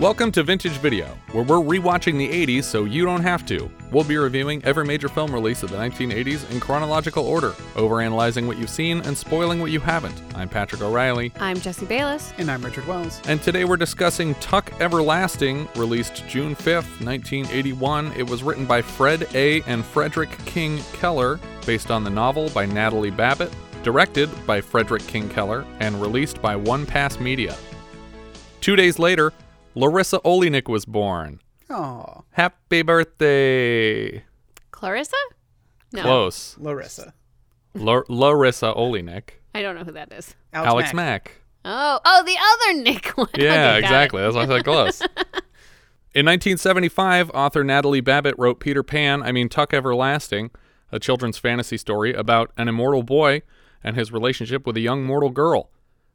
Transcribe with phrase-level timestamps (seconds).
[0.00, 3.70] Welcome to Vintage Video, where we're rewatching the 80s so you don't have to.
[3.92, 8.56] We'll be reviewing every major film release of the 1980s in chronological order, overanalyzing what
[8.56, 10.18] you've seen and spoiling what you haven't.
[10.34, 12.32] I'm Patrick O'Reilly, I'm Jesse Bayless.
[12.38, 13.20] And I'm Richard Wells.
[13.28, 18.14] and today we're discussing Tuck Everlasting, released June 5th, 1981.
[18.14, 19.60] It was written by Fred A.
[19.64, 25.28] and Frederick King Keller, based on the novel by Natalie Babbitt, directed by Frederick King
[25.28, 27.54] Keller, and released by One Pass Media.
[28.62, 29.34] Two days later,
[29.80, 31.40] Larissa Oleynik was born.
[31.68, 34.24] Oh, Happy birthday!
[34.70, 35.16] Clarissa?
[35.92, 36.02] No.
[36.02, 36.56] Close.
[36.58, 37.14] Larissa.
[37.74, 39.30] Lar- Larissa Oleynik.
[39.54, 40.34] I don't know who that is.
[40.52, 41.32] Alex, Mack.
[41.64, 42.36] Oh, oh, the
[42.72, 43.28] other Nick one.
[43.36, 43.78] Yeah, got it.
[43.84, 44.22] exactly.
[44.22, 45.00] That's why I said close.
[46.12, 50.50] In 1975, author Natalie Babbitt wrote Peter Pan, I mean Tuck Everlasting,
[50.90, 53.42] a children's fantasy story about an immortal boy
[53.84, 55.70] and his relationship with a young mortal girl.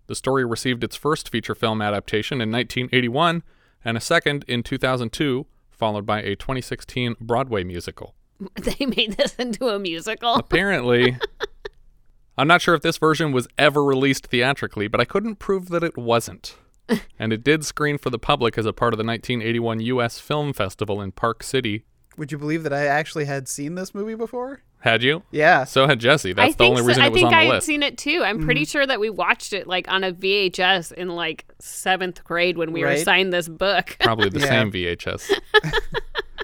[0.07, 3.43] The story received its first feature film adaptation in 1981
[3.85, 8.15] and a second in 2002, followed by a 2016 Broadway musical.
[8.55, 10.35] They made this into a musical.
[10.35, 11.17] Apparently,
[12.37, 15.83] I'm not sure if this version was ever released theatrically, but I couldn't prove that
[15.83, 16.57] it wasn't.
[17.19, 20.19] and it did screen for the public as a part of the 1981 U.S.
[20.19, 21.85] Film Festival in Park City.
[22.17, 24.61] Would you believe that I actually had seen this movie before?
[24.79, 25.23] Had you?
[25.31, 25.63] Yeah.
[25.63, 26.33] So had Jesse.
[26.33, 27.53] That's I the think only so- reason I was think on the I think I
[27.55, 28.21] had seen it too.
[28.23, 28.45] I'm Mm-hmm.
[28.45, 32.71] pretty sure that we watched it like on a VHS in like seventh grade when
[32.71, 33.97] we were assigned this book.
[34.01, 34.45] Probably the Yeah.
[34.47, 35.31] same VHS.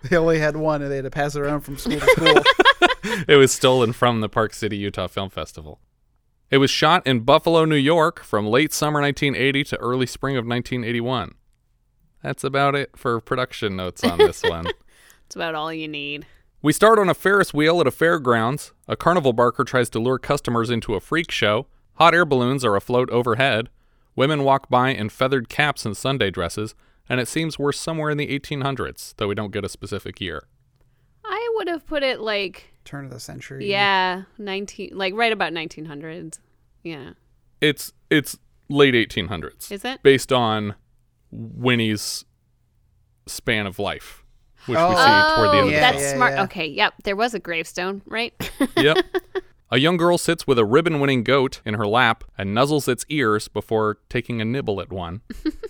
[0.09, 3.23] They only had one and they had to pass it around from school to school.
[3.27, 5.80] it was stolen from the Park City, Utah Film Festival.
[6.49, 10.45] It was shot in Buffalo, New York from late summer 1980 to early spring of
[10.48, 11.36] 1981.
[12.23, 14.65] That's about it for production notes on this one.
[15.31, 16.25] It's about all you need.
[16.61, 18.73] We start on a Ferris wheel at a fairgrounds.
[18.86, 21.67] A carnival barker tries to lure customers into a freak show.
[21.93, 23.69] Hot air balloons are afloat overhead.
[24.14, 26.75] Women walk by in feathered caps and Sunday dresses,
[27.08, 30.43] and it seems we're somewhere in the 1800s, though we don't get a specific year.
[31.23, 33.71] I would have put it like Turn of the century.
[33.71, 36.39] yeah, 19 like right about 1900s.
[36.83, 37.11] Yeah.
[37.61, 38.37] It's it's
[38.67, 39.71] late 1800s.
[39.71, 40.03] Is it?
[40.03, 40.75] Based on
[41.31, 42.25] Winnie's
[43.27, 44.20] span of life,
[44.66, 44.89] which we Oh.
[44.95, 46.33] see toward the end of oh, yeah, that's yeah, smart.
[46.33, 46.44] yeah.
[46.44, 46.94] Okay, yep.
[47.04, 48.33] There was a gravestone, right?
[48.77, 48.98] Yep.
[49.73, 53.05] A young girl sits with a ribbon winning goat in her lap and nuzzles its
[53.08, 55.22] ears before taking a nibble at one.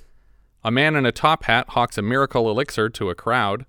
[0.63, 3.65] a man in a top hat hawks a miracle elixir to a crowd.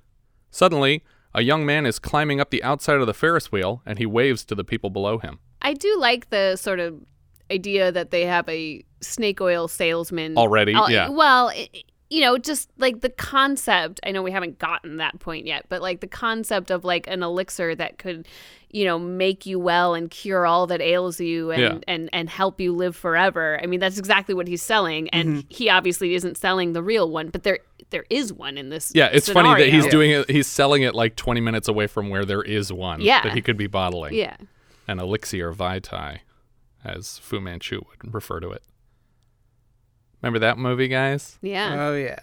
[0.50, 1.02] Suddenly,
[1.34, 4.44] a young man is climbing up the outside of the Ferris wheel and he waves
[4.46, 5.38] to the people below him.
[5.60, 6.94] I do like the sort of
[7.50, 11.08] idea that they have a snake oil salesman Already, Al- yeah.
[11.10, 11.68] Well, i
[12.12, 13.98] you know, just like the concept.
[14.04, 17.22] I know we haven't gotten that point yet, but like the concept of like an
[17.22, 18.28] elixir that could,
[18.70, 21.78] you know, make you well and cure all that ails you and Yeah.
[21.88, 23.58] and and help you live forever.
[23.62, 25.40] I mean, that's exactly what he's selling, and mm-hmm.
[25.48, 28.92] he obviously isn't selling the real one, but there there is one in this.
[28.94, 30.30] Yeah, it's funny that he's doing it.
[30.30, 33.22] He's selling it like 20 minutes away from where there is one Yeah.
[33.22, 34.12] that he could be bottling.
[34.12, 34.36] Yeah.
[34.86, 36.20] An elixir vitae,
[36.84, 38.62] as Fu Manchu would refer to it.
[40.22, 41.38] Remember that movie, guys?
[41.42, 41.76] Yeah.
[41.78, 42.20] Oh, yeah.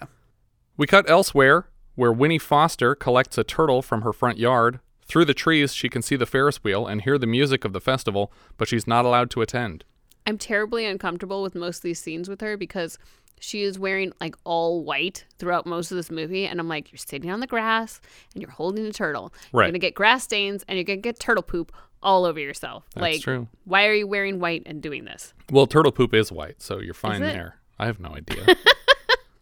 [0.78, 4.80] We cut elsewhere, where Winnie Foster collects a turtle from her front yard.
[5.06, 7.82] Through the trees, she can see the Ferris wheel and hear the music of the
[7.82, 9.84] festival, but she's not allowed to attend.
[10.26, 12.98] I'm terribly uncomfortable with most of these scenes with her because
[13.40, 16.46] she is wearing like all white throughout most of this movie.
[16.46, 18.00] And I'm like, you're sitting on the grass
[18.34, 19.34] and you're holding a turtle.
[19.52, 19.64] Right.
[19.64, 21.72] You're going to get grass stains and you're going to get turtle poop
[22.02, 22.86] all over yourself.
[22.94, 23.48] That's like, true.
[23.66, 25.34] why are you wearing white and doing this?
[25.52, 27.34] Well, turtle poop is white, so you're fine it?
[27.34, 27.59] there.
[27.80, 28.56] I have no idea.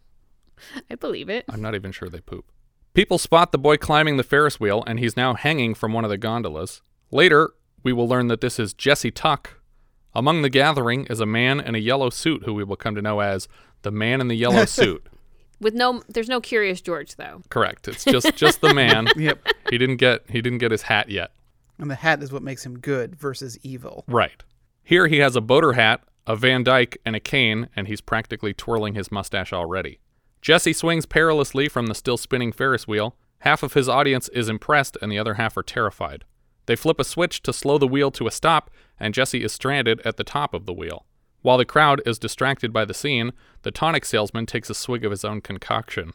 [0.90, 1.44] I believe it.
[1.48, 2.46] I'm not even sure they poop.
[2.94, 6.10] People spot the boy climbing the Ferris wheel, and he's now hanging from one of
[6.10, 6.82] the gondolas.
[7.10, 7.50] Later,
[7.82, 9.60] we will learn that this is Jesse Tuck.
[10.14, 13.02] Among the gathering is a man in a yellow suit who we will come to
[13.02, 13.46] know as
[13.82, 15.06] the man in the yellow suit.
[15.60, 17.42] With no, there's no Curious George though.
[17.50, 17.88] Correct.
[17.88, 19.08] It's just just the man.
[19.16, 19.46] Yep.
[19.70, 21.32] He didn't get he didn't get his hat yet.
[21.78, 24.04] And the hat is what makes him good versus evil.
[24.08, 24.42] Right.
[24.82, 28.52] Here he has a boater hat, a Van Dyke, and a cane, and he's practically
[28.52, 29.98] twirling his mustache already.
[30.42, 33.16] Jesse swings perilously from the still spinning Ferris wheel.
[33.40, 36.26] Half of his audience is impressed, and the other half are terrified.
[36.66, 38.70] They flip a switch to slow the wheel to a stop,
[39.00, 41.06] and Jesse is stranded at the top of the wheel.
[41.40, 43.32] While the crowd is distracted by the scene,
[43.62, 46.12] the tonic salesman takes a swig of his own concoction.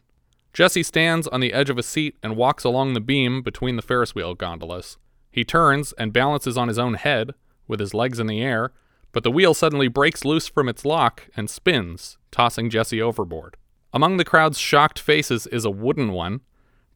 [0.54, 3.82] Jesse stands on the edge of a seat and walks along the beam between the
[3.82, 5.00] Ferris wheel gondolas.
[5.32, 7.32] He turns and balances on his own head,
[7.68, 8.74] with his legs in the air,
[9.14, 13.56] but the wheel suddenly breaks loose from its lock and spins, tossing Jesse overboard.
[13.94, 16.42] Among the crowd's shocked faces is a wooden one,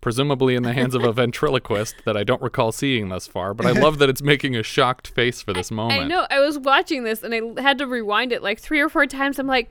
[0.02, 3.68] presumably in the hands of a ventriloquist that I don't recall seeing thus far, but
[3.68, 6.02] I love that it's making a shocked face for this moment.
[6.02, 6.26] I know.
[6.30, 9.38] I was watching this and I had to rewind it like three or four times.
[9.38, 9.70] I'm like,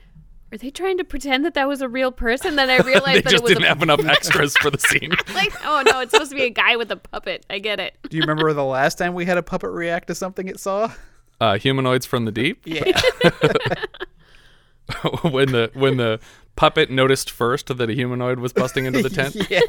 [0.52, 2.54] are they trying to pretend that that was a real person?
[2.54, 4.78] Then I They realized that just it was didn't a, have enough extras for the
[4.78, 5.10] scene.
[5.34, 7.44] like, oh no, it's supposed to be a guy with a puppet.
[7.50, 7.96] I get it.
[8.08, 10.92] Do you remember the last time we had a puppet react to something it saw?
[11.40, 12.62] Uh, humanoids from the deep.
[12.64, 12.84] Yeah.
[15.22, 16.20] when the when the
[16.54, 19.36] puppet noticed first that a humanoid was busting into the tent.
[19.50, 19.60] yeah.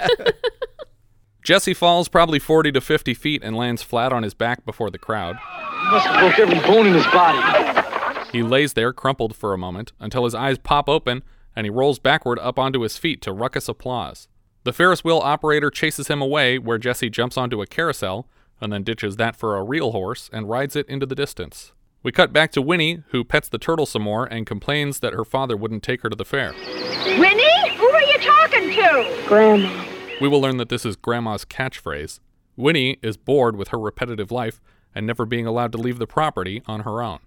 [1.43, 4.97] Jesse falls probably 40 to 50 feet and lands flat on his back before the
[4.97, 5.37] crowd.
[5.37, 8.29] He Must have broke every bone in his body.
[8.31, 11.23] He lays there crumpled for a moment until his eyes pop open
[11.55, 14.27] and he rolls backward up onto his feet to ruckus applause.
[14.63, 18.27] The Ferris wheel operator chases him away where Jesse jumps onto a carousel
[18.59, 21.73] and then ditches that for a real horse and rides it into the distance.
[22.03, 25.25] We cut back to Winnie, who pets the turtle some more and complains that her
[25.25, 26.53] father wouldn't take her to the fair.
[26.53, 29.23] Winnie, who are you talking to?
[29.27, 29.85] Grandma.
[30.21, 32.19] We will learn that this is Grandma's catchphrase.
[32.55, 34.61] Winnie is bored with her repetitive life
[34.95, 37.19] and never being allowed to leave the property on her own.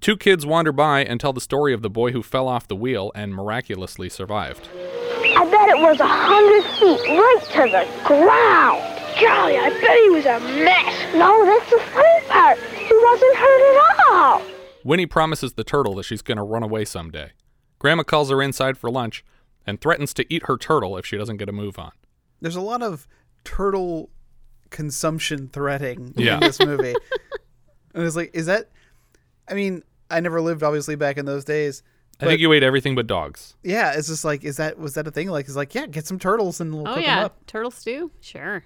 [0.00, 2.76] Two kids wander by and tell the story of the boy who fell off the
[2.76, 4.68] wheel and miraculously survived.
[4.74, 8.95] I bet it was a hundred feet right to the ground.
[9.20, 11.14] Golly, I bet he was a mess.
[11.14, 12.58] No, that's the funny part.
[12.58, 14.42] He wasn't hurt at all.
[14.84, 17.32] Winnie promises the turtle that she's going to run away someday.
[17.78, 19.24] Grandma calls her inside for lunch
[19.66, 21.92] and threatens to eat her turtle if she doesn't get a move on.
[22.40, 23.08] There's a lot of
[23.44, 24.10] turtle
[24.70, 26.34] consumption threatening Yeah.
[26.34, 26.94] in this movie.
[27.94, 28.70] and it's like, is that?
[29.48, 31.82] I mean, I never lived obviously back in those days.
[32.20, 33.56] I think you ate everything but dogs.
[33.62, 35.28] Yeah, it's just like, is that was that a thing?
[35.28, 37.46] Like, it's like, yeah, get some turtles and we'll Oh cook yeah, them up.
[37.46, 38.10] turtle stew.
[38.20, 38.62] Sure.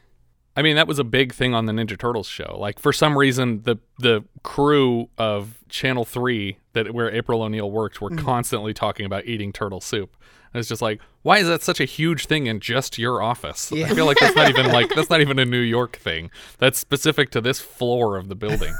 [0.56, 2.56] I mean, that was a big thing on the Ninja Turtles show.
[2.58, 8.00] Like for some reason, the the crew of Channel Three that where April O'Neil worked
[8.00, 8.24] were mm-hmm.
[8.24, 10.16] constantly talking about eating turtle soup.
[10.52, 13.72] And it's just like, why is that such a huge thing in just your office?
[13.72, 16.30] I feel like that's not even like that's not even a New York thing.
[16.58, 18.74] That's specific to this floor of the building.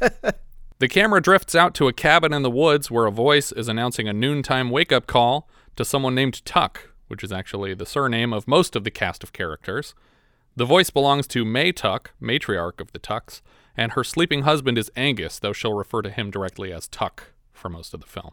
[0.78, 4.06] the camera drifts out to a cabin in the woods where a voice is announcing
[4.08, 8.46] a noontime wake up call to someone named Tuck, which is actually the surname of
[8.46, 9.94] most of the cast of characters.
[10.56, 13.42] The voice belongs to May Tuck, matriarch of the Tucks,
[13.76, 17.68] and her sleeping husband is Angus, though she'll refer to him directly as Tuck for
[17.68, 18.32] most of the film.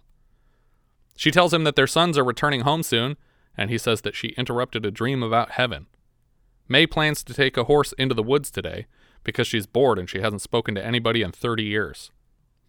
[1.15, 3.15] She tells him that their sons are returning home soon,
[3.55, 5.85] and he says that she interrupted a dream about heaven.
[6.67, 8.87] May plans to take a horse into the woods today
[9.23, 12.11] because she's bored and she hasn't spoken to anybody in 30 years.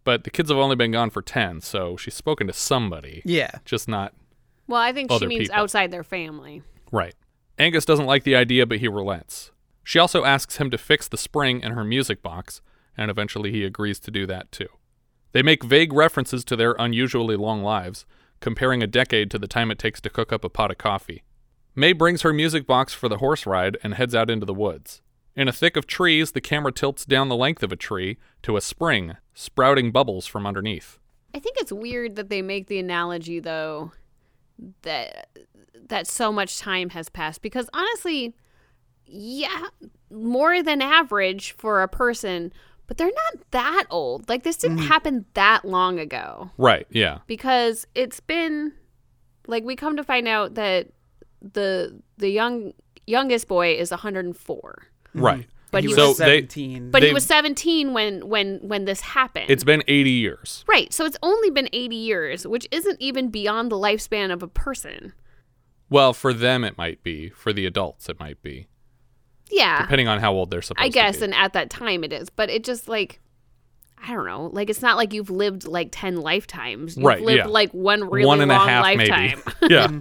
[0.04, 3.50] But the kids have only been gone for 10, so she's spoken to somebody, Yeah.
[3.64, 4.12] just not
[4.69, 5.56] Well, I think she means people.
[5.56, 6.62] outside their family.
[6.93, 7.14] Right.
[7.58, 9.50] Angus doesn't like the idea, but he relents.
[9.82, 12.61] She also asks him to fix the spring in her music box,
[12.97, 14.69] and eventually he agrees to do that too.
[15.32, 18.05] They make vague references to their unusually long lives,
[18.41, 21.23] comparing a decade to the time it takes to cook up a pot of coffee.
[21.75, 25.03] May brings her music box for the horse ride and heads out into the woods.
[25.35, 28.56] In a thick of trees, the camera tilts down the length of a tree to
[28.56, 30.99] a spring, sprouting bubbles from underneath.
[31.35, 33.93] I think it's weird that they make the analogy though
[34.82, 35.29] that
[35.88, 38.34] that so much time has passed because honestly,
[39.06, 39.67] yeah,
[40.10, 42.53] more than average for a person,
[42.86, 44.29] but they're not that old.
[44.29, 44.86] Like this didn't mm.
[44.89, 47.19] happen that long ago Right, yeah.
[47.27, 48.72] because it's been
[49.46, 50.89] like we come to find out that
[51.41, 52.72] the the young
[53.06, 54.82] youngest boy is 104.
[55.15, 55.46] Right.
[55.70, 56.91] But he he was So was they- 17.
[56.91, 59.46] but they- he was 17 when when when this happened.
[59.51, 60.65] It's been 80 years.
[60.69, 60.93] Right.
[60.93, 65.12] So it's only been 80 years, which isn't even beyond the lifespan of a person.
[65.88, 67.31] Well, for them it might be.
[67.31, 68.66] For the adults it might be.
[69.50, 69.82] Yeah.
[69.82, 70.98] Depending on how old they're supposed to be.
[71.00, 73.20] I guess and at that time it is, but it just like
[74.02, 74.46] I don't know.
[74.52, 76.96] Like it's not like you've lived like 10 lifetimes.
[76.96, 77.46] You've Right, lived yeah.
[77.46, 79.40] like one really One and a half, lifetime.
[79.62, 79.74] maybe.
[79.74, 79.98] yeah.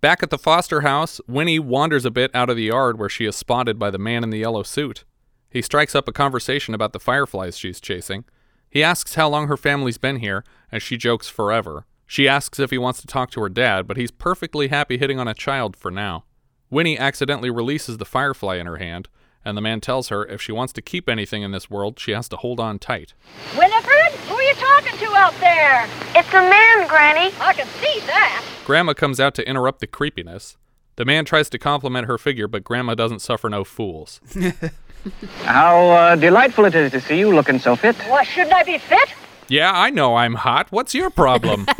[0.00, 3.26] Back at the Foster house, Winnie wanders a bit out of the yard where she
[3.26, 5.04] is spotted by the man in the yellow suit.
[5.50, 8.24] He strikes up a conversation about the fireflies she's chasing.
[8.70, 11.84] He asks how long her family's been here, and she jokes forever.
[12.10, 15.20] She asks if he wants to talk to her dad, but he's perfectly happy hitting
[15.20, 16.24] on a child for now.
[16.68, 19.08] Winnie accidentally releases the firefly in her hand,
[19.44, 22.10] and the man tells her if she wants to keep anything in this world, she
[22.10, 23.14] has to hold on tight.
[23.56, 25.86] Winifred, who are you talking to out there?
[26.16, 27.32] It's a man, Granny.
[27.40, 28.44] I can see that.
[28.64, 30.56] Grandma comes out to interrupt the creepiness.
[30.96, 34.20] The man tries to compliment her figure, but Grandma doesn't suffer no fools.
[35.44, 37.94] How uh, delightful it is to see you looking so fit.
[38.08, 39.10] Why, shouldn't I be fit?
[39.50, 40.72] Yeah, I know I'm hot.
[40.72, 41.66] What's your problem?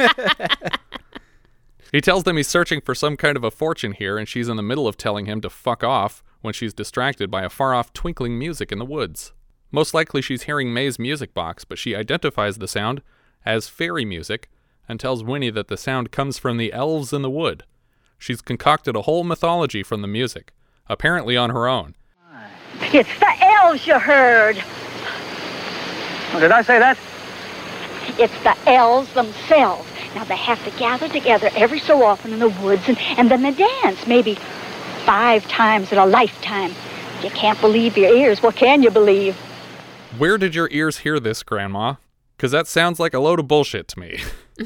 [1.93, 4.57] He tells them he's searching for some kind of a fortune here, and she's in
[4.57, 7.93] the middle of telling him to fuck off when she's distracted by a far off
[7.93, 9.33] twinkling music in the woods.
[9.73, 13.03] Most likely she's hearing May's music box, but she identifies the sound
[13.45, 14.49] as fairy music
[14.89, 17.65] and tells Winnie that the sound comes from the elves in the wood.
[18.19, 20.53] She's concocted a whole mythology from the music,
[20.89, 21.97] apparently on her own.
[22.81, 24.57] It's the elves you heard.
[26.39, 26.97] Did I say that?
[28.19, 29.89] It's the elves themselves.
[30.15, 33.43] Now they have to gather together every so often in the woods and, and then
[33.43, 34.37] they dance, maybe
[35.05, 36.73] five times in a lifetime.
[37.23, 38.43] You can't believe your ears.
[38.43, 39.37] What can you believe?
[40.19, 41.95] Where did your ears hear this, Grandma?
[42.37, 44.19] Because that sounds like a load of bullshit to me.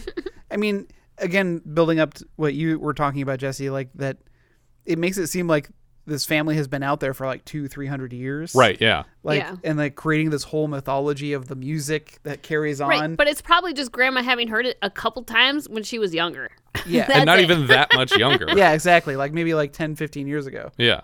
[0.50, 0.86] I mean,
[1.18, 4.18] again, building up to what you were talking about, Jesse, like that,
[4.84, 5.70] it makes it seem like
[6.06, 9.04] this family has been out there for like two, three hundred years, right, yeah.
[9.22, 9.56] Like, Yeah.
[9.64, 12.88] and like creating this whole mythology of the music that carries on.
[12.90, 16.12] Right, but it's probably just grandma having heard it a couple times when she was
[16.14, 16.50] younger.
[16.86, 17.42] yeah, and not it.
[17.42, 18.46] even that much younger.
[18.54, 19.16] yeah, exactly.
[19.16, 20.70] Like maybe like 10, 15 years ago.
[20.76, 21.02] Yeah.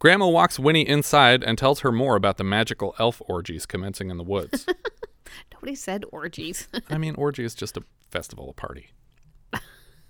[0.00, 4.16] Grandma walks Winnie inside and tells her more about the magical elf orgies commencing in
[4.16, 4.64] the woods.
[5.52, 6.68] Nobody said orgies.
[6.88, 8.90] I mean, orgy is just a festival, a party.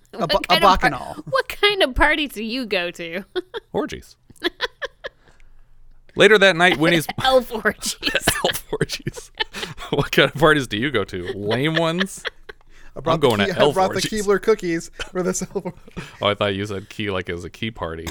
[0.13, 1.15] A, bu- a kind par- bacchanal.
[1.29, 3.23] what kind of parties do you go to?
[3.73, 4.15] Orgies.
[6.15, 8.25] Later that night, Winnie's Elf orgies.
[8.43, 9.31] elf orgies.
[9.91, 11.31] what kind of parties do you go to?
[11.33, 12.23] Lame ones?
[12.95, 14.09] I brought I'm going the to elf I brought orgies.
[14.09, 15.65] the Keebler cookies for this elf.
[16.21, 18.07] Oh, I thought you said key like it was a key party.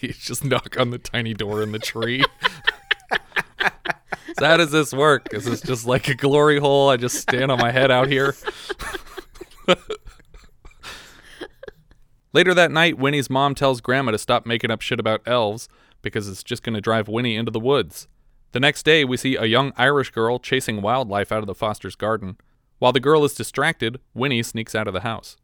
[0.00, 2.22] you just knock on the tiny door in the tree.
[4.38, 5.32] so how does this work?
[5.32, 6.90] Is this just like a glory hole?
[6.90, 8.34] I just stand on my head out here.
[12.32, 15.68] Later that night, Winnie's mom tells Grandma to stop making up shit about elves
[16.02, 18.08] because it's just going to drive Winnie into the woods.
[18.52, 21.96] The next day, we see a young Irish girl chasing wildlife out of the Foster's
[21.96, 22.36] garden.
[22.78, 25.36] While the girl is distracted, Winnie sneaks out of the house.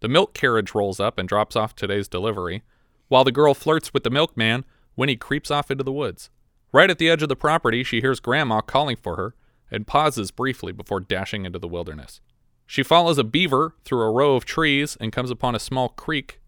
[0.00, 2.62] The milk carriage rolls up and drops off today's delivery.
[3.08, 6.30] While the girl flirts with the milkman, Winnie creeps off into the woods.
[6.72, 9.34] Right at the edge of the property, she hears Grandma calling for her
[9.70, 12.20] and pauses briefly before dashing into the wilderness.
[12.66, 16.40] She follows a beaver through a row of trees and comes upon a small creek.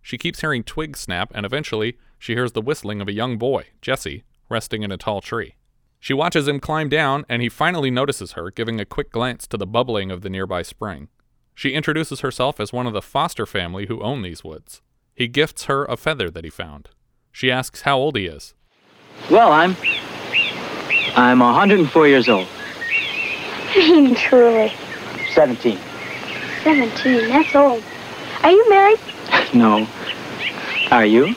[0.00, 3.66] She keeps hearing twigs snap, and eventually, she hears the whistling of a young boy,
[3.82, 5.56] Jesse, resting in a tall tree.
[6.00, 9.56] She watches him climb down, and he finally notices her, giving a quick glance to
[9.56, 11.08] the bubbling of the nearby spring.
[11.54, 14.82] She introduces herself as one of the Foster family who own these woods.
[15.14, 16.90] He gifts her a feather that he found.
[17.32, 18.54] She asks how old he is.
[19.30, 19.76] Well, I'm.
[21.16, 22.46] I'm 104 years old.
[23.74, 24.72] Really, truly.
[25.36, 25.78] 17.
[26.64, 27.82] 17, that's old.
[28.42, 28.98] Are you married?
[29.54, 29.86] No.
[30.90, 31.34] Are you?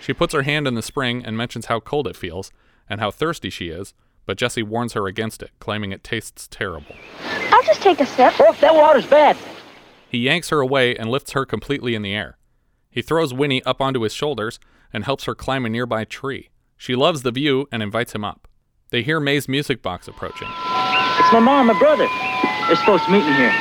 [0.00, 2.50] She puts her hand in the spring and mentions how cold it feels
[2.88, 3.94] and how thirsty she is,
[4.26, 6.94] but Jesse warns her against it, claiming it tastes terrible.
[7.50, 8.34] I'll just take a sip.
[8.40, 9.36] Oh, that water's bad.
[10.08, 12.36] He yanks her away and lifts her completely in the air.
[12.90, 14.58] He throws Winnie up onto his shoulders
[14.92, 16.50] and helps her climb a nearby tree.
[16.76, 18.48] She loves the view and invites him up.
[18.90, 20.48] They hear May's music box approaching.
[21.18, 22.06] It's my mom and my brother.
[22.66, 23.54] They're supposed to meet me here.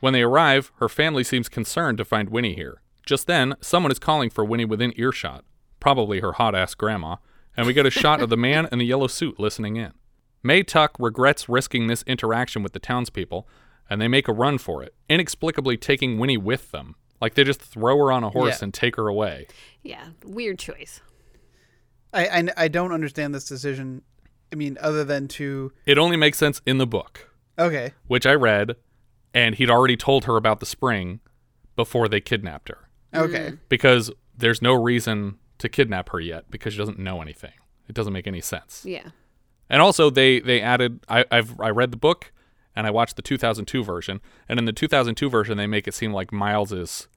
[0.00, 2.80] When they arrive, her family seems concerned to find Winnie here.
[3.04, 5.44] Just then, someone is calling for Winnie within earshot,
[5.80, 7.16] probably her hot ass grandma,
[7.56, 9.92] and we get a shot of the man in the yellow suit listening in.
[10.42, 13.48] May Tuck regrets risking this interaction with the townspeople,
[13.90, 16.94] and they make a run for it, inexplicably taking Winnie with them.
[17.20, 18.64] Like they just throw her on a horse Yeah.
[18.66, 19.48] and take her away.
[19.82, 21.00] yeah, weird choice.
[22.12, 24.02] I, I I don't understand this decision.
[24.52, 28.34] I mean, other than to It only makes sense in the book, okay, which I
[28.34, 28.76] read,
[29.34, 31.20] and he'd already told her about the spring
[31.76, 32.88] before they kidnapped her.
[33.14, 33.58] okay, mm.
[33.68, 37.52] Because there's no reason to kidnap her yet because she doesn't know anything.
[37.88, 38.84] It doesn't make any sense.
[38.84, 39.10] Yeah.
[39.70, 41.00] And also, they they added.
[41.08, 42.32] I, I've I read the book,
[42.74, 44.20] and I watched the 2002 version.
[44.48, 47.08] And in the 2002 version, they make it seem like Miles is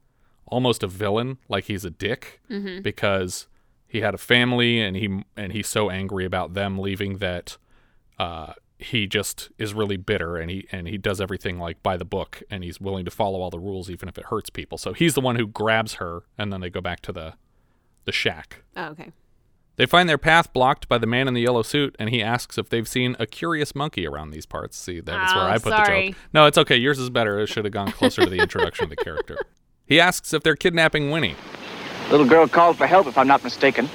[0.46, 2.82] almost a villain, like he's a dick mm-hmm.
[2.82, 3.46] because
[3.92, 7.58] he had a family, and he and he's so angry about them leaving that
[8.18, 12.04] uh, he just is really bitter, and he and he does everything like by the
[12.06, 14.78] book, and he's willing to follow all the rules even if it hurts people.
[14.78, 17.34] So he's the one who grabs her, and then they go back to the
[18.04, 18.62] the shack.
[18.76, 19.12] Oh, okay.
[19.76, 22.58] They find their path blocked by the man in the yellow suit, and he asks
[22.58, 24.76] if they've seen a curious monkey around these parts.
[24.78, 26.16] See, that's where Oh, I put the joke.
[26.34, 26.76] No, it's okay.
[26.76, 27.40] Yours is better.
[27.40, 29.36] It should have gone closer to the introduction of the character.
[29.84, 31.34] He asks if they're kidnapping Winnie.
[32.12, 33.88] Little girl called for help, if I'm not mistaken.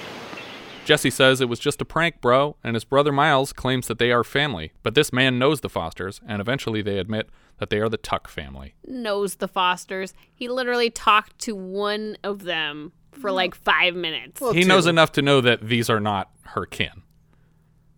[0.85, 4.11] Jesse says it was just a prank, bro, and his brother Miles claims that they
[4.11, 4.71] are family.
[4.81, 8.27] But this man knows the Fosters, and eventually they admit that they are the Tuck
[8.27, 8.73] family.
[8.87, 10.15] Knows the Fosters.
[10.33, 14.41] He literally talked to one of them for like five minutes.
[14.41, 17.03] Well, he knows enough to know that these are not her kin.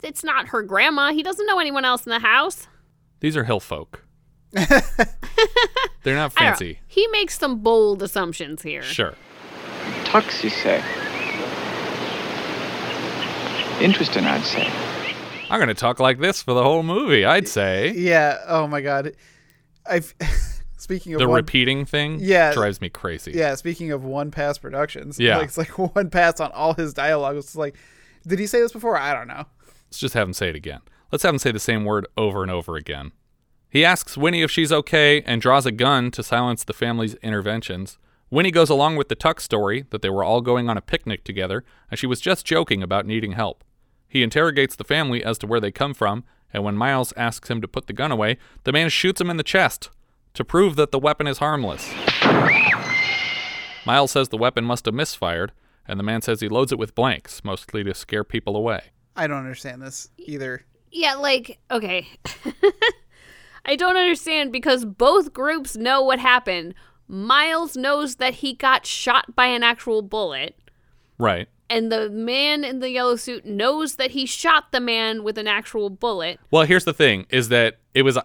[0.04, 1.14] It's not her grandma.
[1.14, 2.68] He doesn't know anyone else in the house.
[3.22, 4.04] These are hill folk.
[4.52, 4.78] They're not
[6.04, 6.28] I don't know.
[6.36, 6.80] fancy.
[6.88, 8.82] He makes some bold assumptions here.
[8.82, 9.14] Sure.
[10.06, 10.84] Tucks, you say?
[13.82, 14.68] Interesting, I'd say.
[15.50, 17.26] I'm gonna talk like this for the whole movie.
[17.26, 18.38] I'd say Yeah.
[18.48, 19.14] Oh my god.
[19.86, 20.14] I've
[20.78, 22.20] speaking of the one, repeating thing.
[22.22, 22.54] Yeah.
[22.54, 23.32] drives me crazy.
[23.32, 23.56] Yeah.
[23.56, 25.20] Speaking of one pass productions.
[25.20, 25.38] Yeah.
[25.38, 27.38] Like, it's like one pass on all his dialogue.
[27.38, 27.76] It's like,
[28.28, 28.98] did he say this before?
[28.98, 29.46] I don't know.
[29.88, 30.82] Let's just have him say it again.
[31.12, 33.12] Let's have him say the same word over and over again.
[33.70, 37.98] He asks Winnie if she's okay and draws a gun to silence the family's interventions.
[38.32, 41.24] Winnie goes along with the Tuck story that they were all going on a picnic
[41.24, 43.64] together and she was just joking about needing help.
[44.08, 47.62] He interrogates the family as to where they come from, and when Miles asks him
[47.62, 49.90] to put the gun away, the man shoots him in the chest
[50.34, 51.92] to prove that the weapon is harmless.
[53.86, 55.52] Miles says the weapon must have misfired,
[55.88, 58.92] and the man says he loads it with blanks, mostly to scare people away.
[59.16, 60.66] I don't understand this either.
[60.92, 62.08] Yeah, like, okay.
[63.66, 66.74] I don't understand because both groups know what happened.
[67.10, 70.56] Miles knows that he got shot by an actual bullet,
[71.18, 71.48] Right.
[71.70, 75.48] and the man in the yellow suit knows that he shot the man with an
[75.48, 76.39] actual bullet.
[76.51, 78.18] Well, here's the thing: is that it was,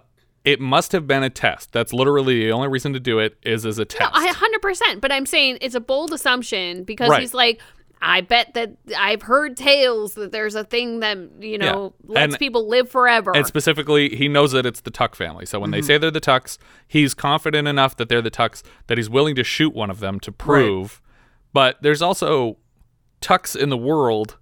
[0.44, 1.72] it must have been a test.
[1.72, 4.00] That's literally the only reason to do it is as a test.
[4.02, 4.10] No.
[4.12, 7.20] I 100%, but I'm saying it's a bold assumption because Right.
[7.22, 7.60] he's like,
[8.06, 12.14] I bet that I've heard tales that there's a thing that, you know, Yeah.
[12.14, 13.32] lets And- people live forever.
[13.34, 15.46] and specifically, he knows that it's the Tuck family.
[15.46, 15.86] So when they mm-hmm.
[15.86, 19.42] say they're the Tucks, he's confident enough that they're the Tucks that he's willing to
[19.44, 21.00] shoot one of them to prove.
[21.54, 22.58] But there's also
[23.22, 24.36] Tucks in the world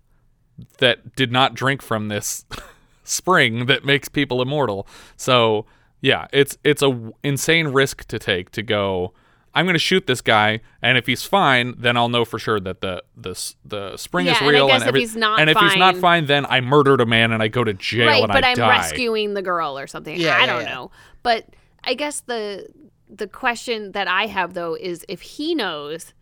[0.78, 2.44] that did not drink from this
[3.04, 4.86] spring that makes people immortal.
[5.16, 5.66] So
[6.00, 9.12] yeah, it's it's a w- insane risk to take to go.
[9.54, 12.58] I'm going to shoot this guy, and if he's fine, then I'll know for sure
[12.60, 14.66] that the the the spring Yeah, is real.
[14.68, 17.32] guess if every- he's and if he's not fine- fine, then I murdered a man
[17.32, 18.68] and I go to jail right, and but I I'm die.
[18.78, 20.18] rescuing the girl or something.
[20.18, 20.74] Yeah, I yeah, don't yeah.
[20.74, 20.90] know.
[21.22, 21.46] But
[21.84, 22.68] I guess the
[23.14, 26.14] the question that I have though is if he knows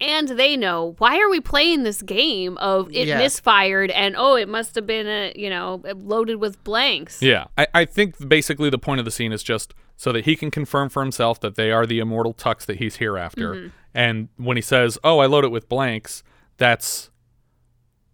[0.00, 3.18] and they know, why are we playing this game of it Yeah.
[3.18, 7.20] misfired and oh, it must have been a you know loaded with blanks.
[7.20, 10.36] Yeah, I, I think basically the point of the scene is just so that he
[10.36, 13.54] can confirm for himself that they are the immortal Tucks that he's hereafter.
[13.54, 13.68] Mm-hmm.
[13.94, 16.22] And when he says, "Oh, I load it with blanks,"
[16.56, 17.10] that's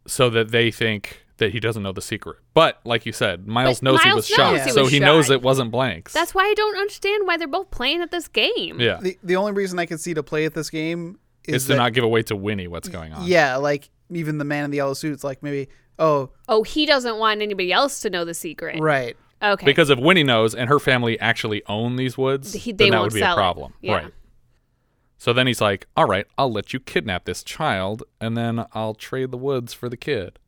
[0.07, 2.39] so that they think that he doesn't know the secret.
[2.55, 4.99] But like you said, Miles But knows he was knows shot, he so was he
[5.01, 6.13] knows it wasn't blanks.
[6.13, 8.81] That's why I don't understand why they're both playing at this game.
[8.81, 8.99] yeah.
[9.03, 11.69] The the only reason I can see to play at this game is Is to
[11.73, 13.27] that, not give away to Winnie what's going on.
[13.27, 15.69] Yeah, like even the man in the yellow suit's like maybe
[15.99, 18.81] oh Oh, he doesn't want anybody else to know the secret.
[18.81, 19.17] right.
[19.43, 19.67] Okay.
[19.67, 23.13] Because if Winnie knows and her family actually own these woods, He- then that would
[23.13, 23.75] be a problem.
[23.81, 23.95] Yeah.
[23.95, 24.15] Right.
[25.19, 28.95] So then he's like, all right, I'll let you kidnap this child and then I'll
[28.95, 30.39] trade the woods for the kid.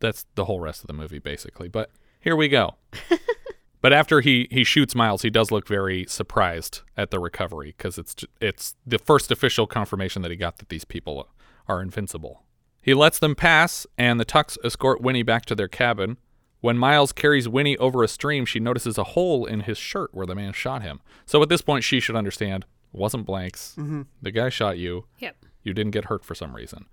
[0.00, 1.68] That's the whole rest of the movie, basically.
[1.68, 2.76] But here we go.
[3.80, 7.98] but after he, he shoots Miles, he does look very surprised at the recovery because
[7.98, 11.28] it's, it's the first official confirmation that he got that these people
[11.68, 12.42] are invincible.
[12.80, 16.16] He lets them pass, and the Tucks escort Winnie back to their cabin.
[16.62, 20.26] When Miles carries Winnie over a stream, she notices a hole in his shirt where
[20.26, 21.00] the man shot him.
[21.26, 23.74] So at this point, she should understand wasn't blanks.
[23.76, 24.02] Mm-hmm.
[24.22, 25.06] The guy shot you.
[25.18, 25.44] Yep.
[25.64, 26.86] You didn't get hurt for some reason.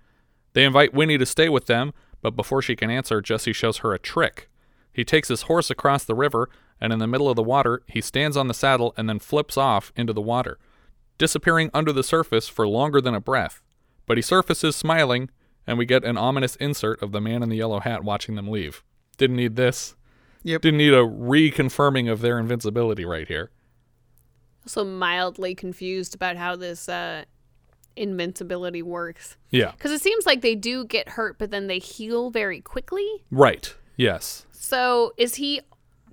[0.54, 3.94] They invite Winnie to stay with them, but before she can answer, Jesse shows her
[3.94, 4.48] a trick.
[4.92, 8.00] He takes his horse across the river, and in the middle of the water, he
[8.00, 10.58] stands on the saddle and then flips off into the water,
[11.16, 13.62] disappearing under the surface for longer than a breath.
[14.06, 15.30] But he surfaces smiling,
[15.64, 18.48] and we get an ominous insert of the man in the yellow hat watching them
[18.48, 18.82] leave.
[19.20, 19.94] Didn't need this.
[20.44, 20.62] Yep.
[20.62, 23.50] Didn't need a reconfirming of their invincibility right here.
[24.64, 27.24] Also mildly confused about how this uh,
[27.96, 29.36] invincibility works.
[29.50, 29.72] Yeah.
[29.72, 33.06] Because it seems like they do get hurt, but then they heal very quickly.
[33.30, 33.74] Right.
[33.96, 34.46] Yes.
[34.52, 35.60] So is he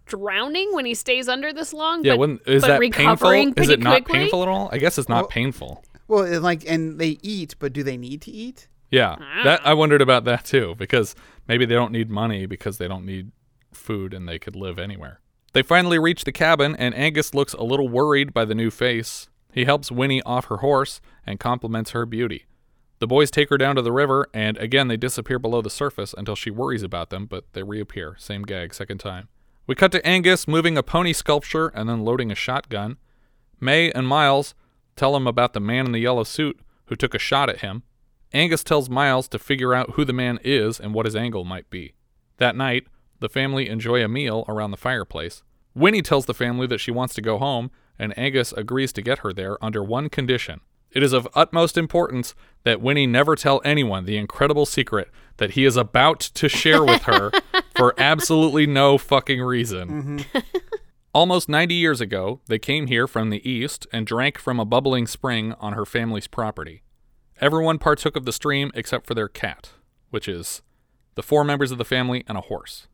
[0.05, 2.03] drowning when he stays under this long?
[2.03, 2.13] Yeah.
[2.13, 3.05] but, when, is but that painful?
[3.05, 4.19] recovering Is it not quickly?
[4.19, 4.69] painful at all?
[4.73, 5.85] I guess it's not Well- painful.
[6.09, 8.67] Well, and like and they eat, but do they need to eat?
[8.89, 9.75] Yeah, that I ah.
[9.75, 11.15] wondered about that too because
[11.47, 13.31] maybe they don't need money because they don't need
[13.73, 15.19] food and they could live anywhere.
[15.53, 19.29] They finally reach the cabin and Angus looks a little worried by the new face.
[19.51, 22.45] He helps Winnie off her horse and compliments her beauty.
[22.99, 26.13] The boys take her down to the river and again they disappear below the surface
[26.17, 28.15] until she worries about them, but they reappear.
[28.17, 29.27] Same gag, second time.
[29.67, 32.97] We cut to Angus moving a pony sculpture and then loading a shotgun.
[33.59, 34.55] May and Miles
[34.95, 37.83] tell him about the man in the yellow suit who took a shot at him.
[38.33, 41.69] Angus tells Miles to figure out who the man is and what his angle might
[41.69, 41.93] be.
[42.37, 42.87] That night,
[43.19, 45.43] the family enjoy a meal around the fireplace.
[45.73, 49.19] Winnie tells the family that she wants to go home, and Angus agrees to get
[49.19, 50.61] her there under one condition.
[50.91, 55.65] It is of utmost importance that Winnie never tell anyone the incredible secret that he
[55.65, 57.31] is about to share with her
[57.75, 60.25] for absolutely no fucking reason.
[60.33, 60.39] Mm-hmm.
[61.13, 65.07] Almost 90 years ago, they came here from the east and drank from a bubbling
[65.07, 66.83] spring on her family's property.
[67.39, 69.69] Everyone partook of the stream except for their cat,
[70.09, 70.63] which is
[71.13, 72.87] the four members of the family and a horse.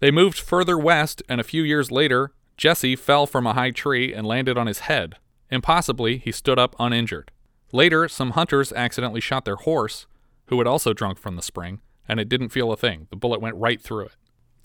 [0.00, 4.12] They moved further west, and a few years later, Jesse fell from a high tree
[4.12, 5.14] and landed on his head.
[5.50, 7.30] Impossibly, he stood up uninjured.
[7.72, 10.06] Later, some hunters accidentally shot their horse,
[10.46, 13.06] who had also drunk from the spring, and it didn't feel a thing.
[13.10, 14.16] The bullet went right through it.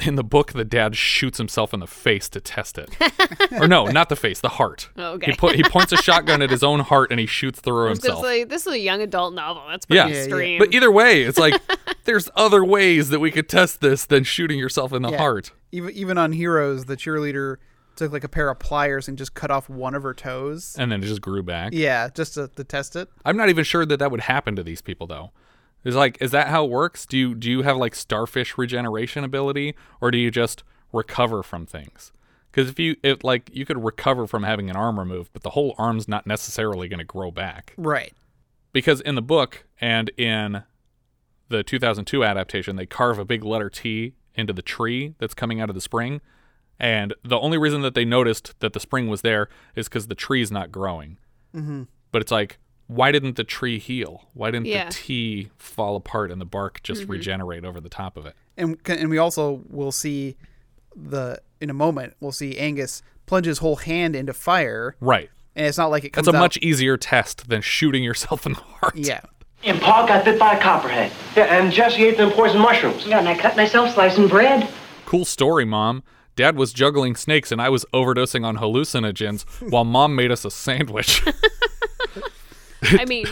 [0.05, 2.89] In the book, the dad shoots himself in the face to test it.
[3.51, 4.89] or no, not the face, the heart.
[4.97, 5.31] Oh, okay.
[5.31, 7.89] He, put, he points a shotgun at his own heart and he shoots through I
[7.89, 8.23] was himself.
[8.23, 9.63] say, this is a young adult novel.
[9.69, 10.03] That's Yeah.
[10.03, 10.23] pretty Yeah, yeah.
[10.25, 10.59] extreme.
[10.59, 11.59] But either way, it's like
[12.05, 15.17] there's other ways that we could test this than shooting yourself in the Yeah.
[15.17, 15.51] heart.
[15.71, 17.57] Even even on Heroes, the cheerleader
[17.95, 20.75] took like a pair of pliers and just cut off one of her toes.
[20.79, 21.73] And then it just grew back.
[21.73, 23.09] Yeah, just to, to test it.
[23.25, 25.31] I'm not even sure that that would happen to these people though.
[25.83, 27.05] Is like, is that how it works?
[27.05, 30.63] Do you do you have like starfish regeneration ability, or do you just
[30.93, 32.11] recover from things?
[32.51, 35.51] Because if you if like you could recover from having an arm removed, but the
[35.51, 37.73] whole arm's not necessarily going to grow back.
[37.77, 38.13] Right.
[38.73, 40.63] Because in the book and in
[41.49, 45.69] the 2002 adaptation, they carve a big letter T into the tree that's coming out
[45.69, 46.21] of the spring,
[46.79, 50.15] and the only reason that they noticed that the spring was there is because the
[50.15, 51.17] tree's not growing.
[51.53, 51.83] Mm-hmm.
[52.11, 52.57] But it's like,
[52.93, 54.27] why didn't the tree heal?
[54.33, 54.85] Why didn't Yeah.
[54.89, 57.09] the T fall apart and the bark just Mhm.
[57.09, 58.35] regenerate over the top of it?
[58.57, 60.35] And and we also will see
[60.95, 64.95] the in a moment we'll see Angus plunge his whole hand into fire.
[64.99, 65.29] Right.
[65.55, 68.45] And it's not like it comes That's a out- much easier test than shooting yourself
[68.45, 68.95] in the heart.
[68.95, 69.21] Yeah.
[69.63, 71.11] And Paul got bit by a copperhead.
[71.35, 73.05] Yeah, and Jesse ate them poison mushrooms.
[73.05, 74.67] Yeah, and I cut myself slicing bread.
[75.05, 76.03] Cool story, Mom.
[76.35, 80.49] Dad was juggling snakes and I was overdosing on hallucinogens while Mom made us a
[80.51, 81.21] sandwich.
[82.83, 83.25] I mean,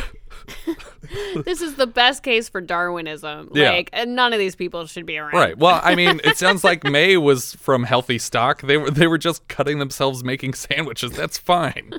[1.46, 3.52] this is the best case for Darwinism.
[3.54, 3.72] Yeah.
[3.72, 5.34] Like, and none of these people should be around.
[5.34, 5.58] right.
[5.58, 8.62] Well, I mean, it sounds like May was from healthy stock.
[8.62, 11.12] They were they were just cutting themselves making sandwiches.
[11.12, 11.94] That's fine.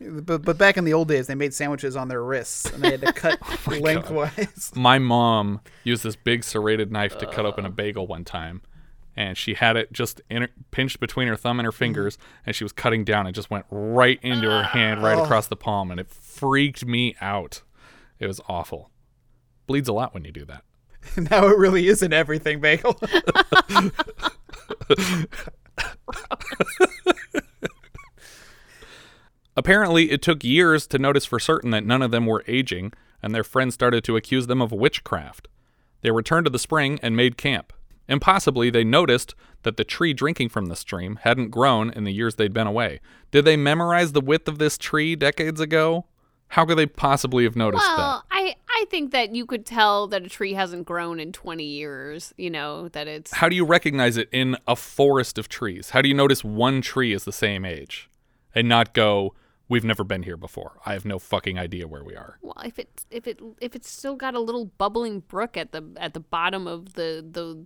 [0.00, 2.90] But but back in the old days, they made sandwiches on their wrists and they
[2.90, 4.72] had to cut Oh lengthwise.
[4.74, 8.62] My mom used this big serrated knife to cut open a bagel one time,
[9.16, 11.78] and she had it just in pinched between her thumb and her mm-hmm.
[11.78, 15.24] fingers, and she was cutting down It just went right into her hand, right Oh.
[15.24, 17.62] across the palm, and it freaked me out.
[18.18, 18.90] It was awful.
[19.66, 20.64] Bleeds a lot when you do that.
[21.30, 22.98] now it really isn't everything bagel.
[29.54, 33.34] Apparently, it took years to notice for certain that none of them were aging, and
[33.34, 35.48] their friends started to accuse them of witchcraft.
[36.00, 37.72] They returned to the spring and made camp.
[38.12, 42.34] Impossibly, they noticed that the tree drinking from the stream hadn't grown in the years
[42.34, 43.00] they'd been away.
[43.30, 46.04] Did they memorize the width of this tree decades ago?
[46.48, 47.96] How could they possibly have noticed that?
[47.96, 51.64] Well, I I think that you could tell that a tree hasn't grown in 20
[51.64, 52.34] years.
[52.36, 53.32] You know that it's?
[53.32, 55.90] How do you recognize it in a forest of trees?
[55.90, 58.10] How do you notice one tree is the same age
[58.54, 59.34] and not go,
[59.70, 60.72] we've never been here before?
[60.84, 62.36] I have no fucking idea where we are.
[62.42, 65.82] well if it if it if it's still got a little bubbling brook at the
[65.96, 67.64] at the bottom of the the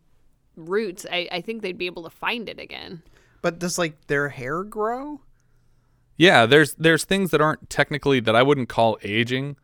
[0.56, 3.02] roots, I I think they'd be able to find it again.
[3.42, 5.20] but does like their hair grow?
[6.16, 9.56] Yeah, there's there's things that aren't technically that I wouldn't call aging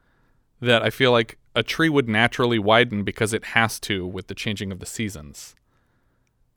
[0.61, 4.35] that I feel like a tree would naturally widen because it has to with the
[4.35, 5.55] changing of the seasons.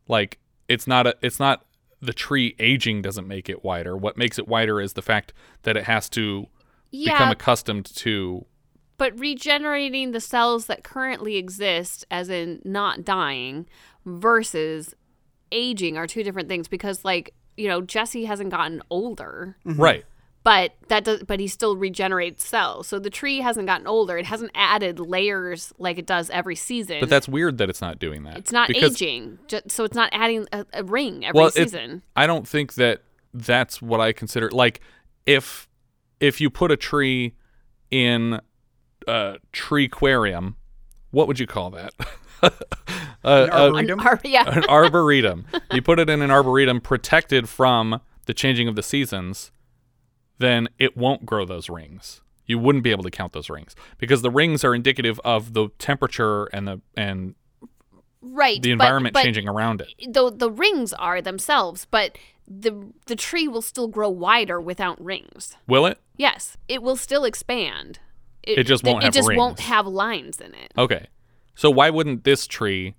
[0.07, 1.65] Like it's not a it's not
[2.01, 3.95] the tree aging doesn't make it wider.
[3.97, 6.47] What makes it wider is the fact that it has to
[6.91, 8.45] become accustomed to
[8.97, 13.65] But regenerating the cells that currently exist, as in not dying,
[14.05, 14.93] versus
[15.51, 19.81] aging are two different things because, like, you know, Jesse hasn't gotten older, mm-hmm.
[19.81, 20.05] right.
[20.43, 22.87] but that does, but he still regenerates cells.
[22.87, 24.17] So the tree hasn't gotten older.
[24.17, 26.97] It hasn't added layers like it does every season.
[26.99, 28.37] But that's weird that it's not doing that.
[28.37, 31.53] it's not because- aging, ju- so it's not adding a, a ring every well, it-
[31.53, 32.03] season.
[32.15, 34.79] I don't think that that's what I consider like
[35.25, 35.67] if
[36.21, 37.35] if you put a tree
[37.91, 38.39] in
[39.07, 40.55] a tree aquarium,
[41.11, 41.93] what would you call that?
[42.43, 42.49] Uh,
[43.23, 43.99] An uh, arboretum?
[44.01, 44.43] Ar- yeah.
[44.47, 45.47] an arboretum.
[45.71, 49.51] You put it in an arboretum protected from the changing of the seasons,
[50.37, 52.21] then it won't grow those rings.
[52.45, 55.69] You wouldn't be able to count those rings because the rings are indicative of the
[55.79, 57.33] temperature and the and
[58.21, 58.61] right.
[58.61, 59.91] the environment but changing around it.
[60.07, 62.17] the the rings are themselves, but
[62.47, 65.57] the the tree will still grow wider without rings.
[65.67, 65.97] Will it?
[66.15, 67.97] Yes, it will still expand.
[68.43, 71.07] It just won't It have just won't have lines in it Okay.
[71.55, 72.95] So why wouldn't this tree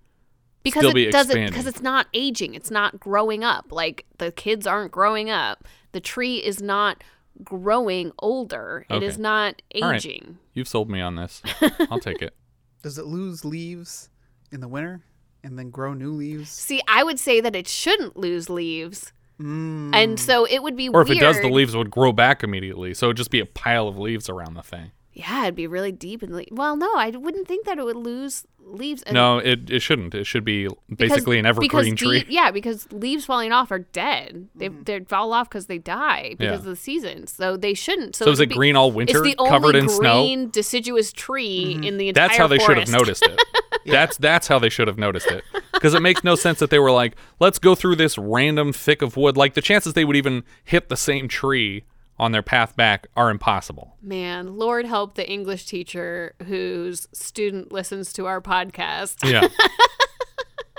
[0.62, 1.52] because still it be doesn't expanding?
[1.52, 2.54] because it's not aging.
[2.54, 3.66] It's not growing up.
[3.70, 5.64] Like the kids aren't growing up.
[5.92, 7.04] The tree is not
[7.44, 8.86] growing older.
[8.90, 9.96] It is not All right.
[9.96, 10.38] aging.
[10.54, 11.42] You've sold me on this.
[11.90, 12.34] I'll take it.
[12.82, 14.08] Does it lose leaves
[14.52, 15.02] in the winter
[15.44, 16.48] and then grow new leaves?
[16.50, 20.16] See, I would say that it shouldn't lose leaves And hmm.
[20.16, 21.18] so it would be Or if weird.
[21.18, 22.94] it does, the leaves would grow back immediately.
[22.94, 24.92] So it'd just be a pile of leaves around the thing.
[25.16, 26.46] Yeah, it'd be really deep in the.
[26.50, 29.02] Well, no, I wouldn't think that it would lose leaves.
[29.04, 30.14] and- No, it, it shouldn't.
[30.14, 32.24] It should be because- basically an evergreen because tree.
[32.24, 34.48] de- yeah, because leaves falling off are dead.
[34.54, 34.82] They mm-hmm.
[34.82, 36.54] they fall off because they die because Yeah.
[36.58, 37.32] of the seasons.
[37.32, 38.14] So they shouldn't.
[38.14, 40.22] So, So is it'd be- green all winter, It's the covered only in snow?
[40.22, 41.84] green deciduous tree mm-hmm.
[41.84, 43.40] in the entire That's how they should have noticed it.
[43.86, 45.44] That's that's how they should have noticed it.
[45.72, 49.00] Because it makes no sense that they were like, let's go through this random thick
[49.00, 49.36] of wood.
[49.36, 51.84] Like the chances they would even hit the same tree
[52.18, 53.96] on their path back are impossible.
[54.02, 59.30] Man, Lord help the English teacher whose student listens to our podcast.
[59.30, 59.48] Yeah.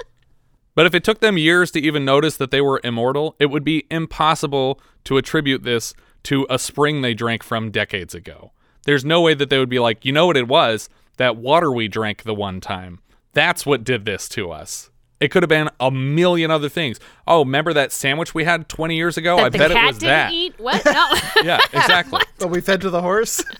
[0.75, 3.63] but if it took them years to even notice that they were immortal, it would
[3.63, 8.51] be impossible to attribute this to a spring they drank from decades ago.
[8.85, 10.89] There's no way that they would be like, you know what it was?
[11.17, 12.99] That water we drank the one time.
[13.33, 14.89] That's what did this to us.
[15.19, 16.99] It could have been a million other things.
[17.25, 19.37] Oh, remember that sandwich we had 20 years ago?
[19.37, 20.33] That I bet cat it was didn't that.
[20.33, 20.59] eat?
[20.59, 20.85] What?
[20.85, 21.07] No.
[21.43, 22.21] Yeah, exactly.
[22.39, 23.43] But we fed to the horse.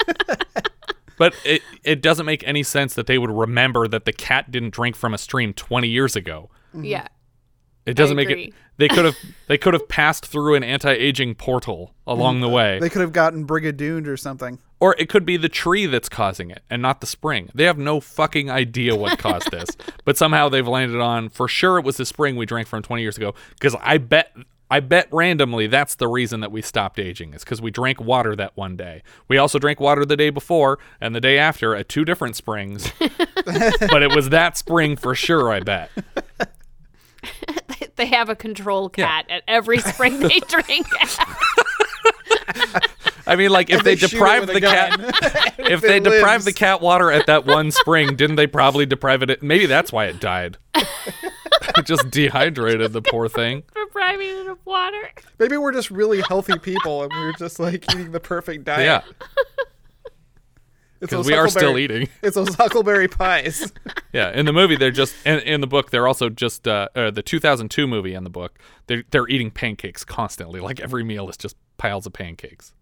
[1.17, 4.69] But it, it doesn't make any sense that they would remember that the cat didn't
[4.69, 6.51] drink from a stream 20 years ago.
[6.69, 6.83] Mm-hmm.
[6.85, 7.07] yeah.
[7.87, 8.43] It doesn't make agree.
[8.45, 8.53] it.
[8.75, 9.15] They could have
[9.47, 12.41] they could have passed through an anti-aging portal along mm-hmm.
[12.43, 14.59] the way, they could have gotten brigadooned or something.
[14.79, 17.49] Or it could be the tree that's causing it and not the spring.
[17.55, 19.69] They have no fucking idea what caused this,
[20.05, 23.01] but somehow they've landed on for sure it was the spring we drank from 20
[23.01, 23.33] years ago.
[23.53, 24.35] Because I bet
[24.69, 28.35] I bet randomly that's the reason that we stopped aging is because we drank water
[28.35, 29.01] that one day.
[29.29, 32.91] We also drank water the day before and the day after at two different springs,
[32.99, 35.51] but it was that spring for sure.
[35.51, 35.89] I bet.
[37.95, 39.07] They have a control Yeah.
[39.07, 41.17] cat at every spring they drink at.
[43.27, 45.09] I mean, like if they, they deprive with a the cat, gun.
[45.71, 49.21] if it they deprive the cat water at that one spring, didn't they probably deprive
[49.23, 49.43] it?
[49.43, 50.57] Maybe that's why it died.
[50.73, 50.87] it
[51.85, 53.63] just dehydrated the poor thing.
[53.75, 55.11] depriving it of water.
[55.39, 58.85] Maybe we're just really healthy people and we're just like eating the perfect diet.
[58.85, 59.01] Yeah,
[60.99, 62.09] it's because we are still huckleberry- eating.
[62.23, 63.71] It's those huckleberry pies.
[64.13, 67.11] Yeah, in the movie they're just, and in the book they're also just, uh, uh,
[67.11, 70.59] the 2002 movie in the book they're they're eating pancakes constantly.
[70.59, 72.73] Like every meal is just piles of pancakes.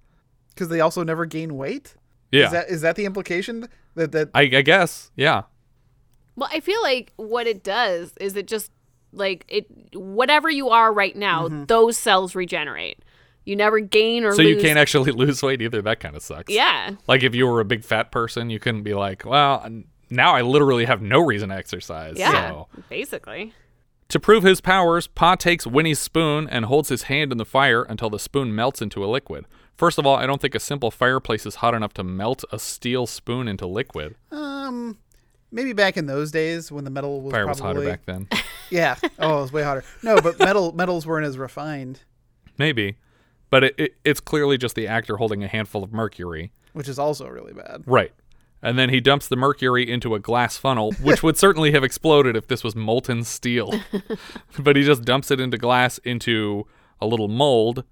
[0.56, 1.96] Because they also never gain weight.
[2.32, 5.12] Yeah, Is that is that the implication that that I, I guess.
[5.16, 5.44] Yeah,
[6.36, 8.72] Well, I feel like what it does is it just
[9.12, 11.66] like it whatever you are right now, mm-hmm.
[11.66, 13.00] those cells regenerate.
[13.46, 14.56] You never gain or so lose.
[14.56, 15.82] you can't actually lose weight either.
[15.82, 16.52] That kind of sucks.
[16.52, 16.96] Yeah.
[17.08, 19.66] Like if you were a big fat person, you couldn't be like, well,
[20.10, 22.16] now I literally have no reason to exercise.
[22.18, 22.50] Yeah.
[22.50, 22.68] So.
[22.90, 23.54] Basically.
[24.10, 27.84] To prove his powers, Pa takes Winnie's spoon and holds his hand in the fire
[27.84, 29.46] until the spoon melts into a liquid.
[29.76, 32.60] First of all, I don't think a simple fireplace is hot enough to melt a
[32.60, 34.16] steel spoon into liquid.
[34.32, 34.98] um
[35.52, 38.28] maybe back in those days when the metal was Fire was hotter back then.
[38.70, 42.02] yeah oh it was way hotter no but metal metals weren't as refined
[42.58, 42.96] Maybe.
[43.50, 46.52] But it, it, it's clearly just the actor holding a handful of mercury.
[46.74, 48.12] which is also really bad Right.
[48.62, 52.36] And then he dumps the mercury into a glass funnel, which would certainly have exploded
[52.36, 53.72] if this was molten steel.
[54.60, 56.66] but he just dumps it into glass into
[57.00, 57.84] a little mold,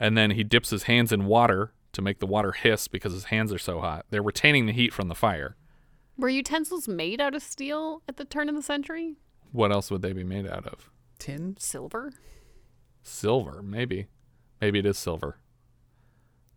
[0.00, 3.24] and then he dips his hands in water to make the water hiss because his
[3.24, 4.06] hands are so hot.
[4.10, 5.56] They're retaining the heat from the fire.
[6.16, 9.16] Were utensils made out of steel at the turn of the century?
[9.52, 10.90] What else would they be made out of?
[11.18, 12.12] tin Silver?
[13.02, 14.06] Silver, maybe.
[14.60, 15.38] Maybe it is silver.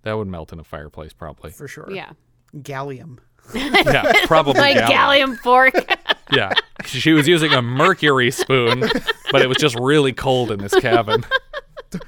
[0.04, 1.52] That would melt in a fireplace, probably.
[1.52, 2.12] for sure Yeah.
[2.56, 3.20] gallium
[3.54, 4.54] yeah, probably.
[4.62, 5.36] Like gallium.
[5.36, 5.74] gallium fork.
[6.32, 6.54] Yeah.
[6.86, 8.80] She was using a mercury spoon,
[9.32, 11.24] but it was just really cold in this cabin.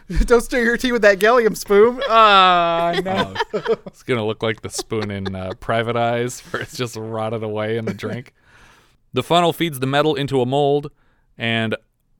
[0.26, 4.44] don't stir your tea with that gallium spoon ah no Oh, it's going to look
[4.44, 8.34] like the spoon in uh, Private Eyes, where it's just rotted away in the drink.
[9.14, 10.92] The funnel feeds the metal into a mold,
[11.38, 11.76] and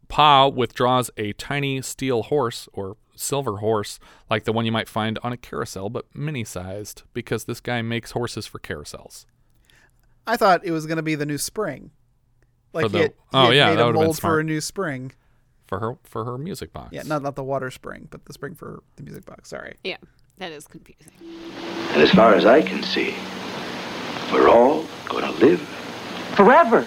[0.08, 4.00] Pa withdraws a tiny steel horse, or silver horse,
[4.30, 7.82] like the one you might find on a carousel, but mini sized, because this guy
[7.82, 9.26] makes horses for carousels.
[10.26, 11.92] I thought it was going to be the new spring.
[12.74, 15.12] Like the- he oh, yeah, made that a mold for a new spring.
[15.68, 16.90] For her, for her music box.
[16.92, 19.50] Yeah, not not the water spring, but the spring for the music box.
[19.50, 19.78] Sorry.
[19.84, 19.98] yeah.
[20.38, 21.14] That is confusing.
[21.94, 23.16] And as far as I can see,
[24.34, 25.62] we're all going to live
[26.36, 26.86] Forever.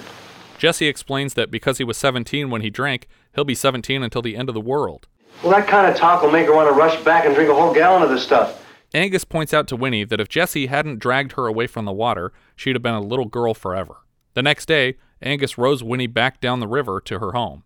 [0.58, 4.36] Jesse explains that because he was 17 when he drank, he'll be 17 until the
[4.36, 5.06] end of the world.
[5.42, 7.54] Well, that kind of talk will make her want to rush back and drink a
[7.54, 8.62] whole gallon of this stuff.
[8.92, 12.32] Angus points out to Winnie that if Jesse hadn't dragged her away from the water,
[12.56, 13.98] she'd have been a little girl forever.
[14.34, 17.62] The next day, Angus rows Winnie back down the river to her home.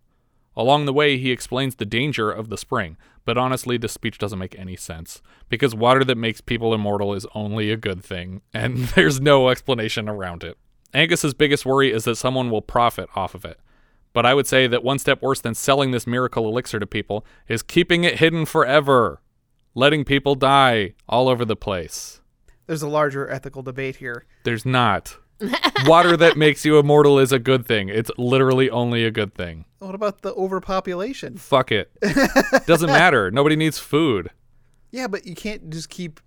[0.55, 4.39] Along the way, he explains the danger of the spring, but honestly, this speech doesn't
[4.39, 8.77] make any sense, because water that makes people immortal is only a good thing, and
[8.89, 10.57] there's no explanation around it.
[10.93, 13.59] Angus's biggest worry is that someone will profit off of it.
[14.13, 17.25] But I would say that one step worse than selling this miracle elixir to people
[17.47, 19.21] is keeping it hidden forever,
[19.73, 22.21] letting people die all over the place.
[22.67, 24.25] There's a larger ethical debate here.
[24.43, 25.17] There's not.
[25.85, 27.89] Water that makes you immortal is a good thing.
[27.89, 29.65] It's literally only a good thing.
[29.79, 31.37] What about the overpopulation?
[31.37, 31.91] Fuck it.
[32.65, 33.29] Doesn't matter.
[33.31, 34.29] Nobody needs food.
[34.91, 36.19] Yeah, but you can't just keep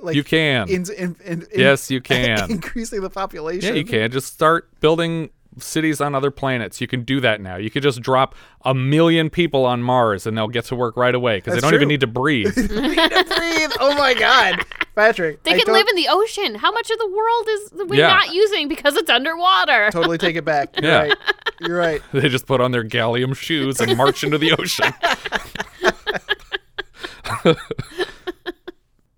[0.00, 0.68] like You can.
[0.68, 2.50] in, in, in, Yes, you can.
[2.50, 3.74] increasing the population.
[3.74, 4.10] Yeah, you can.
[4.10, 6.80] Just start building cities on other planets.
[6.80, 7.56] You can do that now.
[7.56, 11.14] You could just drop a million people on Mars and they'll get to work right
[11.14, 12.56] away because they don't even need to breathe.
[12.56, 13.70] Need to breathe.
[13.80, 14.64] Oh my god,
[14.94, 15.42] Patrick!
[15.44, 16.54] They I can don't- live in the ocean.
[16.56, 18.08] How much of the world is we Yeah.
[18.08, 19.90] not using because it's underwater?
[19.90, 20.74] Totally take it back.
[20.80, 20.98] You're Yeah.
[21.02, 21.16] right.
[21.60, 22.02] You're right.
[22.12, 24.92] they just put on their gallium shoes and march into the ocean.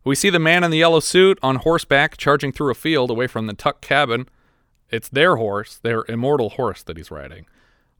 [0.04, 3.26] we see the man in the yellow suit on horseback charging through a field away
[3.26, 4.28] from the Tuck cabin.
[4.90, 7.46] It's their horse, their immortal horse that he's riding.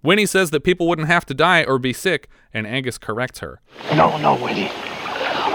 [0.02, 3.60] Winnie says that people wouldn't have to die or be sick, and Angus corrects her.
[3.94, 4.70] No, no, Winnie.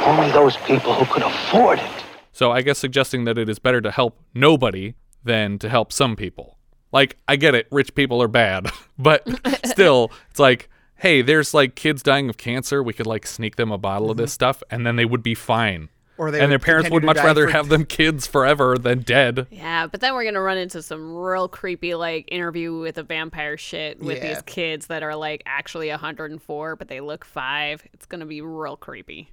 [0.06, 2.04] Only those people who could afford it.
[2.34, 6.15] So I guess suggesting that it is better to help nobody than to help some
[6.15, 6.58] people.
[6.91, 9.28] Like, I get it, rich people are bad, but
[9.65, 12.84] still, it's like, hey, there's like kids dying of cancer.
[12.84, 14.36] We could like sneak them a bottle of this mm-hmm.
[14.36, 15.89] stuff and then they would be fine.
[16.22, 19.48] Or they and their parents would much rather for- have them kids forever than dead.
[19.50, 23.58] Yeah, but then we're gonna run into some real creepy like interview with a vampire
[23.58, 24.36] shit with Yeah.
[24.36, 27.82] these kids that are like actually 104 but they look five.
[27.92, 29.32] It's gonna be real creepy.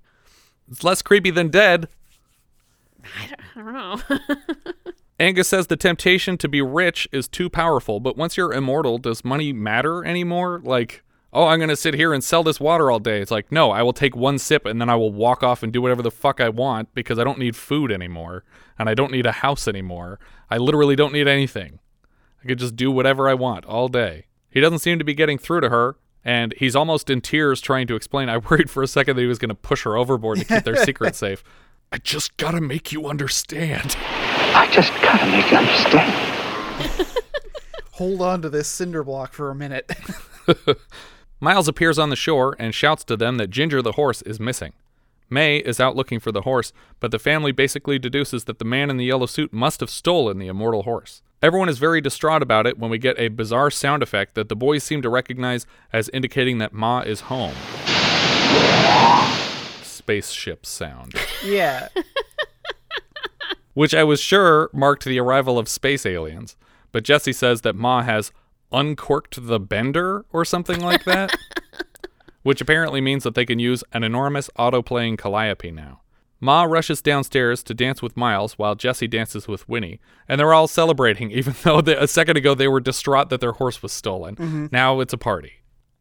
[0.71, 1.89] It's less creepy than dead.
[3.05, 4.01] I don't know.
[5.21, 9.25] Angus says the temptation to be rich is too powerful, but once you're immortal, does
[9.27, 10.63] money matter anymore?
[10.65, 11.03] Like,
[11.39, 13.21] oh, I'm going to sit here and sell this water all day.
[13.21, 15.73] It's like, no, I will take one sip and then I will walk off and
[15.73, 18.45] do whatever the fuck I want because I don't need food anymore
[18.77, 20.19] and I don't need a house anymore.
[20.51, 21.79] I literally don't need anything.
[22.43, 24.27] I could just do whatever I want all day.
[24.51, 27.87] He doesn't seem to be getting through to her, and he's almost in tears trying
[27.87, 28.29] to explain.
[28.29, 30.65] I worried for a second that he was going to push her overboard to keep
[30.65, 31.45] their secret safe.
[31.93, 33.97] I just got to make you understand.
[33.99, 37.07] I just gotta make you understand.
[37.93, 39.91] Hold on to this cinder block for a minute.
[41.41, 44.73] Miles appears on the shore and shouts to them that Ginger the horse is missing.
[45.31, 48.91] May is out looking for the horse, but the family basically deduces that the man
[48.91, 51.23] in the yellow suit must have stolen the immortal horse.
[51.41, 54.57] Everyone is very distraught about it when we get a bizarre sound effect that the
[54.57, 57.55] boys seem to recognize as indicating that Ma is home.
[59.83, 61.15] Spaceship sound.
[61.45, 61.89] yeah.
[63.75, 66.57] which I was sure marked the arrival of space aliens.
[66.91, 68.33] But Jesse says that Ma has
[68.73, 71.31] uncorked the bender or something like that,
[72.43, 76.01] which apparently means that they can use an enormous auto-playing calliope now.
[76.41, 80.69] Ma rushes downstairs to dance with Miles while Jesse dances with Winnie, and they're all
[80.69, 84.37] celebrating, even though they, a second ago they were distraught that their horse was stolen.
[84.37, 84.67] Mm-hmm.
[84.71, 85.55] Now it's a party.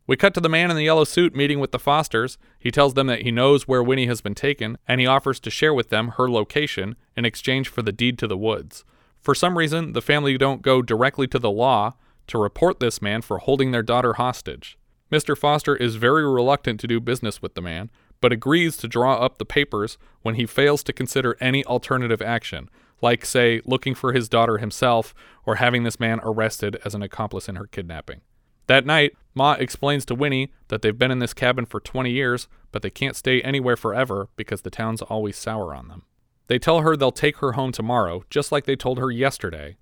[0.06, 2.38] We cut to the man in the yellow suit meeting with the Fosters.
[2.58, 5.50] He tells them that he knows where Winnie has been taken, and he offers to
[5.50, 8.86] share with them her location in exchange for the deed to the woods.
[9.20, 11.96] For some reason, the family don't go directly to the law
[12.28, 14.78] to report this man for holding their daughter hostage.
[15.12, 15.38] Mr.
[15.38, 19.38] Foster is very reluctant to do business with the man, but agrees to draw up
[19.38, 22.70] the papers when he fails to consider any alternative action,
[23.02, 25.14] like, say, looking for his daughter himself
[25.46, 28.22] or having this man arrested as an accomplice in her kidnapping.
[28.68, 32.48] That night, Ma explains to Winnie that they've been in this cabin for 20 years,
[32.72, 36.04] but they can't stay anywhere forever because the town's always sour on them.
[36.48, 39.78] They tell her they'll take her home tomorrow, just like they told her yesterday,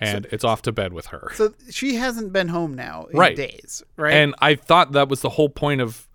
[0.00, 1.30] and it's off to bed with her.
[1.34, 3.36] So she hasn't been home now in Right.
[3.36, 4.14] days, right?
[4.14, 6.06] And I thought that was the whole point of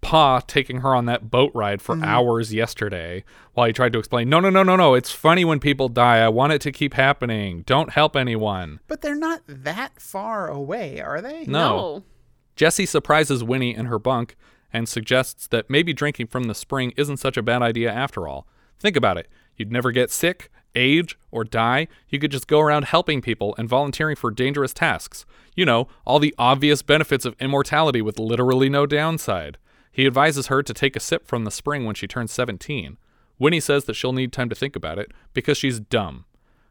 [0.00, 2.04] Pa taking her on that boat ride for Mhm.
[2.04, 4.92] hours yesterday while he tried to explain, no, no, no, no, no.
[4.94, 6.18] It's funny when people die.
[6.18, 7.62] I want it to keep happening.
[7.64, 8.80] Don't help anyone.
[8.86, 11.46] but they're not that far away, are they?
[11.46, 12.04] No.
[12.56, 14.36] Jesse surprises Winnie in her bunk
[14.72, 18.46] and suggests that maybe drinking from the spring isn't such a bad idea after all.
[18.78, 19.28] Think about it.
[19.56, 21.88] You'd never get sick, age, or die.
[22.08, 25.24] You could just go around helping people and volunteering for dangerous tasks.
[25.54, 29.58] You know, all the obvious benefits of immortality with literally no downside.
[29.90, 32.96] He advises her to take a sip from the spring when she turns 17.
[33.38, 36.24] Winnie says that she'll need time to think about it because she's dumb.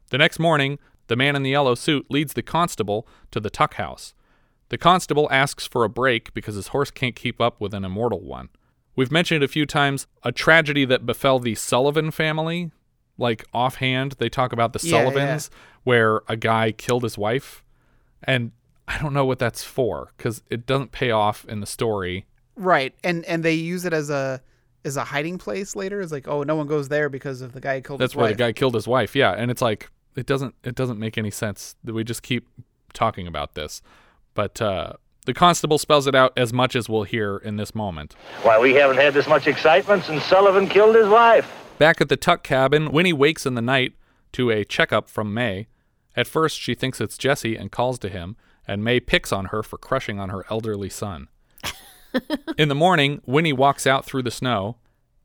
[0.09, 3.75] The next morning, the man in the yellow suit leads the constable to the Tuck
[3.75, 4.13] house.
[4.69, 8.21] The constable asks for a break because his horse can't keep up with an immortal
[8.21, 8.49] one.
[8.95, 12.71] We've mentioned a few times a tragedy that befell the Sullivan family.
[13.17, 15.09] Like offhand, they talk about the Yeah, yeah.
[15.09, 15.49] Sullivans,
[15.83, 17.63] where a guy killed his wife.
[18.23, 18.51] And
[18.87, 22.25] I don't know what that's for because it doesn't pay off in the story.
[22.55, 22.93] Right.
[23.03, 24.41] And and they use it as a
[24.85, 26.01] as a hiding place later.
[26.01, 28.25] It's like, oh, no one goes there because of the guy killed That's his where
[28.25, 28.37] wife.
[28.37, 29.15] the guy killed his wife.
[29.15, 32.47] Yeah, and it's like it doesn't it doesn't make any sense that we just keep
[32.93, 33.81] talking about this.
[34.33, 34.93] But uh,
[35.25, 38.15] The constable spells it out as much as we'll hear in this moment.
[38.41, 41.49] Why, we haven't had this much excitement since Sullivan killed his wife.
[41.77, 43.93] Back at the Tuck cabin, Winnie wakes in the night
[44.33, 45.67] to a checkup from May.
[46.15, 48.35] At first, she thinks it's Jesse and calls to him,
[48.67, 51.27] and May picks on her for crushing on her elderly son.
[52.57, 54.77] in the morning, Winnie walks out through the snow.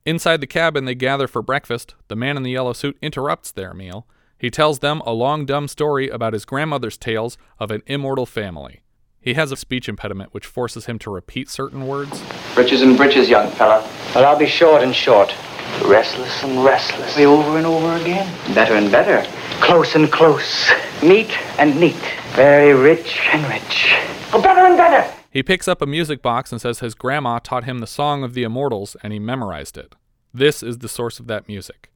[0.07, 1.95] Inside the cabin, they gather for breakfast.
[2.09, 4.07] The man in the yellow suit interrupts their meal.
[4.39, 8.81] He tells them a long, dumb story about his grandmother's tales of an immortal family.
[9.21, 12.23] He has a speech impediment which forces him to repeat certain words.
[12.55, 13.87] Breeches and breeches, young fella.
[14.15, 15.35] Well, I'll be short and short.
[15.85, 17.16] Restless and restless.
[17.16, 18.27] Be over and over again.
[18.55, 19.29] Better and better.
[19.61, 20.71] Close and close.
[21.03, 21.97] Neat and neat.
[22.33, 23.95] Very rich and rich.
[24.33, 25.12] Oh, better and better.
[25.31, 28.35] He picks up a music box and says his grandma taught him the Song of
[28.35, 29.95] the Immortals and he memorized it.
[30.35, 31.91] This is the source of that music.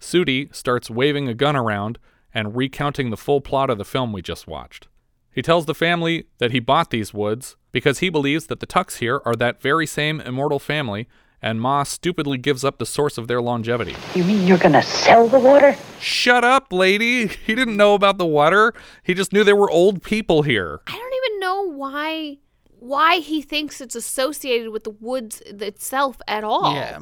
[0.00, 1.98] Sudi starts waving a gun around
[2.34, 4.88] and recounting the full plot of the film we just watched.
[5.30, 8.96] He tells the family that he bought these woods because he believes that the Tucks
[8.96, 11.08] here are that very same immortal family,
[11.42, 13.96] and Ma stupidly gives up the source of their longevity.
[14.14, 15.76] You mean you're gonna sell the water?
[16.00, 17.26] Shut up, lady!
[17.46, 18.74] He didn't know about the water.
[19.02, 20.80] He just knew there were old people here.
[20.86, 22.38] I don't even know why
[22.80, 26.74] why he thinks it's associated with the woods itself at all.
[26.74, 26.98] Yeah.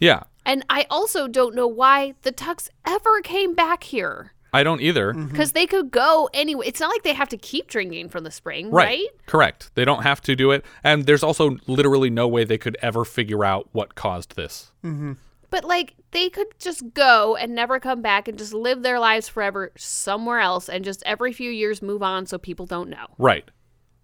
[0.00, 4.32] Yeah, And I also don't know why the Tucks ever came back here.
[4.52, 5.12] I don't either.
[5.12, 5.28] Mm-hmm.
[5.28, 6.66] Because they could go anyway.
[6.66, 9.08] It's not like they have to keep drinking from the spring, right?
[9.26, 9.70] Correct.
[9.74, 10.64] They don't have to do it.
[10.84, 14.72] And there's also literally no way they could ever figure out what caused this.
[14.84, 15.12] Mm-hmm.
[15.48, 19.28] But like they could just go and never come back and just live their lives
[19.28, 23.06] forever somewhere else and just every few years move on so people don't know.
[23.18, 23.50] Right.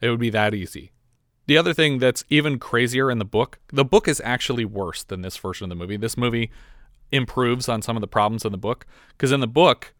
[0.01, 0.93] It would be that easy.
[1.47, 5.23] The other thing that's even crazier in the book, the book is actually worse than
[5.23, 5.97] this version of the movie.
[5.97, 6.51] This movie
[7.11, 9.95] improves on some of the problems in the book because in the book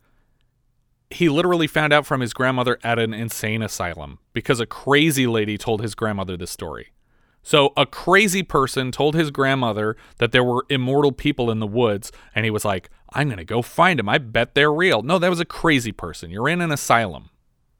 [1.11, 5.57] he literally found out from his grandmother at an insane asylum because a crazy lady
[5.57, 6.93] told his grandmother this story.
[7.43, 12.13] So a crazy person told his grandmother that there were immortal people in the woods
[12.35, 14.09] and he was like, "I'm going to go find them.
[14.09, 16.31] I bet they're real." No, that was a crazy person.
[16.31, 17.31] You're in an asylum.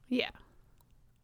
[0.07, 0.29] Yeah.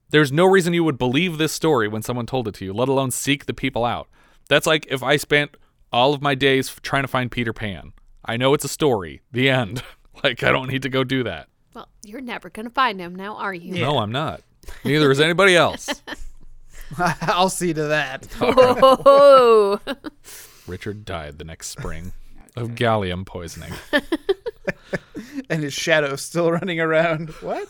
[0.10, 2.88] There's no reason you would believe this story when someone told it to you, let
[2.88, 4.08] alone seek the people out.
[4.48, 5.58] That's like if I spent
[5.92, 7.94] all of my days trying to find Peter Pan.
[8.24, 9.22] I know it's a story.
[9.32, 9.82] The end.
[10.24, 11.48] like I don't need to go do that.
[11.76, 13.74] Well, you're never going to find him now, are you?
[13.74, 14.42] No, I'm not.
[14.86, 15.90] Neither is anybody else.
[17.22, 18.28] I'll see to that.
[18.42, 19.80] Oh.
[20.68, 22.14] Richard died the next spring
[22.56, 23.74] of gallium poisoning.
[25.50, 27.30] and his shadow's still running around.
[27.42, 27.68] What?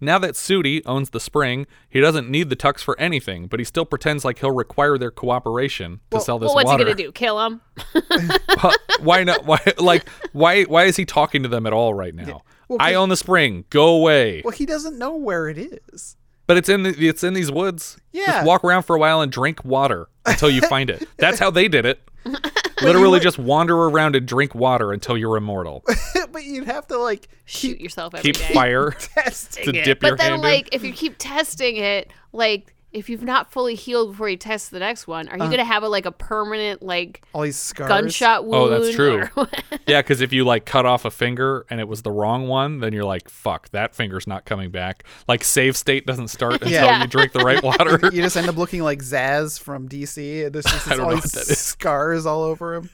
[0.00, 3.64] Now that Sudi owns the spring, he doesn't need the Tucks for anything, but he
[3.64, 6.78] still pretends like he'll require their cooperation to sell this well, what's water.
[6.78, 7.12] he going to do?
[7.12, 7.60] Kill him?
[9.00, 9.44] why not?
[9.46, 12.42] Why like why why is he talking to them at all right now?
[12.68, 13.64] Well, I 'cause- own the spring.
[13.70, 14.42] Go away.
[14.44, 16.16] Well, he doesn't know where it is.
[16.46, 17.96] But it's in the, it's in these woods.
[18.12, 18.26] Yeah.
[18.26, 21.08] Just walk around for a while and drink water until you find it.
[21.16, 22.06] That's how they did it.
[22.82, 25.84] Literally just wander around and drink water until you're immortal.
[26.32, 28.54] but you'd have to like Shoot yourself every Keep day.
[28.54, 29.84] fire testing to it.
[29.84, 30.80] dip your But then, hand like, in.
[30.80, 34.78] if you keep testing it, like, if you've not fully healed before you test the
[34.78, 35.46] next one, are you Uh.
[35.48, 37.88] going to have a like a permanent like all these scars.
[37.88, 38.54] gunshot wound?
[38.54, 39.24] Oh, that's true.
[39.86, 42.78] yeah, because if you like cut off a finger and it was the wrong one,
[42.78, 45.04] then you're like, fuck, that finger's not coming back.
[45.28, 47.02] Like save state doesn't start until Yeah.
[47.02, 47.98] you drink the right water.
[48.12, 50.50] you just end up looking like Zsasz from DC.
[50.52, 51.58] There's just all know these what that is.
[51.58, 52.90] scars all over him.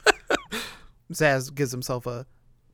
[1.13, 2.25] Zsasz gives himself a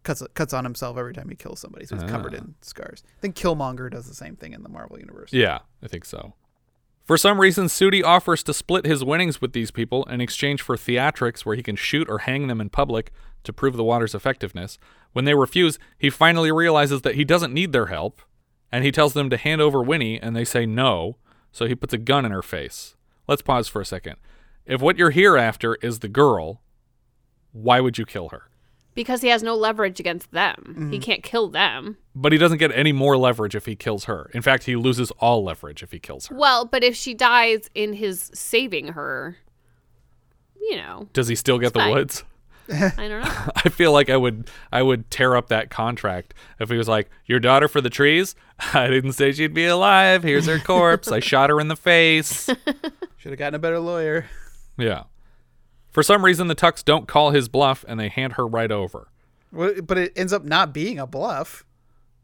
[0.04, 2.38] cuts cuts on himself every time he kills somebody, so he's covered Ah.
[2.38, 3.04] in scars.
[3.18, 5.34] I think Killmonger does the same thing in the Marvel universe.
[5.34, 6.34] Yeah, I think so.
[7.08, 10.76] For some reason, Sudi offers to split his winnings with these people in exchange for
[10.76, 13.14] theatrics where he can shoot or hang them in public
[13.46, 14.78] to prove the water's effectiveness.
[15.14, 18.22] When they refuse, he finally realizes that he doesn't need their help,
[18.74, 21.16] and he tells them to hand over Winnie, and they say no,
[21.54, 22.98] so he puts a gun in her face.
[23.26, 24.18] Let's pause for a second.
[24.66, 26.62] If what you're here after is the girl,
[27.54, 28.50] why would you kill her?
[28.98, 30.56] Because he has no leverage against them.
[30.68, 30.92] Mm-hmm.
[30.92, 31.98] He can't kill them.
[32.16, 34.30] But he doesn't get any more leverage if he kills her.
[34.34, 36.36] In fact, he loses all leverage if he kills her.
[36.36, 39.38] Well, but if she dies in his saving her,
[40.60, 41.94] you know, Does he still get the fine.
[41.94, 42.24] woods?
[42.74, 43.52] I don't know.
[43.56, 47.08] I feel like I would I would tear up that contract if he was like,
[47.26, 48.36] "Your daughter for the trees?
[48.74, 50.24] I didn't say she'd be alive.
[50.24, 51.10] Here's her corpse.
[51.10, 52.48] I shot her in the face."
[53.18, 54.26] Should have gotten a better lawyer.
[54.78, 55.04] Yeah.
[55.98, 59.08] For some reason, the Tucks don't call his bluff and they hand her right over.
[59.52, 61.66] But it ends up not being a bluff.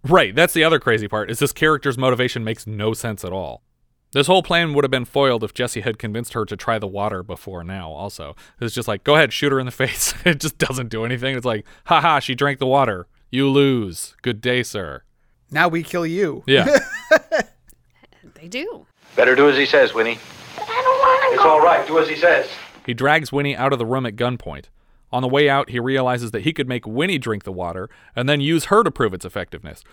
[0.03, 0.35] Right.
[0.35, 1.31] That's the other crazy part.
[1.31, 3.63] Is this character's motivation makes no sense at all.
[4.11, 6.85] This whole plan would have been foiled if Jesse had convinced her to try the
[6.85, 7.89] water before now.
[7.89, 10.13] Also, it's just like, go ahead, shoot her in the face.
[10.23, 11.35] it just doesn't do anything.
[11.35, 13.07] It's like, haha, she drank the water.
[13.31, 14.15] You lose.
[14.21, 15.01] Good day, sir.
[15.49, 16.43] Now we kill you.
[16.45, 16.77] Yeah.
[18.35, 18.85] they do.
[19.15, 20.19] Better do as he says, Winnie.
[20.57, 21.49] But I don't want to It's go.
[21.49, 21.87] all right.
[21.87, 22.47] Do as he says.
[22.85, 24.65] He drags Winnie out of the room at gunpoint.
[25.11, 28.27] On the way out, he realizes that he could make Winnie drink the water and
[28.27, 29.83] then use her to prove its effectiveness.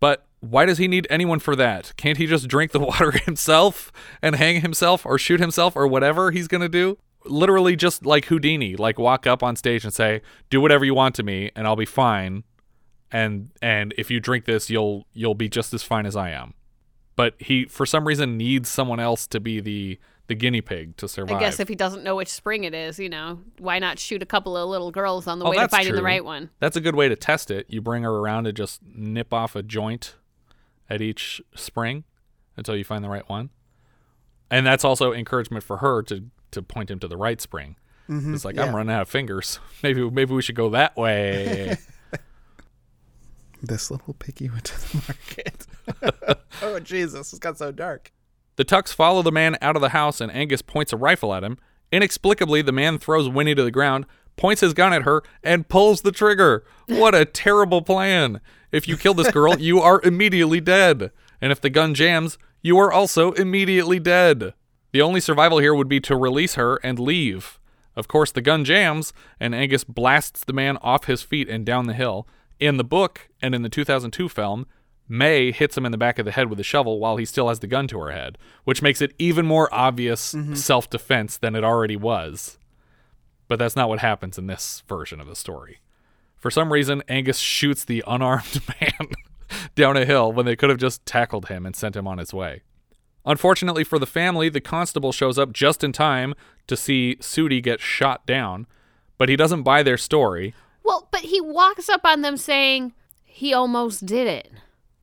[0.00, 1.92] But why does he need anyone for that?
[1.96, 6.32] Can't he just drink the water himself and hang himself or shoot himself or whatever
[6.32, 6.98] he's going to do?
[7.24, 10.20] Literally just like Houdini, like walk up on stage and say,
[10.50, 12.44] "Do whatever you want to me and I'll be fine."
[13.10, 16.52] And and if you drink this, you'll you'll be just as fine as I am.
[17.16, 21.06] But he for some reason needs someone else to be the the guinea pig to
[21.06, 21.36] survive.
[21.36, 24.22] I guess if he doesn't know which spring it is, you know, why not shoot
[24.22, 26.48] a couple of little girls on the Oh, way to that's finding the right one?
[26.60, 27.66] That's a good way to test it.
[27.68, 30.14] You bring her around and just nip off a joint
[30.88, 32.04] at each spring
[32.56, 33.50] until you find the right one.
[34.50, 37.76] And that's also encouragement for her to to point him to the right spring.
[38.08, 38.64] Mhm, It's like yeah.
[38.64, 39.58] I'm running out of fingers.
[39.82, 41.76] Maybe maybe we should go that way.
[43.66, 45.14] This little piggy went to the
[46.02, 46.38] market.
[46.62, 48.12] oh Jesus, it's got so dark.
[48.56, 51.42] the Tucks follow the man out of the house and Angus points a rifle at
[51.44, 51.58] him.
[51.90, 54.06] Inexplicably, the man throws Winnie to the ground,
[54.36, 56.64] points his gun at her, and pulls the trigger.
[56.88, 58.40] What a terrible plan.
[58.72, 61.10] If you kill this girl, you are immediately dead.
[61.40, 64.54] And if the gun jams, you are also immediately dead.
[64.92, 67.58] The only survival here would be to release her and leave.
[67.96, 71.86] Of course, the gun jams, and Angus blasts the man off his feet and down
[71.86, 72.26] the hill.
[72.60, 74.66] In the book and in the 2002 film,
[75.06, 77.48] May hits him in the back of the head with a shovel while he still
[77.48, 80.54] has the gun to her head, which makes it even more obvious mm-hmm.
[80.54, 82.58] self defense than it already was.
[83.46, 85.80] But that's not what happens in this version of the story.
[86.36, 89.08] For some reason, Angus shoots the unarmed man
[89.74, 92.32] down a hill when they could have just tackled him and sent him on his
[92.32, 92.62] way.
[93.26, 96.34] Unfortunately for the family, the constable shows up just in time
[96.66, 98.66] to see Sudi get shot down,
[99.16, 100.54] but he doesn't buy their story.
[100.84, 102.92] Well, but he walks up on them saying
[103.24, 104.50] he almost did it.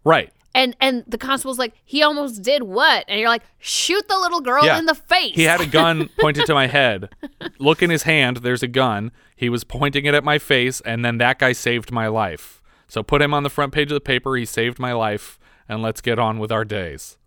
[0.04, 0.32] Right.
[0.54, 3.06] And and the constable's like, he almost did what?
[3.08, 4.78] And you're like, shoot the little girl Yeah.
[4.80, 5.34] in the face.
[5.36, 7.10] He had a gun pointed to my head.
[7.58, 9.12] Look in his hand, there's a gun.
[9.36, 12.62] He was pointing it at my face, and then that guy saved my life.
[12.88, 14.36] So put him on the front page of the paper.
[14.36, 17.18] He saved my life, and let's get on with our days.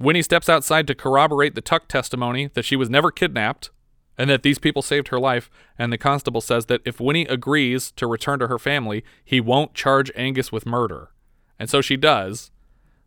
[0.00, 3.70] Winnie steps outside to corroborate the Tuck testimony that she was never kidnapped
[4.18, 5.50] and that these people saved her life.
[5.78, 9.74] And the constable says that if Winnie agrees to return to her family, he won't
[9.74, 11.10] charge Angus with murder.
[11.58, 12.50] And so she does.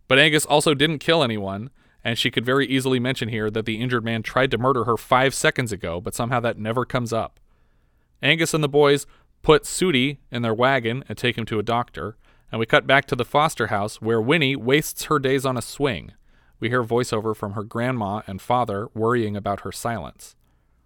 [0.08, 1.70] But Angus also didn't kill anyone,
[2.04, 4.98] and she could very easily mention here that the injured man tried to murder her
[4.98, 7.40] five seconds ago, but somehow that never comes up.
[8.22, 9.08] Angus and the boys
[9.42, 12.18] put Sudi in their wagon and take him to a doctor,
[12.52, 15.62] and we cut back to the foster house where Winnie wastes her days on a
[15.62, 16.14] swing.
[16.60, 20.35] We hear voiceover from her grandma and father worrying about her silence.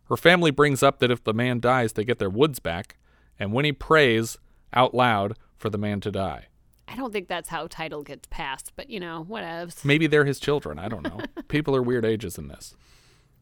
[0.09, 2.97] Her family brings up that if the man dies, they get their woods back,
[3.39, 4.37] and Winnie prays
[4.73, 6.47] out loud for the man to die.
[6.87, 9.85] I don't think that's how title gets passed, but you know, whatevs.
[9.85, 10.79] Maybe they're his children.
[10.79, 11.19] I don't know.
[11.47, 12.75] People are weird ages in this.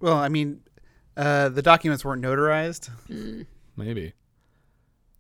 [0.02, 0.62] Well, I mean,
[1.16, 2.90] uh, the documents weren't notarized.
[3.78, 4.14] Maybe.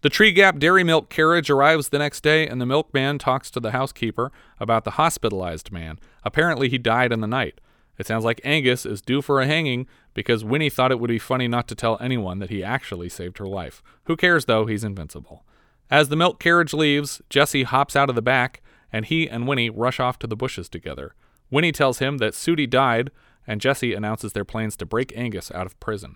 [0.01, 3.59] The Tree Gap Dairy Milk carriage arrives the next day, and the milkman talks to
[3.59, 5.97] the housekeeper about the hospitalized man.
[6.23, 7.59] Apparently, he died in the night.
[7.97, 9.87] It sounds like Angus is due for a hanging
[10.17, 13.37] because Winnie thought it would be funny not to tell anyone that he actually saved
[13.37, 13.83] her life.
[14.05, 14.65] Who cares, though?
[14.65, 15.45] He's invincible.
[15.91, 19.69] As the milk carriage leaves, Jesse hops out of the back, and he and Winnie
[19.69, 21.13] rush off to the bushes together.
[21.51, 23.11] Winnie tells him that Sudi died,
[23.45, 26.15] and Jesse announces their plans to break Angus out of prison.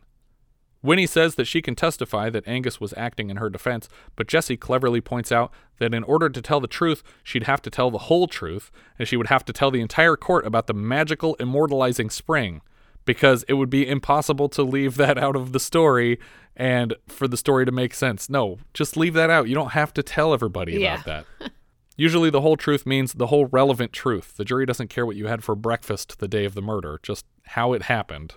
[0.82, 4.58] Winnie says that she can testify that Angus was acting in her defense, but Jesse
[4.58, 8.00] cleverly points out that in order to tell the truth, she'd have to tell the
[8.00, 12.10] whole truth, and she would have to tell the entire court about the magical immortalizing
[12.10, 12.62] spring,
[13.06, 16.20] because it would be impossible to leave that out of the story
[16.56, 18.30] and for the story to make sense.
[18.30, 19.48] No, just leave that out.
[19.48, 21.02] You don't have to tell everybody Yeah.
[21.02, 21.52] about that.
[21.98, 24.36] Usually, the whole truth means the whole relevant truth.
[24.38, 27.26] The jury doesn't care what you had for breakfast the day of the murder, just
[27.46, 28.34] how it happened.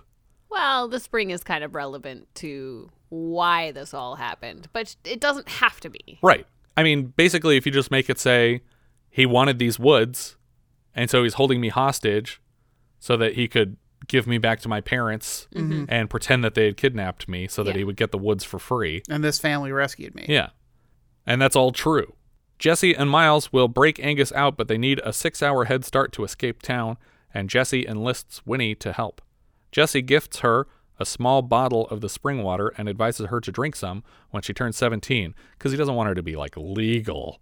[0.49, 5.47] Well, the spring is kind of relevant to why this all happened, but it doesn't
[5.49, 6.19] have to be.
[6.21, 6.45] Right.
[6.77, 8.61] I mean, basically, if you just make it say
[9.09, 10.37] he wanted these woods,
[10.93, 12.41] and so he's holding me hostage
[12.99, 13.77] so that he could
[14.07, 15.85] give me back to my parents Mhm.
[15.89, 17.77] and pretend that they had kidnapped me so that Yeah.
[17.77, 19.01] he would get the woods for free.
[19.09, 20.25] And this family rescued me.
[20.27, 20.49] Yeah.
[21.25, 22.15] And that's all true.
[22.59, 26.11] Jesse and Miles will break Angus out, but they need a six hour head start
[26.13, 26.97] to escape town,
[27.33, 29.21] and Jesse enlists Winnie to help.
[29.71, 33.75] Jesse gifts her a small bottle of the spring water and advises her to drink
[33.75, 37.41] some when she turns 17 because he doesn't want her to be like legal,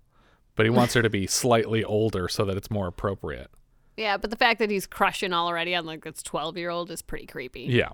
[0.56, 3.52] but he wants her to be slightly older so that it's more appropriate.
[3.98, 7.02] Yeah, but the fact that he's crushing already on like this 12 year old is
[7.02, 7.62] pretty creepy.
[7.62, 7.90] Yeah.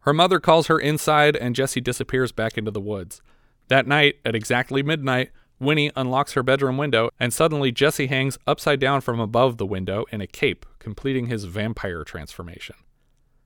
[0.00, 3.22] Her mother calls her inside, and Jesse disappears back into the woods.
[3.68, 8.80] That night, at exactly midnight, Winnie unlocks her bedroom window, and suddenly Jesse hangs upside
[8.80, 12.76] down from above the window in a cape, completing his vampire transformation.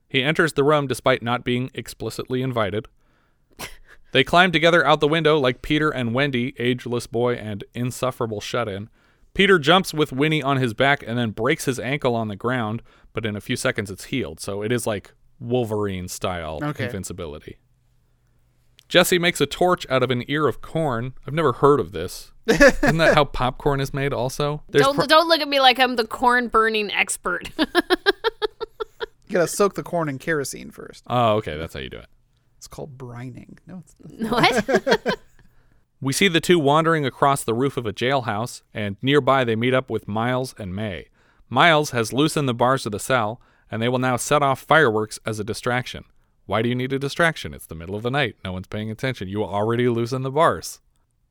[0.08, 2.88] He enters the room despite not being explicitly invited.
[4.10, 8.66] They climb together out the window like Peter and Wendy, ageless boy and insufferable shut
[8.66, 8.88] in.
[9.38, 12.82] Peter jumps with Winnie on his back and then breaks his ankle on the ground,
[13.12, 16.86] but in a few seconds it's healed, so it is like Wolverine style Okay.
[16.86, 17.56] invincibility.
[18.88, 21.14] Jesse makes a torch out of an ear of corn.
[21.24, 22.32] I've never heard of this.
[22.48, 24.64] Isn't that how popcorn is made also?
[24.70, 27.48] There's Don't pro- don't look at me like I'm the corn burning expert.
[27.56, 27.66] You
[29.30, 31.04] gotta soak the corn in kerosene first.
[31.06, 32.08] oh, okay, that's how you do it.
[32.56, 33.58] It's called brining.
[33.68, 34.66] No, it's not.
[34.66, 35.18] what?
[36.00, 39.74] We see the two wandering across the roof of a jailhouse, and nearby they meet
[39.74, 41.08] up with Miles and May.
[41.48, 43.40] Miles has loosened the bars of the cell,
[43.70, 46.04] and they will now set off fireworks as a distraction.
[46.46, 47.52] Why do you need a distraction?
[47.52, 48.36] It's the middle of the night.
[48.44, 49.28] No one's paying attention.
[49.28, 50.80] You already loosened the bars.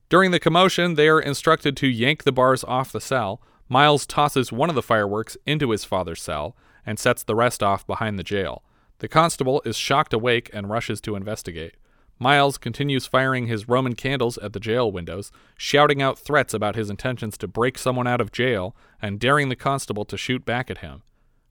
[0.10, 3.42] During the commotion, they are instructed to yank the bars off the cell.
[3.70, 6.56] Miles tosses one of the fireworks into his father's cell
[6.86, 8.64] and sets the rest off behind the jail.
[9.00, 11.76] The constable is shocked awake and rushes to investigate.
[12.20, 16.90] Miles continues firing his Roman candles at the jail windows, shouting out threats about his
[16.90, 20.80] intentions to break someone out of jail and daring the constable to shoot back at
[20.80, 21.04] him.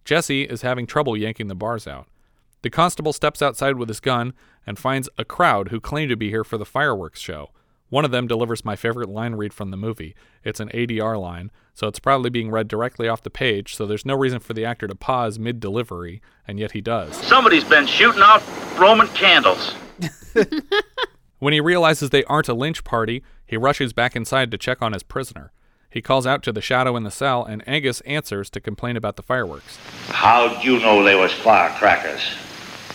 [0.05, 2.09] Jesse is having trouble yanking the bars out.
[2.63, 4.33] The constable steps outside with his gun
[4.67, 7.51] and finds a crowd who claim to be here for the fireworks show.
[7.89, 10.17] One of them delivers my favorite line read from the movie.
[10.43, 14.05] It's an ADR line, so it's probably being read directly off the page, so there's
[14.05, 17.15] no reason for the actor to pause mid delivery, and yet he does.
[17.17, 18.43] Somebody's been shooting out
[18.77, 19.77] Roman candles.
[21.39, 24.95] When he realizes they aren't a lynch party, he rushes back inside to check on
[24.95, 25.53] his prisoner.
[25.91, 29.17] He calls out to the shadow in the cell, and Angus answers to complain about
[29.17, 29.77] the fireworks.
[30.09, 32.23] How'd you know they was firecrackers?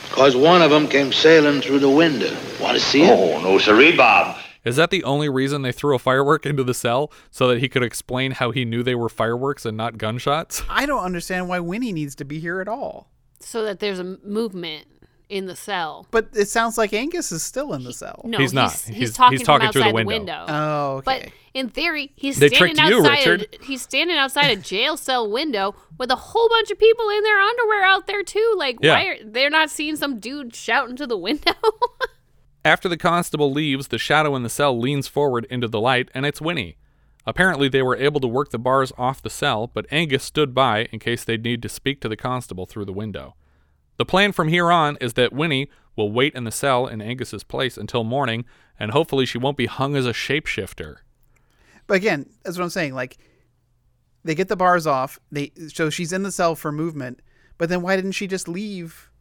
[0.10, 2.36] Because one of them came sailing through the window.
[2.60, 3.12] Want to see it?
[3.12, 4.38] Oh, no, sirree, Bob.
[4.66, 7.12] Is that the only reason they threw a firework into the cell?
[7.30, 10.64] So that he could explain how he knew they were fireworks and not gunshots?
[10.68, 13.08] I don't understand why Winnie needs to be here at all.
[13.40, 14.88] so that there's a movement
[15.32, 16.06] in the cell.
[16.12, 18.22] But it sounds like Angus is still in the cell.
[18.26, 18.72] No, He's not.
[18.74, 20.46] He's, He's- talking, he's talking from through the outside window.
[20.48, 21.04] Oh, okay.
[21.24, 23.28] But in theory, he's They standing tricked you, outside.
[23.28, 23.58] Richard.
[23.64, 27.40] he's standing outside a jail cell window with a whole bunch of people in their
[27.40, 28.56] underwear out there too.
[28.58, 28.94] Like, Yeah.
[28.94, 31.54] why are they're not seeing some dude shouting to the window?
[32.66, 36.26] After the constable leaves, the shadow in the cell leans forward into the light, and
[36.28, 36.78] it's Winnie.
[37.26, 40.86] Apparently, they were able to work the bars off the cell, but Angus stood by
[40.92, 43.36] in case they'd need to speak to the constable through the window.
[44.02, 47.44] The plan from here on is that Winnie will wait in the cell in Angus's
[47.44, 48.46] place until morning,
[48.80, 50.96] and hopefully she won't be hung as a shapeshifter.
[51.86, 52.96] But again, that's what I'm saying.
[52.96, 53.20] Like,
[54.24, 55.20] they get the bars off.
[55.32, 57.22] They so she's in the cell for movement.
[57.60, 59.12] But then why didn't she just leave?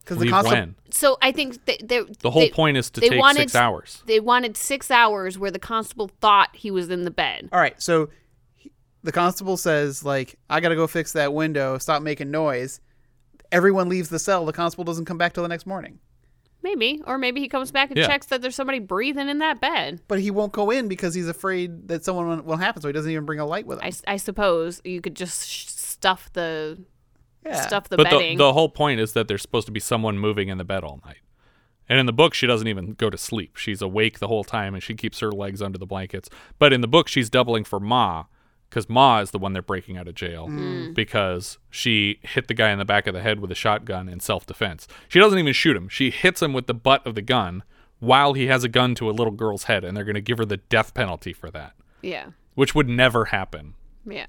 [0.00, 0.56] Because the Leave constable.
[0.62, 0.74] when?
[0.90, 3.54] so I think they, they, The whole they- point is to they take wanted, six
[3.54, 4.02] hours.
[4.06, 7.50] They wanted six hours where the constable thought he was in the bed.
[7.52, 8.08] All right, so
[8.56, 8.72] he-
[9.04, 11.78] the constable says like, "I gotta go fix that window.
[11.78, 12.80] Stop making noise."
[13.52, 14.44] Everyone leaves the cell.
[14.44, 15.98] The constable doesn't come back till the next morning.
[16.62, 18.06] Maybe, or maybe he comes back and Yeah.
[18.08, 20.00] checks that there's somebody breathing in that bed.
[20.08, 22.82] But he won't go in because he's afraid that someone will- will happen.
[22.82, 23.92] So he doesn't even bring a light with him.
[24.08, 26.78] I suppose you could just sh- stuff the
[27.62, 28.36] stuff the but bedding.
[28.36, 30.84] the, the whole point is that there's supposed to be someone moving in the bed
[30.84, 31.18] all night.
[31.88, 33.56] And in the book, she doesn't even go to sleep.
[33.56, 36.28] She's awake the whole time and she keeps her legs under the blankets.
[36.58, 38.24] But in the book, she's doubling for Ma
[38.68, 40.94] because Ma is the one they're breaking out of jail Mm.
[40.94, 44.20] because she hit the guy in the back of the head with a shotgun in
[44.20, 44.86] self defense.
[45.08, 47.62] She doesn't even shoot him, she hits him with the butt of the gun
[48.00, 50.38] while he has a gun to a little girl's head, and they're going to give
[50.38, 53.74] her the death penalty for that, yeah, which would never happen.
[54.06, 54.26] yeah.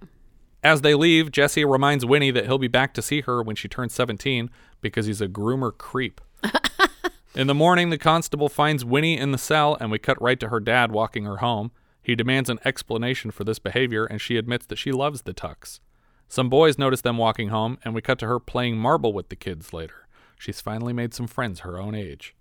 [0.61, 3.69] As they leave, Jesse reminds Winnie that he'll be back to see her when she
[3.69, 4.49] turns 17
[4.81, 6.19] because he's a groomer creep.
[7.35, 10.49] in the morning, the constable finds Winnie in the cell, and we cut right to
[10.49, 11.71] her dad walking her home.
[12.01, 15.79] He demands an explanation for this behavior, and she admits that she loves the Tucks.
[16.27, 19.35] Some boys notice them walking home, and we cut to her playing marble with the
[19.35, 20.07] kids later.
[20.37, 22.35] She's finally made some friends her own age.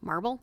[0.00, 0.40] Marble?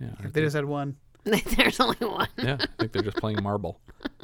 [0.00, 0.96] Yeah, If they just had one.
[1.24, 2.28] There's only one.
[2.36, 3.80] yeah, I think they're just playing marble.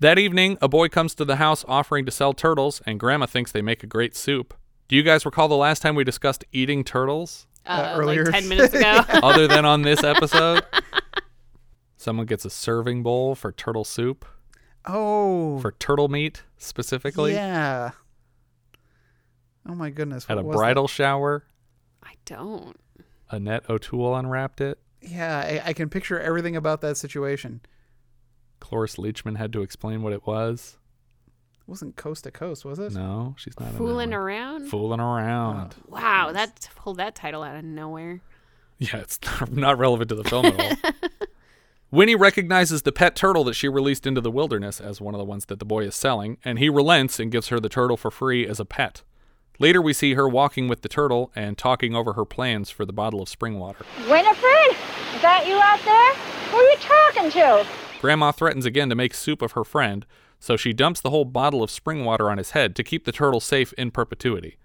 [0.00, 3.50] That evening, a boy comes to the house offering to sell turtles, and Grandma thinks
[3.50, 4.54] they make a great soup.
[4.86, 7.48] Do you guys recall the last time we discussed eating turtles?
[7.66, 8.24] Uh, earlier.
[8.26, 9.00] like 10 minutes ago.
[9.08, 10.62] Other than on this episode?
[11.98, 14.24] Someone gets a serving bowl for turtle soup,
[14.86, 17.90] Oh, for turtle meat specifically, yeah.
[19.68, 20.24] Oh my goodness.
[20.28, 20.58] at what a was that?
[20.58, 21.44] bridal shower.
[22.02, 22.76] I don't.
[23.30, 24.78] Annette O'Toole unwrapped it.
[25.02, 27.60] Yeah, I, I can picture everything about that situation.
[28.60, 30.78] Cloris Leachman had to explain what it was.
[31.60, 32.92] It wasn't coast to coast, was it?
[32.92, 34.68] No, she's not Fooling around?
[34.68, 35.74] Fooling around.
[35.90, 35.96] Oh.
[35.96, 38.20] Wow, that pulled that title out of nowhere.
[38.80, 39.18] Yeah, it's
[39.50, 40.92] not relevant to the film at all.
[41.90, 45.24] Winnie recognizes the pet turtle that she released into the wilderness as one of the
[45.24, 48.10] ones that the boy is selling, and he relents and gives her the turtle for
[48.10, 49.02] free as a pet.
[49.58, 52.92] Later, we see her walking with the turtle and talking over her plans for the
[52.92, 53.86] bottle of spring water.
[54.00, 54.76] Winifred,
[55.14, 56.14] is that you out there?
[56.50, 57.66] Who are you talking to?
[58.02, 60.04] Grandma threatens again to make soup of her friend,
[60.38, 63.12] so she dumps the whole bottle of spring water on his head to keep the
[63.12, 64.58] turtle safe in perpetuity.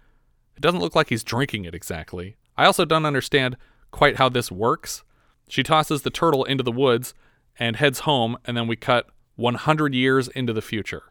[0.57, 2.35] It doesn't look like he's drinking it exactly.
[2.57, 3.55] I also don't understand
[3.91, 5.03] quite how this works.
[5.47, 7.13] She tosses the turtle into the woods
[7.59, 11.03] and heads home, and then we cut 100 years into the future.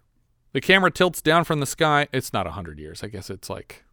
[0.53, 2.09] The camera tilts down from the sky.
[2.13, 3.03] It's not 100 years.
[3.03, 3.85] I guess it's like,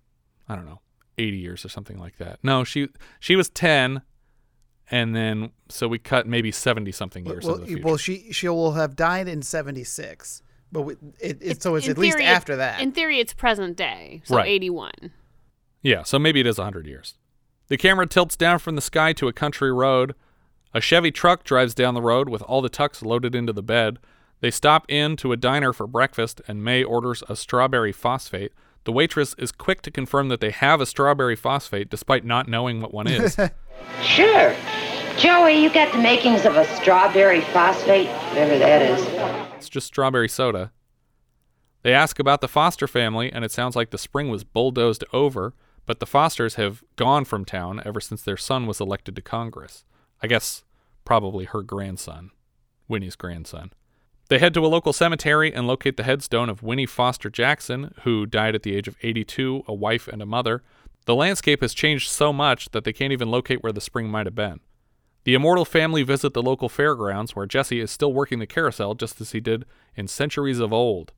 [0.48, 0.82] I don't know,
[1.18, 2.40] 80 years or something like that.
[2.44, 4.02] No, she she was 10,
[4.92, 7.86] and then so we cut maybe 70 something years well, into the future.
[7.86, 11.86] well, she she will have died in seventy six, but we, it, it so it's
[11.86, 12.82] In at least theory, after that.
[12.82, 14.48] In theory, it's present day, so Right.
[14.48, 14.92] 81.
[15.82, 17.16] Yeah, so maybe it is 100 years.
[17.68, 20.14] The camera tilts down from the sky to a country road.
[20.74, 23.98] A Chevy truck drives down the road with all the tucks loaded into the bed.
[24.40, 28.54] They stop in to a diner for breakfast, and May orders a strawberry phosphate.
[28.84, 32.82] The waitress is quick to confirm that they have a strawberry phosphate despite not knowing
[32.82, 33.38] what one is.
[34.04, 34.54] Sure.
[35.18, 39.02] Joey, you got the makings of a strawberry phosphate, whatever that is.
[39.56, 40.72] It's just strawberry soda.
[41.82, 45.54] They ask about the Foster family, and it sounds like the spring was bulldozed over,
[45.86, 49.86] but the Fosters have gone from town ever since their son was elected to Congress.
[50.22, 50.64] I guess
[51.06, 52.32] probably her grandson,
[52.88, 53.72] Winnie's grandson.
[54.30, 58.28] They head to a local cemetery and locate the headstone of Winnie Foster Jackson, who
[58.28, 60.62] died at the age of 82, a wife and a mother.
[61.06, 64.28] The landscape has changed so much that they can't even locate where the spring might
[64.28, 64.60] have been.
[65.24, 69.20] The immortal family visit the local fairgrounds where Jesse is still working the carousel just
[69.20, 69.66] as he did
[69.96, 71.12] in centuries of old.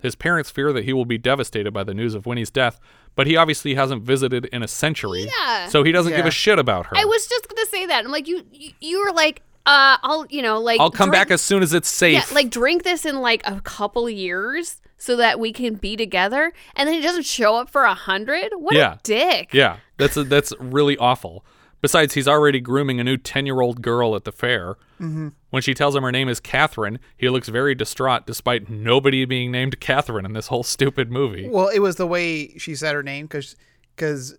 [0.00, 2.78] His parents fear that he will be devastated by the news of Winnie's death,
[3.16, 5.68] but he obviously hasn't visited in a century, Yeah.
[5.68, 6.96] so he doesn't give a shit about her.
[6.96, 8.04] I was just gonna say that.
[8.04, 11.28] I'm like, you, you, you were like, uh, I'll, you know, like, I'll come drink-
[11.28, 12.14] back as soon as it's safe.
[12.30, 16.52] Yeah, like drink this in like a couple years so that we can be together,
[16.76, 18.52] and then he doesn't show up for a hundred.
[18.56, 18.94] What Yeah.
[18.94, 19.52] a dick!
[19.52, 21.44] Yeah, that's a, that's really awful.
[21.80, 24.76] Besides, he's already grooming a new ten-year-old girl at the fair.
[25.00, 25.32] Mhm.
[25.50, 29.50] When she tells him her name is Catherine, he looks very distraught, despite nobody being
[29.50, 31.48] named Catherine in this whole stupid movie.
[31.48, 34.36] Well, it was the way she said her name because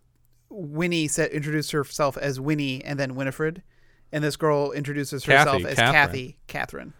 [0.49, 3.61] Winnie said introduced herself as Winnie and then Winifred,
[4.11, 5.93] and this girl introduces herself Kathy, as Catherine.
[5.93, 6.93] Kathy Catherine.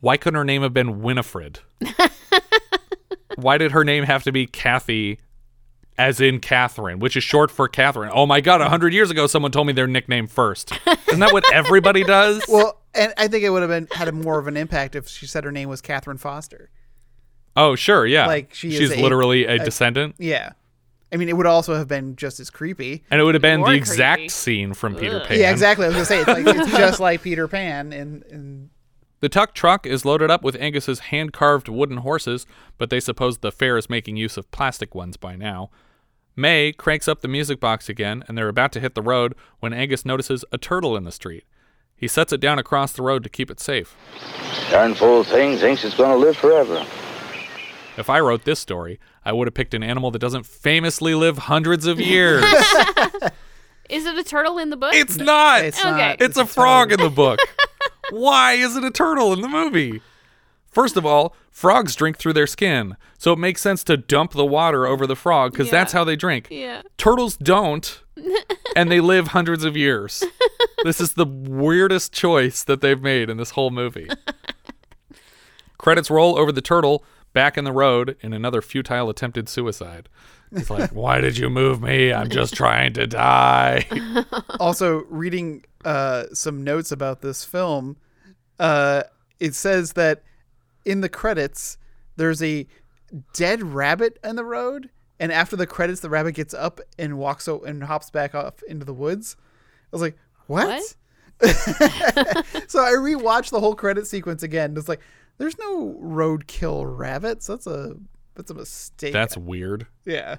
[0.00, 1.60] Why couldn't her name have been Winifred?
[3.36, 5.18] Why did her name have to be Kathy,
[5.98, 8.10] as in Catherine, which is short for Catherine?
[8.12, 8.60] Oh my God!
[8.62, 10.72] A hundred years ago, someone told me their nickname first.
[11.08, 12.42] Isn't that what everybody does?
[12.48, 15.08] Well, and I think it would have been had a more of an impact if
[15.08, 16.70] she said her name was Catherine Foster.
[17.56, 18.26] Oh, sure, yeah.
[18.26, 20.52] Like she she's a- literally a, a- descendant, Yeah,
[21.12, 23.04] I mean, it would also have been just as creepy.
[23.10, 25.38] and it would have been More the exact scene from Peter Pan.
[25.40, 25.84] Yeah, exactly.
[25.86, 28.70] I was gonna say it's like it's just like Peter Pan, and and
[29.20, 32.44] The Tuck truck is loaded up with Angus's hand carved wooden horses,
[32.76, 35.70] but they suppose the fair is making use of plastic ones by now.
[36.38, 39.72] May cranks up the music box again, and they're about to hit the road when
[39.72, 41.44] Angus notices a turtle in the street.
[41.96, 43.94] He sets it down across the road to keep it safe.
[44.70, 46.84] Darn fool thing thinks it's gonna live forever.
[47.96, 51.38] If I wrote this story, I would have picked an animal that doesn't famously live
[51.38, 52.44] hundreds of years.
[53.88, 54.92] Is it a turtle in the book?
[54.94, 55.64] It's not.
[55.64, 55.90] It's Okay.
[55.90, 56.20] not.
[56.20, 57.38] It's a frog in the book.
[58.10, 60.00] Why is it a turtle in the movie?
[60.70, 64.44] First of all, frogs drink through their skin, so it makes sense to dump the
[64.44, 66.48] water over the frog because that's how they drink.
[66.50, 66.82] Yeah.
[66.98, 68.02] Turtles don't,
[68.76, 70.24] and they live hundreds of years.
[70.84, 74.08] This is the weirdest choice that they've made in this whole movie.
[75.78, 80.08] Credits roll over the turtle back in the road in another futile attempted suicide.
[80.52, 82.12] It's like, why did you move me?
[82.12, 83.86] I'm just trying to die.
[84.60, 87.96] also reading uh, some notes about this film,
[88.58, 89.02] uh,
[89.38, 90.22] it says that
[90.84, 91.78] in the credits
[92.16, 92.66] there's a
[93.34, 97.48] dead rabbit in the road, and after the credits, the rabbit gets up and walks
[97.48, 99.36] o- and hops back off into the woods.
[99.38, 100.82] I was like, what?
[101.42, 104.74] so I rewatched the whole credit sequence again.
[104.76, 105.00] It's like,
[105.38, 107.46] there's no roadkill rabbits.
[107.46, 107.94] That's a
[108.34, 109.12] that's a mistake.
[109.12, 109.86] That's weird.
[110.04, 110.36] yeah.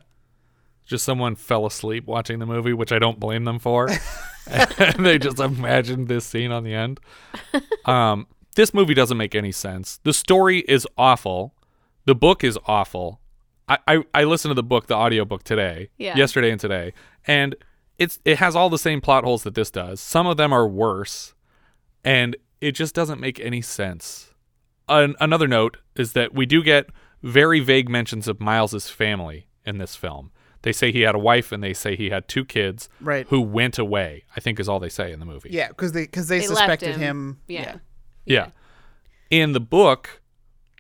[0.85, 3.89] Just someone fell asleep watching the movie, which I don't blame them for.
[4.49, 7.01] and they just imagined this scene on the end.
[7.83, 8.25] Um,
[8.55, 9.99] this movie doesn't make any sense.
[10.03, 11.53] The story is awful.
[12.05, 13.19] The book is awful.
[13.69, 16.15] I, I, I listened to the book, the audiobook today, Yeah.
[16.15, 16.93] yesterday and today,
[17.25, 17.55] and
[17.97, 19.99] it's it has all the same plot holes that this does.
[19.99, 21.33] Some of them are worse,
[22.03, 24.31] and it just doesn't make any sense.
[24.87, 26.87] An, another note is that we do get
[27.23, 30.31] very vague mentions of Miles's family in this film.
[30.61, 33.25] They say he had a wife and they say he had two kids Right.
[33.29, 34.23] who went away.
[34.35, 35.49] I think is all they say in the movie.
[35.51, 36.99] Yeah, because they because they, They suspected him.
[37.01, 37.39] him.
[37.47, 37.61] Yeah.
[37.61, 37.77] yeah.
[38.25, 38.49] Yeah.
[39.29, 40.21] In the book,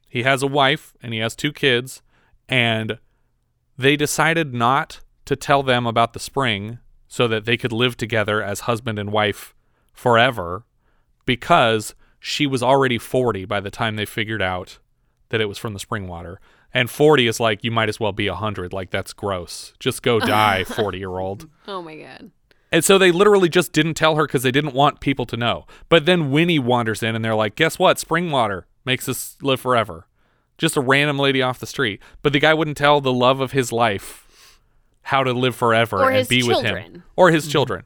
[0.09, 2.01] he has a wife and he has two kids,
[2.49, 2.99] and
[3.77, 8.41] they decided not to tell them about the spring so that they could live together
[8.41, 9.53] as husband and wife
[9.93, 10.65] forever
[11.25, 14.79] because she was already 40 by the time they figured out
[15.29, 16.39] that it was from the spring water.
[16.73, 18.73] And 40 is like, you might as well be 100.
[18.73, 19.73] Like, that's gross.
[19.79, 21.49] Just go die, 40 year old.
[21.67, 22.31] Oh my god.
[22.71, 25.65] And so they literally just didn't tell her because they didn't want people to know.
[25.87, 27.97] But then Winnie wanders in and they're like, guess what?
[27.97, 30.06] Spring water makes us live forever.
[30.57, 32.01] Just a random lady off the street.
[32.21, 34.59] But the guy wouldn't tell the love of his life
[35.03, 37.03] how to live forever Or and his be with him.
[37.15, 37.51] Or his mm-hmm.
[37.51, 37.83] children.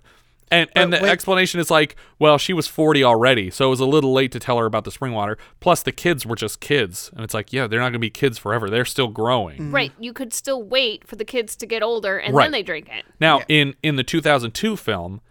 [0.54, 3.80] And and the wait- explanation is like, well, she was 40 already, so it was
[3.80, 5.38] a little late to tell her about the spring water.
[5.62, 7.10] Plus the kids were just kids.
[7.16, 8.70] And it's like, yeah, they're not going to be kids forever.
[8.70, 9.60] They're still growing.
[9.60, 9.76] Mm-hmm.
[9.76, 9.92] Right.
[9.98, 12.46] You could still wait for the kids to get older and Right.
[12.46, 13.06] then they drink it.
[13.20, 15.22] Now, in in the 2002 film,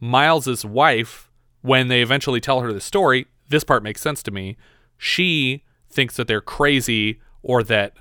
[0.00, 1.30] Miles's wife,
[1.60, 4.56] when they eventually tell her the story, this part makes sense to me.
[4.96, 7.94] She thinks that they're crazy or that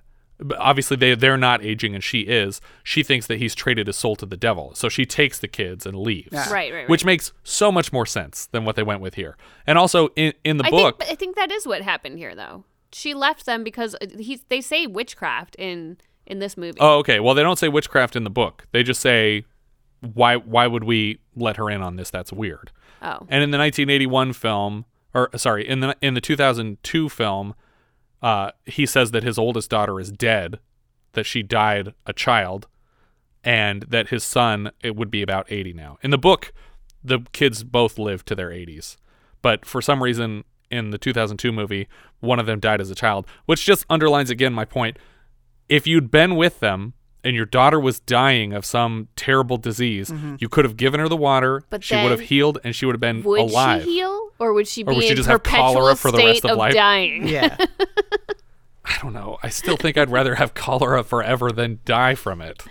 [0.57, 2.61] obviously they they're not aging and she is.
[2.83, 4.73] She thinks that he's traded his soul to the devil.
[4.75, 6.29] So she takes the kids and leaves.
[6.31, 6.51] Yeah.
[6.51, 6.89] Right, right, right.
[6.89, 9.37] Which makes so much more sense than what they went with here.
[9.67, 12.35] And also in in the I book, think I think that is what happened here
[12.35, 12.65] though.
[12.93, 16.77] She left them because uh, he's they say witchcraft in in this movie.
[16.79, 17.19] Oh, okay.
[17.19, 18.67] Well, they don't say witchcraft in the book.
[18.71, 19.45] They just say
[20.01, 22.09] why why would we let her in on this?
[22.09, 22.71] That's weird.
[23.01, 23.25] Oh.
[23.29, 27.55] And in the 1981 film, or sorry, in the in the 2002 film,
[28.21, 30.59] uh, he says that his oldest daughter is dead,
[31.13, 32.67] that she died a child,
[33.43, 35.97] and that his son it would be about 80 now.
[36.03, 36.53] In the book,
[37.03, 38.97] the kids both lived to their 80s,
[39.41, 41.87] but for some reason in the 2002 movie,
[42.19, 44.97] one of them died as a child, which just underlines again my point.
[45.67, 46.93] If you'd been with them
[47.23, 50.41] and your daughter was dying of some terrible disease, Mhm.
[50.41, 51.63] you could have given her the water.
[51.69, 53.25] But she would have healed, and she would have been alive.
[53.25, 53.83] Would alive.
[53.83, 56.45] she heal or would she Or would she in just have cholera for the rest
[56.45, 56.73] of life?
[56.73, 57.27] dying?
[57.27, 57.55] Yeah.
[58.85, 59.37] I don't know.
[59.43, 62.63] I still think I'd rather have cholera forever than die from it.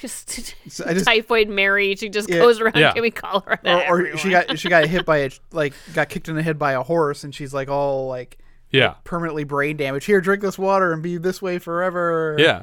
[0.00, 0.54] just,
[0.86, 1.94] I just- typhoid Mary.
[1.96, 2.38] She just Yeah.
[2.38, 2.92] goes around Yeah.
[2.92, 3.58] giving cholera.
[3.62, 6.42] to or, or she got she got hit by a like got kicked in the
[6.42, 8.38] head by a horse and she's like all like
[8.74, 8.94] Yeah.
[9.04, 12.36] permanently brain damage Here, drink this water and be this way forever.
[12.38, 12.62] Yeah.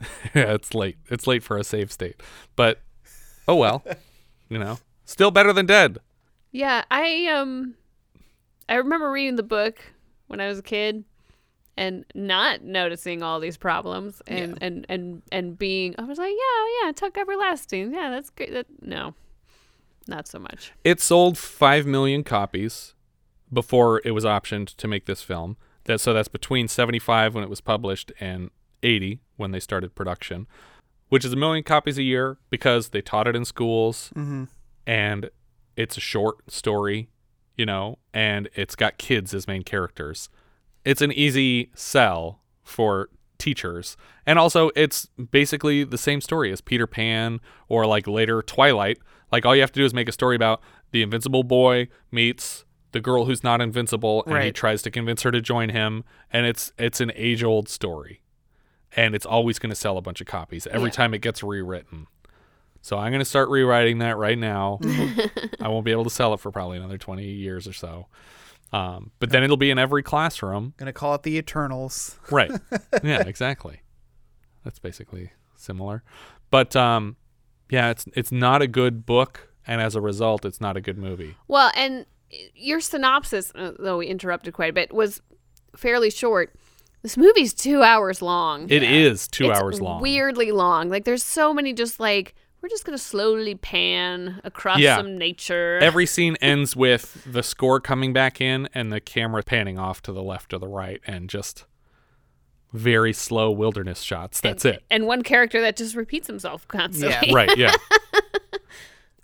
[0.34, 0.96] yeah, it's late.
[1.08, 2.20] It's late for a save state.
[2.56, 2.80] But
[3.46, 3.84] oh well.
[4.48, 4.78] you know.
[5.04, 5.98] Still better than dead.
[6.50, 7.74] Yeah, I um
[8.68, 9.78] I remember reading the book
[10.26, 11.04] when I was a kid
[11.76, 16.86] and not noticing all these problems and and and and being I was like, yeah,
[16.86, 17.94] yeah, Tuck Everlasting.
[17.94, 18.52] Yeah, that's great.
[18.52, 19.14] That no.
[20.08, 20.72] Not so much.
[20.82, 22.94] It sold 5 million copies
[23.52, 25.56] before it was optioned to make this film.
[25.84, 28.50] That so that's between 75 when it was published and
[28.82, 30.46] 80 when they started production,
[31.08, 34.48] which is a million copies a year because they taught it in schools Mhm.
[34.86, 35.30] and
[35.76, 37.08] it's a short story,
[37.56, 40.28] you know, and it's got kids as main characters.
[40.84, 43.96] It's an easy sell for teachers.
[44.26, 48.98] And also it's basically the same story as Peter Pan or like later Twilight.
[49.32, 50.60] Like all you have to do is make a story about
[50.92, 55.30] the invincible boy meets the girl who's not invincible and he tries to convince her
[55.30, 58.20] to join him and it's it's an age-old story.
[58.94, 60.94] And it's always going to sell a bunch of copies every Yeah.
[60.94, 62.06] time it gets rewritten.
[62.82, 64.80] So I'm going to start rewriting that right now.
[65.62, 68.08] I won't be able to sell it for probably another 20 years or so.
[68.72, 70.74] Um, but then it'll be in every classroom.
[70.78, 72.18] Gonna call it the Eternals.
[72.30, 72.50] Right.
[73.04, 73.80] yeah, exactly.
[74.64, 76.02] That's basically similar.
[76.50, 77.16] But um,
[77.70, 80.98] yeah, it's it's not a good book and as a result it's not a good
[80.98, 81.36] movie.
[81.48, 82.04] Well, and
[82.54, 85.20] your synopsis, uh, though we interrupted quite a bit, was
[85.76, 86.54] fairly short.
[87.02, 88.70] This movie's two hours long.
[88.70, 90.00] It is 2 It's hours long.
[90.00, 90.88] Weirdly long.
[90.88, 94.96] Like there's so many just like we're just gonna slowly pan across Yeah.
[94.98, 95.78] some nature.
[95.82, 100.12] Every scene ends with the score coming back in and the camera panning off to
[100.12, 101.66] the left or the right and just
[102.72, 104.40] very slow wilderness shots.
[104.40, 104.82] That's it.
[104.88, 107.30] and one character that just repeats himself constantly.
[107.30, 107.34] Yeah.
[107.34, 107.74] right, yeah.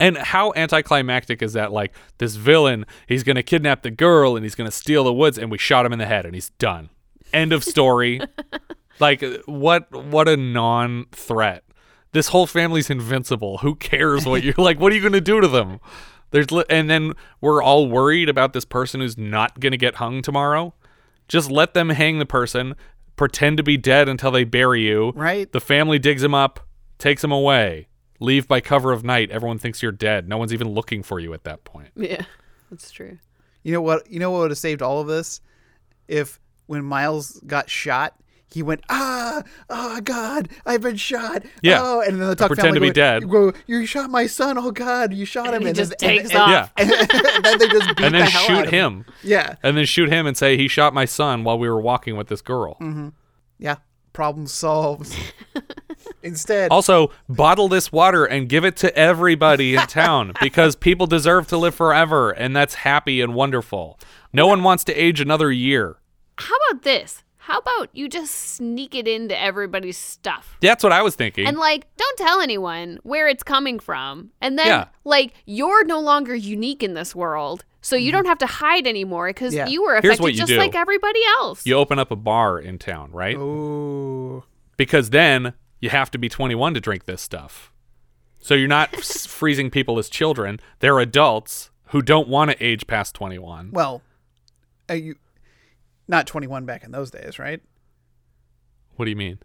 [0.01, 1.73] And how anticlimactic is that?
[1.73, 5.51] Like this villain, he's gonna kidnap the girl and he's gonna steal the woods, and
[5.51, 6.91] we shot him in the head, and he's done.
[7.33, 8.21] End of story.
[9.01, 9.91] like what?
[9.93, 11.65] What a non-threat.
[12.13, 13.59] This whole family's invincible.
[13.59, 14.81] Who cares what you're like?
[14.81, 15.81] What are you gonna do to them?
[16.31, 20.23] There's li- and then we're all worried about this person who's not gonna get hung
[20.23, 20.75] tomorrow.
[21.27, 22.75] Just let them hang the person.
[23.17, 25.13] Pretend to be dead until they bury you.
[25.15, 25.51] Right.
[25.51, 26.61] The family digs him up,
[26.99, 27.88] takes him away.
[28.21, 29.31] Leave by cover of night.
[29.31, 30.29] Everyone thinks you're dead.
[30.29, 31.91] No one's even looking for you at that point.
[31.97, 32.23] Yeah,
[32.71, 33.19] that's true.
[33.63, 34.11] You know what?
[34.11, 35.41] You know what would have saved all of this
[36.09, 38.15] if when Miles got shot,
[38.51, 41.81] he went ah oh god I've been shot Yeah.
[41.83, 43.23] oh and then the I Tuck pretend family to be go, dead.
[43.23, 45.95] you go you shot my son oh god you shot him And he and just
[45.99, 46.73] then, takes and, off.
[46.79, 49.05] and, and then they just beat and the then hell shoot of him.
[49.23, 52.17] yeah And then shoot him and say he shot my son while we were walking
[52.17, 52.77] with this girl.
[52.79, 53.09] hmm
[53.59, 53.77] yeah
[54.15, 55.15] problem solved
[56.23, 61.47] instead Also, bottle this water and give it to everybody in town because people deserve
[61.49, 63.99] to live forever, and that's happy and wonderful.
[64.33, 65.97] No one wants to age another year.
[66.37, 67.23] How about this?
[67.49, 70.59] How about you just sneak it into everybody's stuff?
[70.61, 71.47] That's what I was thinking.
[71.47, 74.33] And like, don't tell anyone where it's coming from.
[74.43, 74.85] And then Yeah.
[75.05, 77.65] like you're no longer unique in this world.
[77.81, 78.19] So you mm-hmm.
[78.19, 79.67] don't have to hide anymore because Yeah.
[79.67, 80.59] you were affected what you just do.
[80.59, 81.65] like everybody else.
[81.65, 83.37] you open up a bar in town, right?
[83.39, 84.45] Oh.
[84.77, 87.73] Because then you have to be 21 to drink this stuff.
[88.41, 90.61] So you're not freezing people as children.
[90.81, 93.71] They're adults who don't want to age past 21.
[93.73, 94.03] well
[94.91, 95.17] uh, you
[96.07, 97.61] not 21 back in those days right
[98.97, 99.39] What do you mean?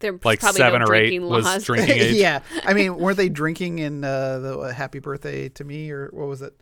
[0.00, 2.14] There's Like probably seven no or eight drinking was drinking age?
[2.16, 6.08] yeah I mean weren't they drinking in uh, the uh, happy birthday to me or
[6.12, 6.54] what was it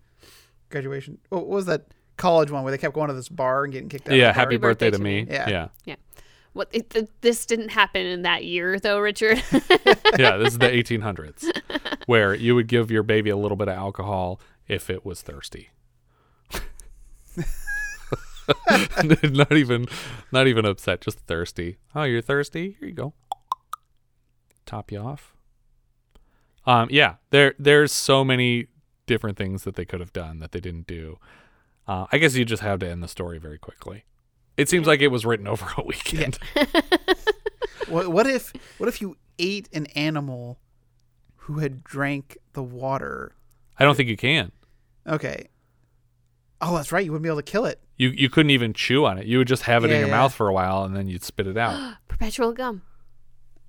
[0.71, 3.89] graduation what was that college one where they kept going to this bar and getting
[3.89, 4.45] kicked out Yeah, of the bar?
[4.45, 5.27] happy birthday to me.
[5.31, 5.69] yeah Yeah.
[5.85, 5.95] Yeah.
[6.59, 9.41] What it, th- this didn't happen in that year though, Richard.
[10.19, 11.45] yeah, this is the 1800s,
[12.07, 15.71] where you would give your baby a little bit of alcohol if it was thirsty.
[19.23, 19.87] not even,
[20.33, 21.79] not even upset, just thirsty.
[21.95, 22.77] Oh, you're thirsty?
[22.81, 23.15] Here you go.
[24.67, 25.37] Top you off.
[26.67, 28.67] Um, yeah, there, there's so many
[29.07, 31.21] different things that they could have done that they didn't do.
[31.87, 34.03] Uh, I guess you just have to end the story very quickly.
[34.59, 36.39] It seems like it was written over a weekend.
[37.89, 40.59] what, what if what if you ate an animal
[41.37, 43.35] who had drank the water
[43.79, 44.53] I don't think you can.
[45.07, 45.49] okay
[46.61, 49.07] oh that's right you wouldn't be able to kill it You you couldn't even chew
[49.07, 49.27] on it.
[49.27, 50.17] You would just have it in your yeah.
[50.17, 51.95] mouth for a while and then you'd spit it out.
[52.09, 52.83] Perpetual gum.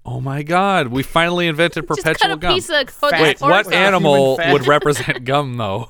[0.06, 2.54] oh my god, we finally invented Just perpetual cut a gum.
[2.56, 5.90] piece of Wait, what animal would represent gum though?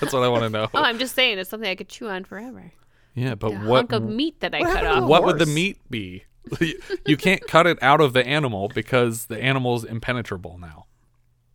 [0.00, 0.68] That's what I want to know.
[0.72, 2.72] Oh, I'm just saying it's something I could chew on forever.
[3.18, 5.08] Yeah, but A what hunk of meat that I What cut off.
[5.08, 6.24] what would the meat be?
[7.06, 10.86] you can't cut it out of the animal because the animal's impenetrable now.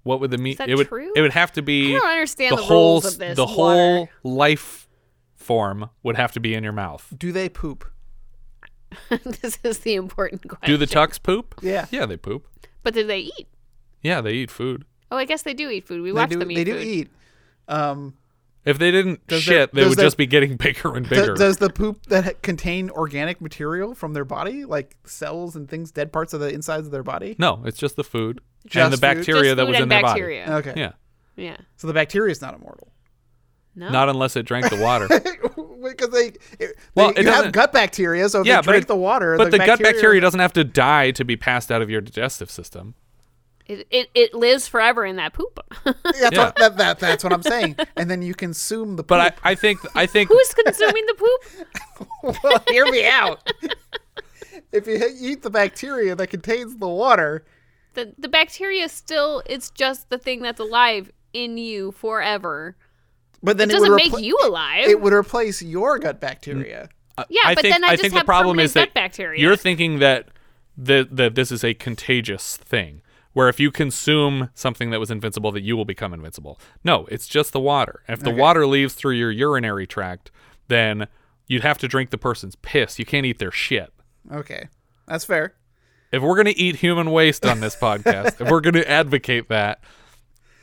[0.03, 0.57] What would the meat?
[0.59, 1.11] that it would true?
[1.15, 3.45] it would have to be I don't understand the, the whole rules of this the
[3.45, 3.53] water.
[3.55, 4.87] whole life
[5.35, 7.11] form would have to be in your mouth.
[7.17, 7.85] do they poop
[9.41, 10.67] this is the important question.
[10.67, 11.55] Do the tucks poop?
[11.63, 11.87] Yeah.
[11.89, 12.45] Yeah, they poop.
[12.83, 13.47] But do they eat?
[14.03, 14.85] Yeah, they eat food.
[15.09, 16.01] Oh, I guess they do eat food.
[16.01, 16.85] We they watch do them eat they do food.
[16.85, 17.09] eat
[17.67, 18.13] um
[18.65, 21.33] If they didn't Does shit, the- they would the- just be getting bigger and bigger.
[21.35, 26.13] does the poop that contain organic material from their body like cells and things dead
[26.13, 28.97] parts of the insides of their body no, it's just the food Just and the
[28.97, 29.01] food?
[29.01, 30.45] bacteria Just that food was in and their bacteria.
[30.47, 30.69] body.
[30.69, 30.91] okay Yeah,
[31.35, 31.57] Yeah.
[31.75, 32.93] so the bacteria is not immortal
[33.75, 33.89] No.
[33.89, 35.07] not unless it drank the water.
[35.83, 36.31] because they,
[36.63, 39.35] it, Well, it you have gut bacteria so if yeah, they drink it- the water
[39.35, 41.99] but the, gut bacteria- bacteria doesn't have to die to be passed out of your
[41.99, 42.95] digestive system.
[43.65, 45.59] It, it it lives forever in that poop.
[45.85, 46.29] that's, Yeah.
[46.37, 49.07] what, that, that, that's what i'm saying and then you consume the poop.
[49.07, 52.37] But I, I think I think Who's consuming the poop?
[52.43, 53.49] well, hear me out
[54.71, 57.45] if you eat the bacteria that contains the water
[57.93, 62.75] The the bacteria still it's just the thing that's alive in you forever.
[63.41, 64.87] but then it it, doesn't would make you alive.
[64.87, 66.89] it would replace your gut bacteria
[67.29, 69.39] yeah, I but think, then I, just think have the problem is that gut bacteria.
[69.41, 70.29] you're thinking that
[70.77, 73.01] that that this is a contagious thing.
[73.33, 76.59] Where if you consume something that was invincible, that you will become invincible.
[76.83, 78.03] No, it's just the water.
[78.07, 78.39] If the Okay.
[78.39, 80.29] water leaves through your urinary tract,
[80.67, 81.07] then
[81.47, 82.99] you'd have to drink the person's piss.
[82.99, 83.91] You can't eat their shit.
[84.31, 84.69] okay
[85.07, 85.53] that's fair
[86.11, 89.49] If we're going to eat human waste on this podcast, if we're going to advocate
[89.49, 89.83] that,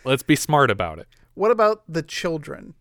[0.04, 1.08] let's be smart about it.
[1.34, 2.74] what about the children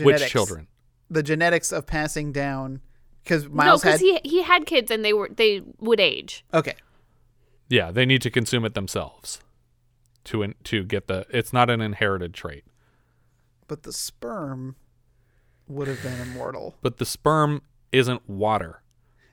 [0.00, 0.66] Which children?
[1.10, 2.80] the genetics of passing down
[3.22, 6.44] because Miles no, because had he he had kids and they were they would age.
[6.52, 6.74] okay
[7.68, 9.40] Yeah, they need to consume it themselves
[10.24, 11.26] to in, to get the.
[11.30, 12.64] It's not an inherited trait,
[13.66, 14.76] but the sperm
[15.66, 18.82] would have been immortal but the sperm isn't water.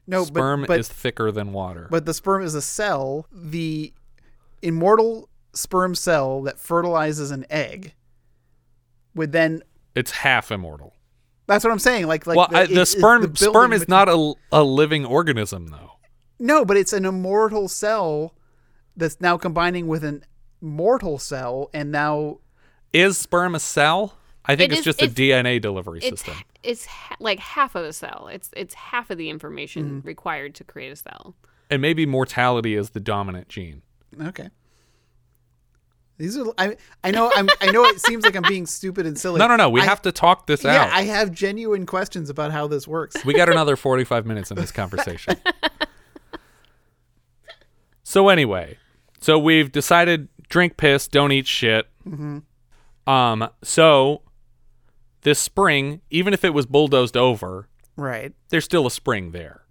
[0.08, 1.88] no sperm but, but is thicker than water.
[1.92, 3.28] But the sperm is a cell.
[3.32, 3.94] The
[4.62, 7.94] immortal sperm cell that fertilizes an egg
[9.14, 9.62] would then.
[9.96, 10.96] it's half immortal.
[11.48, 12.08] That's what I'm saying.
[12.08, 14.64] Like, like well, the, I, the it's sperm the sperm is mate- not a, a
[14.64, 15.91] living organism though.
[16.42, 18.34] No, but it's an immortal cell
[18.98, 20.24] that's now combining with an
[20.60, 22.40] mortal cell, and now
[22.94, 24.18] Is sperm a cell?
[24.44, 26.34] I think It it's is- just a DNA delivery It's system.
[26.64, 28.28] it's ha- like half of a cell.
[28.32, 30.08] It's it's half of the information Mm-hmm.
[30.08, 31.36] required to create a cell.
[31.70, 33.84] And maybe mortality is the dominant gene.
[34.20, 34.50] okay.
[36.18, 39.18] These are I I know I'm I know it seems like I'm being stupid and
[39.18, 39.40] silly.
[39.40, 39.70] No, no, no.
[39.70, 40.90] We I- have to talk this Yeah, out.
[40.92, 43.24] I have genuine questions about how this works.
[43.26, 45.36] we got another 45 minutes in this conversation.
[48.12, 48.78] So anyway,
[49.22, 51.88] so we've decided drink piss, don't eat shit.
[52.06, 52.44] Mhm.
[53.08, 54.24] Um, so
[55.22, 58.34] this spring, even if it was bulldozed over, Right.
[58.50, 59.62] there's still a spring there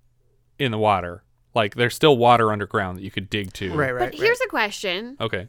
[0.59, 1.23] in the water.
[1.55, 3.75] Like there's still water underground that you could dig to.
[3.75, 4.11] Right, right.
[4.11, 5.19] But here's a question.
[5.21, 5.49] Okay.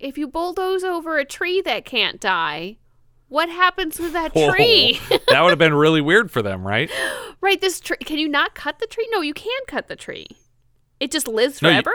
[0.00, 2.78] If you bulldoze over a tree that can't die,
[3.28, 4.50] what happens with that Whoa.
[4.56, 4.98] tree?
[5.28, 6.90] that would have been really weird for them, right?
[7.40, 7.96] right, this tree.
[7.98, 9.08] Can you not cut the tree?
[9.12, 10.26] No, you can cut the tree.
[11.00, 11.92] It just lives No, you- forever?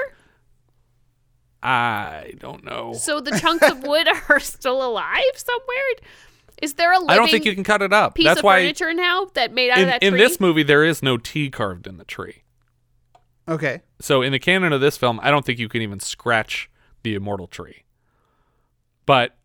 [1.64, 2.94] I don't know.
[2.94, 6.10] So the chunks of wood are still alive somewhere?
[6.62, 8.16] Is there a living I don't think you can cut it up.
[8.16, 10.64] piece That's of why furniture now that made out in, of that in this movie
[10.64, 12.44] there is no T carved in the tree.
[13.48, 13.82] Okay.
[14.00, 16.70] So in the canon of this film, I don't think you can even scratch
[17.04, 17.84] the immortal tree.
[19.06, 19.36] But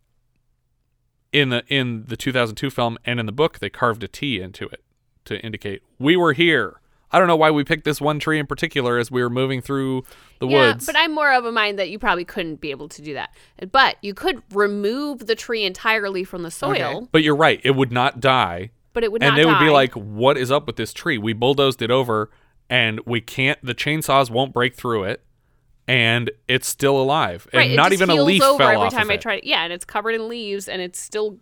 [1.33, 4.67] in the in the 2002 film and in the book, they carved a T into
[4.69, 4.83] it
[5.25, 6.81] to indicate we were here.
[7.17, 9.63] I don't know why we picked this one tree in particular as we were moving
[9.63, 10.05] through
[10.39, 10.85] the yeah, woods.
[10.85, 13.35] but I'm more of a mind that you probably couldn't be able to do that.
[13.73, 17.07] But you could remove the tree entirely from the soil, Okay.
[17.11, 18.71] But you're right; it would not die.
[18.93, 21.17] but it would and not they would be like, "What is up with this tree?
[21.17, 22.31] We bulldozed it over,
[22.69, 23.59] and we can't.
[23.65, 25.25] The chainsaws won't break through it,
[25.89, 28.93] and it's still alive, right, and it not even a leaf over fell every off
[28.93, 29.21] time of I it.
[29.23, 29.45] try it.
[29.45, 31.39] Yeah, and it's covered in leaves and it's still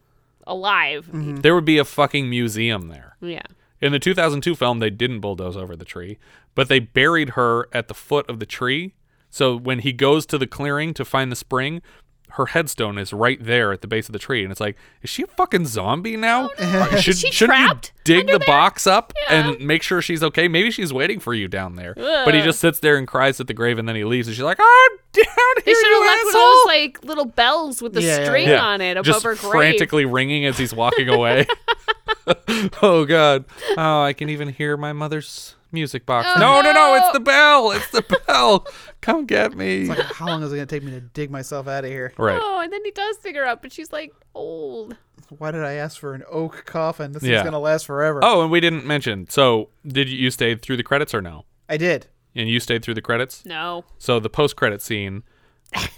[0.46, 1.06] alive.
[1.06, 1.36] Mm-hmm.
[1.36, 3.16] There would be a fucking museum there.
[3.20, 3.42] Yeah.
[3.80, 6.18] In the 2002 film, they didn't bulldoze over the tree,
[6.54, 8.94] but they buried her at the foot of the tree.
[9.30, 11.82] So when he goes to the clearing to find the spring,
[12.30, 15.10] her headstone is right there at the base of the tree, and it's like, is
[15.10, 16.50] she a fucking zombie now?
[16.58, 19.50] Oh, or Should, Is she shouldn't trapped you dig the box up Yeah.
[19.50, 20.48] and make sure she's okay?
[20.48, 21.94] Maybe she's waiting for you down there.
[21.96, 24.34] But he just sits there and cries at the grave, and then he leaves, and
[24.34, 25.24] she's like, "I'm down
[25.58, 28.24] They here, should have left one of those like little bells with the Yeah, yeah,
[28.24, 28.64] string Yeah.
[28.64, 29.52] on it above just her grave.
[29.52, 31.46] frantically ringing as he's walking away.
[32.82, 33.44] oh God!
[33.76, 36.28] Oh, I can even hear my mother's music box.
[36.36, 36.94] Oh, no, no, no!
[36.94, 37.70] It's the bell!
[37.72, 38.66] It's the bell!
[39.00, 39.80] Come get me!
[39.82, 41.90] It's like, how long is it going to take me to dig myself out of
[41.90, 42.12] here?
[42.18, 42.38] right.
[42.40, 44.96] Oh, and then he does dig her up, but she's like old.
[45.38, 47.12] Why did I ask for an oak coffin?
[47.12, 47.36] This Yeah.
[47.36, 48.20] is going to last forever.
[48.22, 49.28] Oh, and we didn't mention.
[49.28, 51.44] So, did you, you stayed through the credits or no?
[51.68, 52.06] I did.
[52.36, 53.44] And you stayed through the credits.
[53.46, 53.84] No.
[53.98, 55.22] So the post-credit scene,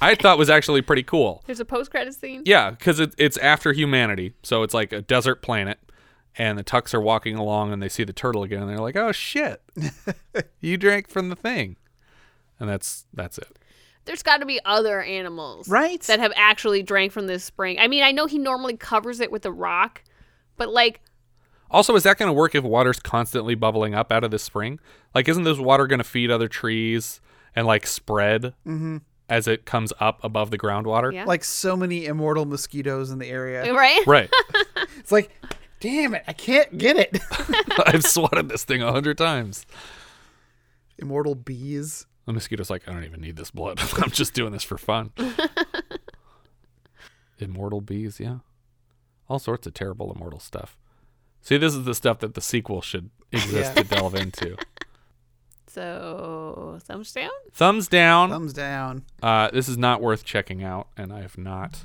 [0.00, 1.42] I thought was actually pretty cool.
[1.46, 2.42] There's a post credit scene.
[2.44, 5.78] Yeah, because it, it's after humanity, so it's like a desert planet,
[6.38, 8.96] and the Tucks are walking along, and they see the turtle again, and they're like,
[8.96, 9.62] "Oh shit,
[10.60, 11.76] you drank from the thing,"
[12.60, 13.58] and that's that's it.
[14.04, 16.00] There's got to be other animals, Right.
[16.02, 17.78] that have actually drank from this spring.
[17.80, 20.04] I mean, I know he normally covers it with a rock,
[20.56, 21.00] but like,
[21.72, 24.78] Also, is that going to work if water's constantly bubbling up out of this spring?
[25.12, 27.20] Like, isn't this water going to feed other trees
[27.56, 29.00] and like spread Mhm.
[29.28, 31.12] as it comes up above the groundwater?
[31.12, 31.24] Yeah.
[31.24, 33.72] Like so many immortal mosquitoes in the area.
[33.74, 34.06] right?
[34.06, 34.30] Right.
[35.00, 35.30] It's like,
[35.80, 37.18] damn it, I can't get it.
[37.86, 39.66] I've swatted this thing a hundred times.
[40.98, 42.06] Immortal bees.
[42.24, 43.78] The mosquito's like, I don't even need this blood.
[44.02, 45.12] I'm just doing this for fun.
[47.38, 48.38] immortal bees, yeah.
[49.28, 50.76] All sorts of terrible immortal stuff.
[51.42, 53.82] See, this is the stuff that the sequel should exist Yeah.
[53.82, 54.56] to delve into.
[55.68, 57.30] So, thumbs down?
[57.52, 58.30] Thumbs down.
[58.30, 59.04] Thumbs down.
[59.22, 61.84] Uh, this is not worth checking out, and I have not.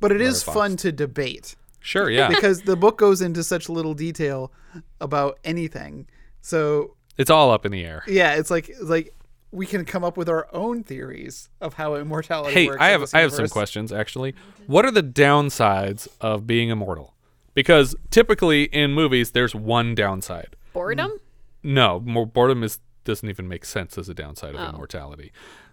[0.00, 1.54] But it is fun to debate.
[1.80, 2.28] Sure, yeah.
[2.28, 4.52] because the book goes into such little detail
[5.00, 6.06] about anything.
[6.40, 8.02] So It's all up in the air.
[8.06, 9.14] yeah, it's like it's like
[9.50, 12.80] we can come up with our own theories of how immortality Hey, works.
[12.82, 14.34] I have I have some questions actually.
[14.66, 17.14] What are the downsides of being immortal?
[17.54, 20.54] Because typically in movies there's one downside.
[20.72, 21.10] Boredom?
[21.12, 21.18] Mm.
[21.62, 24.68] No, more boredom is doesn't even make sense as a downside of Oh.
[24.68, 25.32] immortality.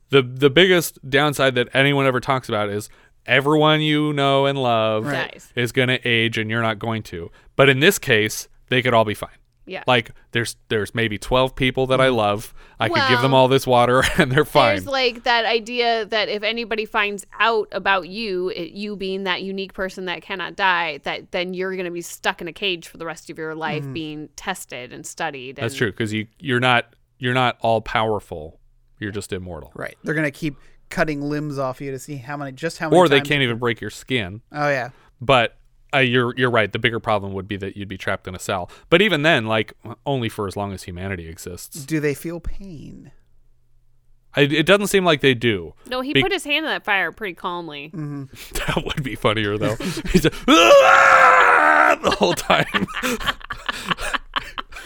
[0.10, 2.90] The the biggest downside that anyone ever talks about is
[3.26, 5.44] everyone you know and love Right.
[5.56, 7.32] Is going to age and you're not going to.
[7.56, 9.30] But in this case, they could all be fine.
[9.68, 9.84] Yeah.
[9.88, 12.54] Like there's there's maybe 12 people that I love.
[12.80, 14.76] I could give them all this water and they're fine.
[14.76, 19.42] There's like that idea that if anybody finds out about you, it, you being that
[19.42, 22.88] unique person that cannot die, that then you're going to be stuck in a cage
[22.88, 23.94] for the rest of your life Mhm.
[23.94, 25.56] being tested and studied.
[25.56, 28.60] That's true because you you're not you're not all powerful.
[29.00, 29.72] You're just immortal.
[29.74, 29.98] Right.
[30.04, 30.58] They're gonna keep
[30.90, 33.57] cutting limbs off you to see how many just how many Or they can't even
[33.57, 34.41] break your skin.
[34.52, 34.90] Oh yeah.
[35.22, 35.57] But
[35.94, 36.72] uh, you're you're right.
[36.72, 38.70] The bigger problem would be that you'd be trapped in a cell.
[38.90, 39.74] But even then, like
[40.06, 41.86] only for as long as humanity exists.
[41.86, 43.12] Do they feel pain?
[44.38, 45.74] I, it doesn't seem like they do.
[45.88, 47.91] No, he Be- put his hand in that fire pretty calmly.
[47.94, 48.26] Mm-hmm.
[48.76, 49.76] that would be funnier though.
[50.12, 52.88] He's like, "Ah!" the whole time.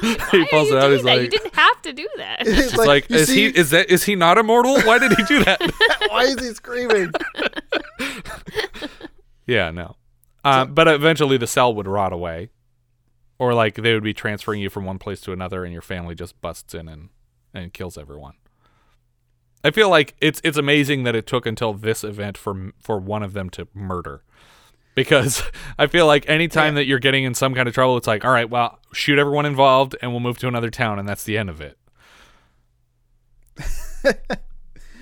[0.31, 0.87] he pulls it out.
[0.87, 1.21] Do He's that.
[1.21, 2.39] you didn't have to do that.
[2.47, 4.79] it's like, you is see- he is that is he not immortal?
[4.81, 5.59] Why did he do that?
[6.09, 7.11] Why is he screaming?
[9.45, 9.95] Yeah, no.
[10.43, 12.49] Uh, but eventually the cell would rot away.
[13.39, 16.13] Or like they would be transferring you from one place to another and your family
[16.13, 17.09] just busts in and,
[17.53, 18.33] and kills everyone.
[19.63, 23.23] I feel like it's it's amazing that it took until this event for for one
[23.23, 24.23] of them to murder.
[25.03, 25.41] Because
[25.79, 28.31] I feel like anytime that you're getting in some kind of trouble, it's like, all
[28.31, 31.49] right, well, shoot everyone involved, and we'll move to another town, and that's the end
[31.49, 31.77] of it.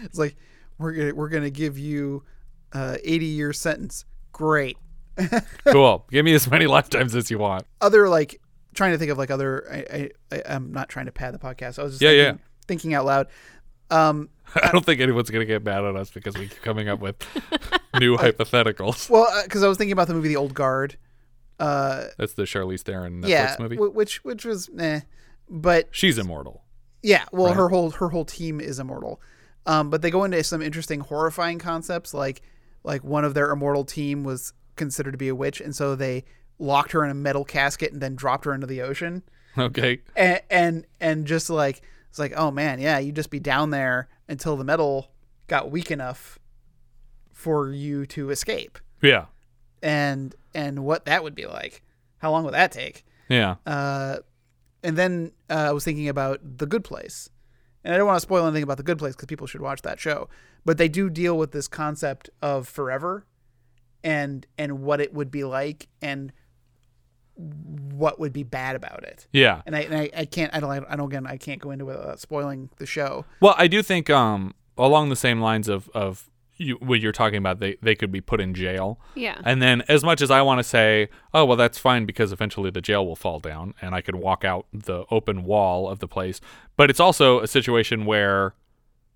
[0.04, 0.36] It's like
[0.78, 2.24] we're gonna we're gonna give you
[2.72, 4.06] uh 80 year sentence.
[4.32, 4.78] Great.
[5.66, 6.06] Cool.
[6.12, 7.66] Give me as many lifetimes as you want.
[7.82, 8.40] Other like
[8.76, 9.66] trying to think of like other.
[9.72, 11.80] I, I I- I'm not trying to pad the podcast.
[11.80, 12.66] I was just Yeah, thinking, yeah.
[12.68, 13.28] thinking out loud.
[13.90, 17.00] Um, I don't think anyone's gonna get mad at us because we keep coming up
[17.00, 17.16] with
[18.00, 19.10] new hypotheticals.
[19.10, 20.98] well, because I was thinking about the movie The Old Guard.
[21.60, 23.76] Uh, That's the Charlize Theron Netflix yeah, movie.
[23.78, 25.02] wh- which which was eh,
[25.50, 26.64] but She's immortal.
[27.04, 27.56] Yeah, well, Right.
[27.56, 29.22] her whole her whole team is immortal,
[29.66, 32.14] um, but they go into some interesting, horrifying concepts.
[32.14, 32.42] Like
[32.84, 36.26] like one of their immortal team was considered to be a witch, and so they
[36.60, 39.24] locked her in a metal casket and then dropped her into the ocean.
[39.58, 40.00] Okay.
[40.16, 41.82] And and and just like
[42.18, 45.12] it's like, oh man, yeah, you'd just be down there until the metal
[45.48, 46.40] got weak enough
[47.32, 49.26] for you to escape, Yeah.
[49.84, 51.84] and and what that would be like.
[52.18, 53.06] How long would that take?
[53.30, 53.56] Yeah.
[53.68, 54.18] Uh,
[54.82, 57.30] and then uh, I was thinking about The Good Place.
[57.84, 59.84] And I don't want to spoil anything about The Good Place because people should watch
[59.84, 60.28] that show.
[60.66, 63.28] But they do deal with this concept of forever
[64.04, 66.34] and and what it would be like and
[67.38, 69.28] what would be bad about it.
[69.32, 69.62] Yeah.
[69.66, 71.90] And I, and I, I can't I don't I don't again I can't go into
[71.90, 73.26] it without spoiling the show.
[73.40, 77.38] Well, I do think um along the same lines of of you, what you're talking
[77.38, 79.00] about, they they could be put in jail.
[79.16, 79.40] Yeah.
[79.44, 82.72] And then, as much as I want to say, oh well, that's fine because eventually
[82.72, 86.08] the jail will fall down and I could walk out the open wall of the
[86.08, 86.42] place.
[86.76, 88.56] But it's also a situation where,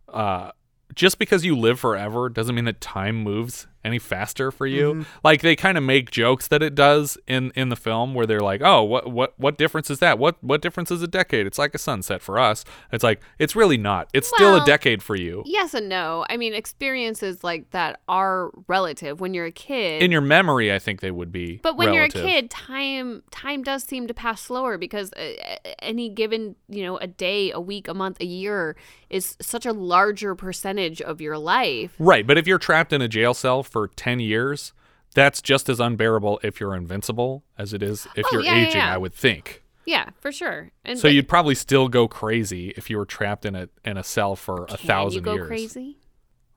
[0.10, 0.52] uh,
[0.94, 4.94] just because you live forever doesn't mean that time moves any faster for you.
[4.94, 5.06] Mhm.
[5.24, 8.40] Like they kind of make jokes that it does in in the film where they're
[8.40, 10.20] like, "Oh, what what what difference is that?
[10.20, 11.48] What what difference is a decade?
[11.48, 14.10] It's like a sunset for us." It's like it's really not.
[14.14, 15.44] It's still a decade for you.
[15.46, 16.26] Yes and no.
[16.30, 19.20] I mean, experiences like that are relative.
[19.22, 21.60] When you're a kid, In your memory, I think they would be.
[21.64, 22.22] But when relative.
[22.22, 25.34] you're a kid, time time does seem to pass slower because uh,
[25.80, 28.76] any given you know a day, a week, a month, a year
[29.10, 31.92] is such a larger percentage of your life.
[32.00, 34.74] Right, but if you're trapped in a jail cell for 10 years,
[35.14, 38.78] that's just as unbearable if you're invincible as it is if Oh, you're yeah, aging,
[38.82, 38.94] yeah.
[38.94, 39.64] I would think.
[39.86, 40.72] Yeah, for sure.
[40.86, 43.98] And so but you'd probably still go crazy if you were trapped in a in
[43.98, 45.48] a cell for a can thousand you go years.
[45.48, 45.98] crazy?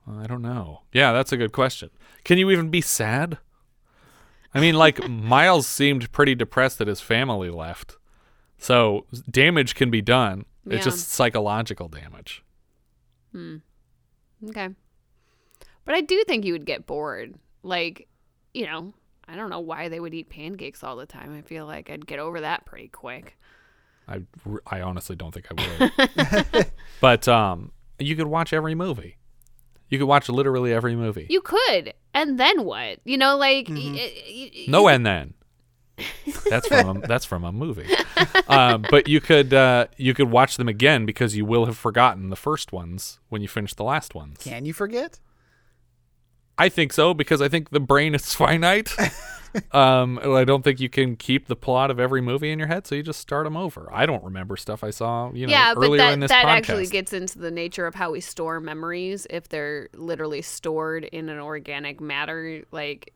[0.07, 0.83] I don't know.
[0.93, 1.89] Yeah, that's a good question.
[2.23, 3.39] Can you even be sad?
[4.53, 7.97] I mean, like Miles seemed pretty depressed that his family left.
[8.59, 10.45] So damage can be done.
[10.65, 10.75] Yeah.
[10.75, 12.43] It's just psychological damage.
[13.31, 13.57] Hmm.
[14.49, 14.69] Okay.
[15.85, 17.35] But I do think you would get bored.
[17.63, 18.07] Like,
[18.53, 18.93] you know,
[19.27, 21.35] I don't know why they would eat pancakes all the time.
[21.35, 23.37] I feel like I'd get over that pretty quick.
[24.07, 24.21] I,
[24.67, 25.89] I honestly don't think I
[26.55, 26.71] would.
[27.01, 29.17] but um, you could watch every movie.
[29.89, 31.27] You could watch literally every movie.
[31.29, 31.93] You could.
[32.13, 32.99] And then what?
[33.05, 33.93] You know, like Mm-hmm.
[33.95, 35.33] y- y- No, and then.
[36.49, 37.87] That's from a, that's from a movie.
[38.47, 42.29] Um, but you could uh, you could watch them again because you will have forgotten
[42.29, 44.39] the first ones when you finish the last ones.
[44.39, 45.19] Can you forget?
[46.57, 48.93] I think so because I think the brain is finite.
[49.71, 52.85] um, I don't think you can keep the plot of every movie in your head,
[52.87, 53.89] so you just start them over.
[53.91, 56.45] I don't remember stuff I saw, you know, yeah, but earlier that, in this that
[56.45, 56.49] podcast.
[56.57, 59.25] actually gets into the nature of how we store memories.
[59.29, 63.13] If they're literally stored in an organic matter, like,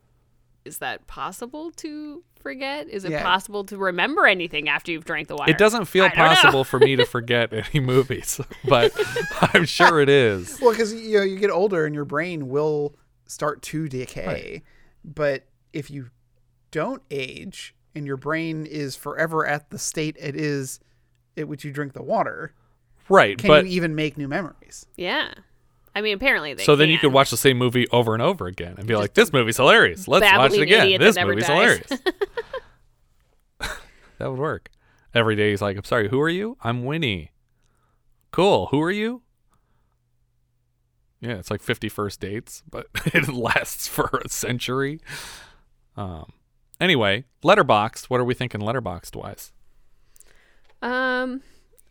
[0.64, 2.88] is that possible to forget?
[2.88, 3.22] Is it Yeah.
[3.22, 5.50] possible to remember anything after you've drank the water?
[5.50, 6.24] It doesn't feel I don't know.
[6.28, 8.92] possible for me to forget any movies, but
[9.54, 10.58] I'm sure it is.
[10.60, 12.94] Well, because you know you get older and your brain will
[13.30, 14.62] start to decay,
[15.04, 16.10] but if you
[16.70, 20.80] don't age and your brain is forever at the state it is
[21.36, 22.54] at which you drink the water,
[23.08, 24.86] Right, can but you even make new memories?
[24.96, 25.32] Yeah.
[25.94, 28.46] I mean, apparently they so then you could watch the same movie over and over
[28.46, 30.06] again and be like, "This movie's hilarious.
[30.06, 31.00] Let's watch it again.
[31.00, 31.90] This movie's dies." hilarious."
[34.18, 34.70] that would work.
[35.12, 36.56] Every day he's like, "I'm sorry, who are you?
[36.62, 37.32] I'm Winnie."
[38.30, 38.66] Cool.
[38.66, 39.22] Who are you?
[41.20, 45.00] Yeah, it's like 50 first dates, but it lasts for a century.
[45.96, 46.32] Um.
[46.80, 48.06] Anyway, Letterboxd.
[48.06, 49.52] What are we thinking Letterboxd wise?
[50.80, 51.42] Um,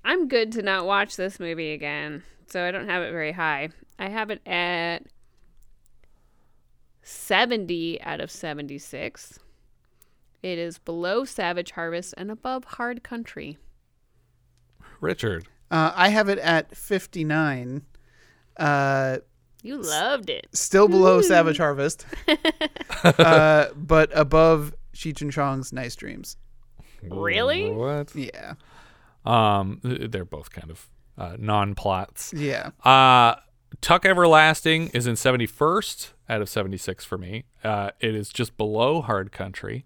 [0.03, 3.69] I'm good to not watch this movie again, so I don't have it very high.
[3.99, 5.03] I have it at
[7.03, 9.37] 70 out of 76.
[10.41, 13.57] It is below Savage Harvest and above Hard Country.
[15.01, 15.47] Richard.
[15.69, 17.83] Uh, I have it at fifty nine.
[18.59, 19.17] Uh,
[19.63, 20.47] You loved it.
[20.53, 21.23] still below Woo.
[21.23, 22.05] Savage Harvest,
[23.03, 26.37] uh, but above Cheech and Chong's Nice Dreams.
[27.03, 27.71] Really?
[27.71, 28.13] What?
[28.15, 28.53] Yeah.
[29.25, 32.33] Um, they're both kind of uh, non-plots.
[32.33, 32.71] Yeah.
[32.83, 33.35] Uh,
[33.81, 37.45] Tuck Everlasting is in 71st out of 76 for me.
[37.63, 39.85] Uh, it is just below Hard Country,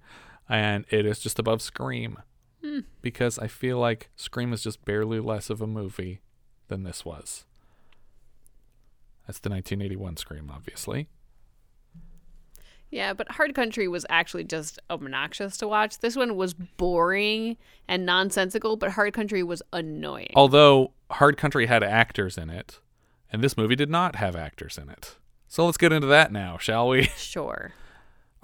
[0.49, 2.17] and it is just above Scream
[2.63, 2.79] Hmm.
[3.01, 6.21] because I feel like Scream is just barely less of a movie
[6.69, 7.45] than this was.
[9.27, 11.07] That's the 1981 Scream, obviously.
[12.91, 15.97] Yeah, but Hard Country was actually just obnoxious to watch.
[15.99, 20.31] This one was boring and nonsensical, but Hard Country was annoying.
[20.35, 22.79] Although Hard Country had actors in it,
[23.31, 25.17] and this movie did not have actors in it.
[25.47, 27.03] So let's get into that now, shall we?
[27.17, 27.73] Sure.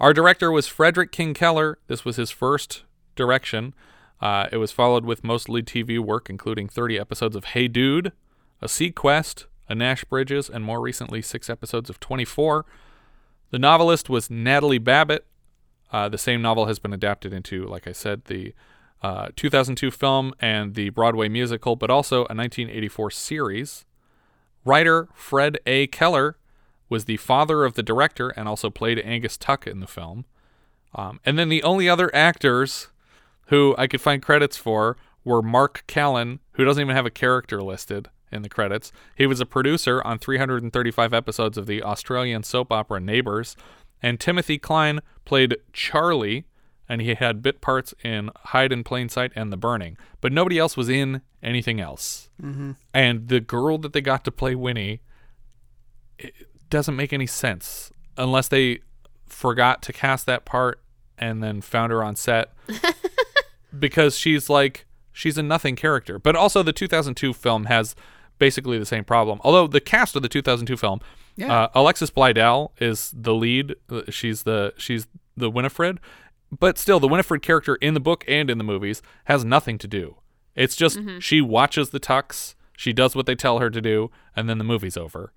[0.00, 1.78] Our director was Frederick King Keller.
[1.86, 2.84] This was his first
[3.14, 3.74] direction.
[4.20, 8.12] Uh, it was followed with mostly TV work, including 30 episodes of Hey Dude,
[8.60, 12.64] A seaQuest, A Nash Bridges, and more recently, six episodes of 24.
[13.50, 15.26] The novelist was Natalie Babbitt.
[15.92, 18.54] Uh, the same novel has been adapted into, like I said, the
[19.02, 23.84] uh, 2002 film and the Broadway musical, but also a 1984 series.
[24.64, 25.86] Writer Fred A.
[25.86, 26.36] Keller
[26.88, 30.26] was the father of the director and also played Angus Tuck in the film.
[30.94, 32.88] Um, and then the only other actors
[33.46, 37.62] who I could find credits for were Mark Callan, who doesn't even have a character
[37.62, 38.92] listed in the credits.
[39.16, 43.56] He was a producer on 335 episodes of the Australian soap opera Neighbours.
[44.02, 46.46] And Timothy Klein played Charlie,
[46.88, 49.96] and he had bit parts in Hide in Plain Sight and The Burning.
[50.20, 52.30] But nobody else was in anything else.
[52.42, 52.76] Mhm.
[52.94, 55.00] And the girl that they got to play Winnie
[56.18, 56.34] it
[56.68, 58.80] doesn't make any sense unless they
[59.26, 60.80] forgot to cast that part
[61.16, 62.52] and then found her on set
[63.78, 66.18] because she's like she's a nothing character.
[66.18, 67.94] But also the 2002 film has
[68.40, 69.40] basically the same problem.
[69.44, 70.98] Although the cast of the 2002 film,
[71.36, 71.54] Yeah.
[71.54, 73.76] uh, Alexis Bledel is the lead.
[73.88, 75.06] Uh, She's the she's
[75.36, 76.00] the Winifred,
[76.50, 79.86] but still the Winifred character in the book and in the movies has nothing to
[79.86, 80.16] do.
[80.56, 81.22] It's just Mhm.
[81.22, 84.64] she watches the Tucks, she does what they tell her to do, and then the
[84.64, 85.32] movie's over.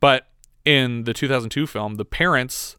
[0.00, 0.26] But
[0.64, 2.76] in the 2002 film, the parents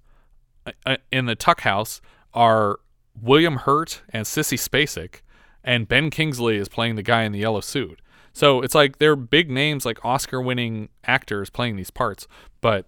[0.65, 2.01] uh, uh, in the Tuck house
[2.33, 2.79] are
[3.19, 5.21] William Hurt and Sissy Spacek,
[5.63, 8.01] and Ben Kingsley is playing the guy in the yellow suit.
[8.37, 12.27] So it's like they're big names, like Oscar-winning actors playing these parts,
[12.61, 12.85] but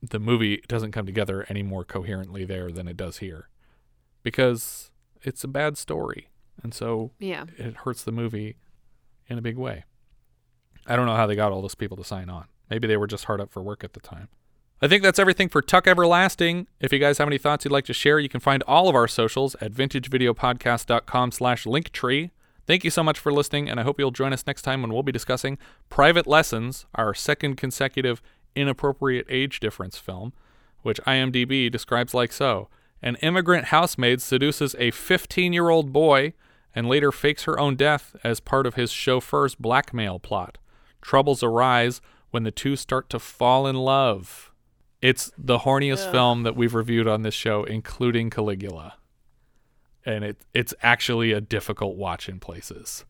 [0.00, 3.50] the movie doesn't come together any more coherently there than it does here,
[4.22, 4.90] because
[5.22, 6.30] it's a bad story,
[6.62, 7.44] and so Yeah.
[7.58, 8.56] it hurts the movie
[9.28, 9.84] in a big way.
[10.86, 12.46] I don't know how they got all those people to sign on.
[12.70, 14.28] Maybe they were just hard up for work at the time.
[14.80, 16.66] I think that's everything for Tuck Everlasting.
[16.80, 18.94] If you guys have any thoughts you'd like to share, you can find all of
[18.94, 22.30] our socials at vintagevideopodcast.com slash linktree.
[22.66, 24.92] Thank you so much for listening, and I hope you'll join us next time when
[24.92, 25.58] we'll be discussing
[25.88, 28.22] Private Lessons, our second consecutive
[28.54, 30.32] inappropriate age difference film,
[30.82, 32.68] which IMDb describes like so.
[33.02, 36.34] An immigrant housemaid seduces a 15 year old boy
[36.74, 40.58] and later fakes her own death as part of his chauffeur's blackmail plot.
[41.00, 42.00] Troubles arise
[42.30, 44.52] when the two start to fall in love.
[45.02, 48.94] It's the horniest film that we've reviewed on this show, including Caligula.
[50.06, 53.04] And it it's actually a difficult watch in places.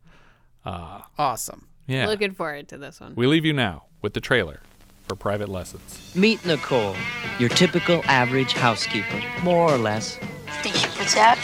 [0.65, 1.69] Uh, awesome.
[1.87, 2.07] Yeah.
[2.07, 3.15] Looking forward to this one.
[3.17, 4.61] we leave you now with the trailer
[5.09, 6.12] for Private Lessons.
[6.15, 6.95] Meet Nicole,
[7.39, 10.17] your typical average housekeeper, more or less.
[10.62, 11.39] What's that?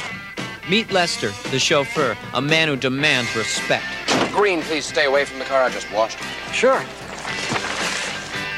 [0.69, 3.85] Meet Lester, the chauffeur, a man who demands respect.
[4.33, 6.19] Green, please stay away from the car I just washed.
[6.53, 6.83] Sure.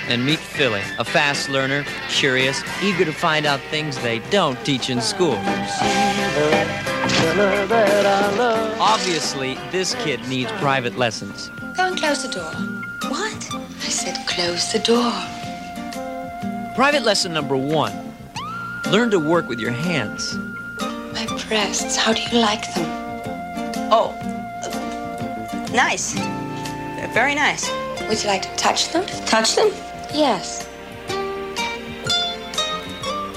[0.09, 4.89] And meet Philly, a fast learner, curious, eager to find out things they don't teach
[4.89, 5.37] in school.
[8.81, 11.51] Obviously, this kid needs private lessons.
[11.77, 12.51] Go and close the door.
[13.11, 13.55] What?
[13.55, 15.13] I said close the door.
[16.75, 17.93] Private lesson number one
[18.91, 20.39] learn to work with your hands.
[21.13, 22.87] My breasts, how do you like them?
[23.93, 24.17] Oh,
[24.65, 26.15] uh, nice.
[27.13, 27.71] Very nice.
[28.09, 29.05] Would you like to touch them?
[29.27, 29.71] Touch them?
[30.15, 30.69] Yes.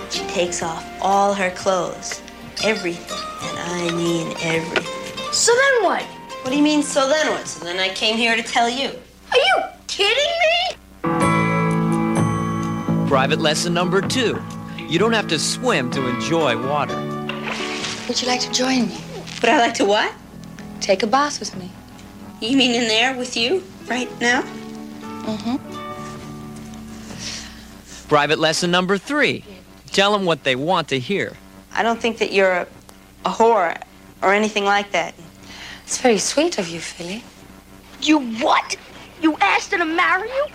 [0.10, 2.22] She takes off all her clothes.
[2.64, 3.18] Everything.
[3.49, 5.34] And I mean everything.
[5.34, 6.03] So then what?
[6.03, 7.48] What do you mean, so then what?
[7.48, 8.89] So then I came here to tell you.
[9.31, 10.77] Are you kidding me?
[13.07, 14.41] Private lesson number two
[14.91, 16.98] you don't have to swim to enjoy water.
[18.10, 18.98] Would you like to join me?
[19.41, 20.14] Would I like to what?
[20.81, 21.72] Take a bath with me.
[22.41, 24.41] You mean in there with you right now?
[24.41, 25.81] Mm-hmm.
[28.12, 29.42] Private lesson number three
[29.94, 31.38] tell them what they want to hear.
[31.74, 32.68] I don't think that you're a,
[33.24, 33.82] a whore
[34.22, 35.16] or anything like that.
[35.86, 37.24] It's very sweet of you, Philly.
[38.02, 38.76] You what?
[39.22, 40.46] You asked her to marry you?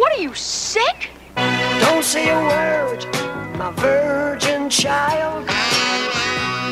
[0.00, 1.10] What are you, sick?
[1.36, 3.06] Don't say a word,
[3.56, 5.46] my virgin child.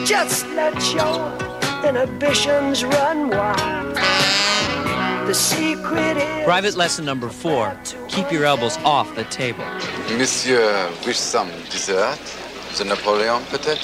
[0.05, 1.31] Just let your
[1.89, 3.97] inhibitions run wild.
[5.33, 6.45] The secret is.
[6.45, 7.75] Private lesson number four
[8.09, 9.65] keep your elbows off the table.
[10.19, 12.21] Monsieur wish some dessert?
[12.77, 13.81] The Napoleon, peut-être?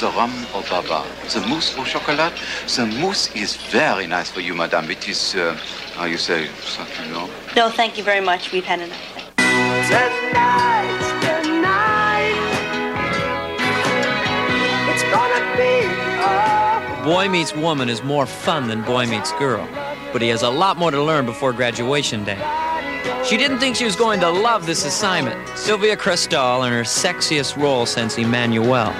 [0.00, 1.04] The rum au baba.
[1.32, 2.32] The mousse au chocolat.
[2.76, 4.90] The mousse is very nice for you, madame.
[4.90, 5.56] It is, uh,
[5.96, 7.30] how you say, succulent.
[7.56, 8.52] No, thank you very much.
[8.52, 8.98] We've had enough.
[9.36, 11.32] Tonight's the.
[14.92, 16.02] It's gonna be
[17.04, 19.66] Boy Meets Woman is more fun than Boy Meets Girl,
[20.12, 22.38] but he has a lot more to learn before graduation day.
[23.24, 25.48] She didn't think she was going to love this assignment.
[25.56, 28.92] Sylvia Kristel in her sexiest role since Emmanuelle.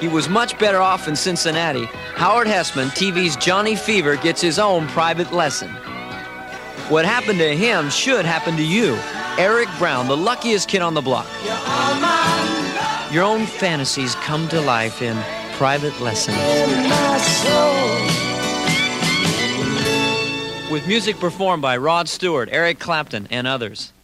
[0.00, 1.86] He was much better off in Cincinnati.
[2.14, 5.70] Howard Hesseman, TV's Johnny Fever, gets his own private lesson.
[6.88, 8.96] What happened to him should happen to you.
[9.38, 11.26] Eric Brown, the luckiest kid on the block.
[13.12, 15.16] Your own fantasies come to life in
[15.56, 16.36] private lessons.
[20.70, 23.94] With music performed by Rod Stewart, Eric Clapton, and others.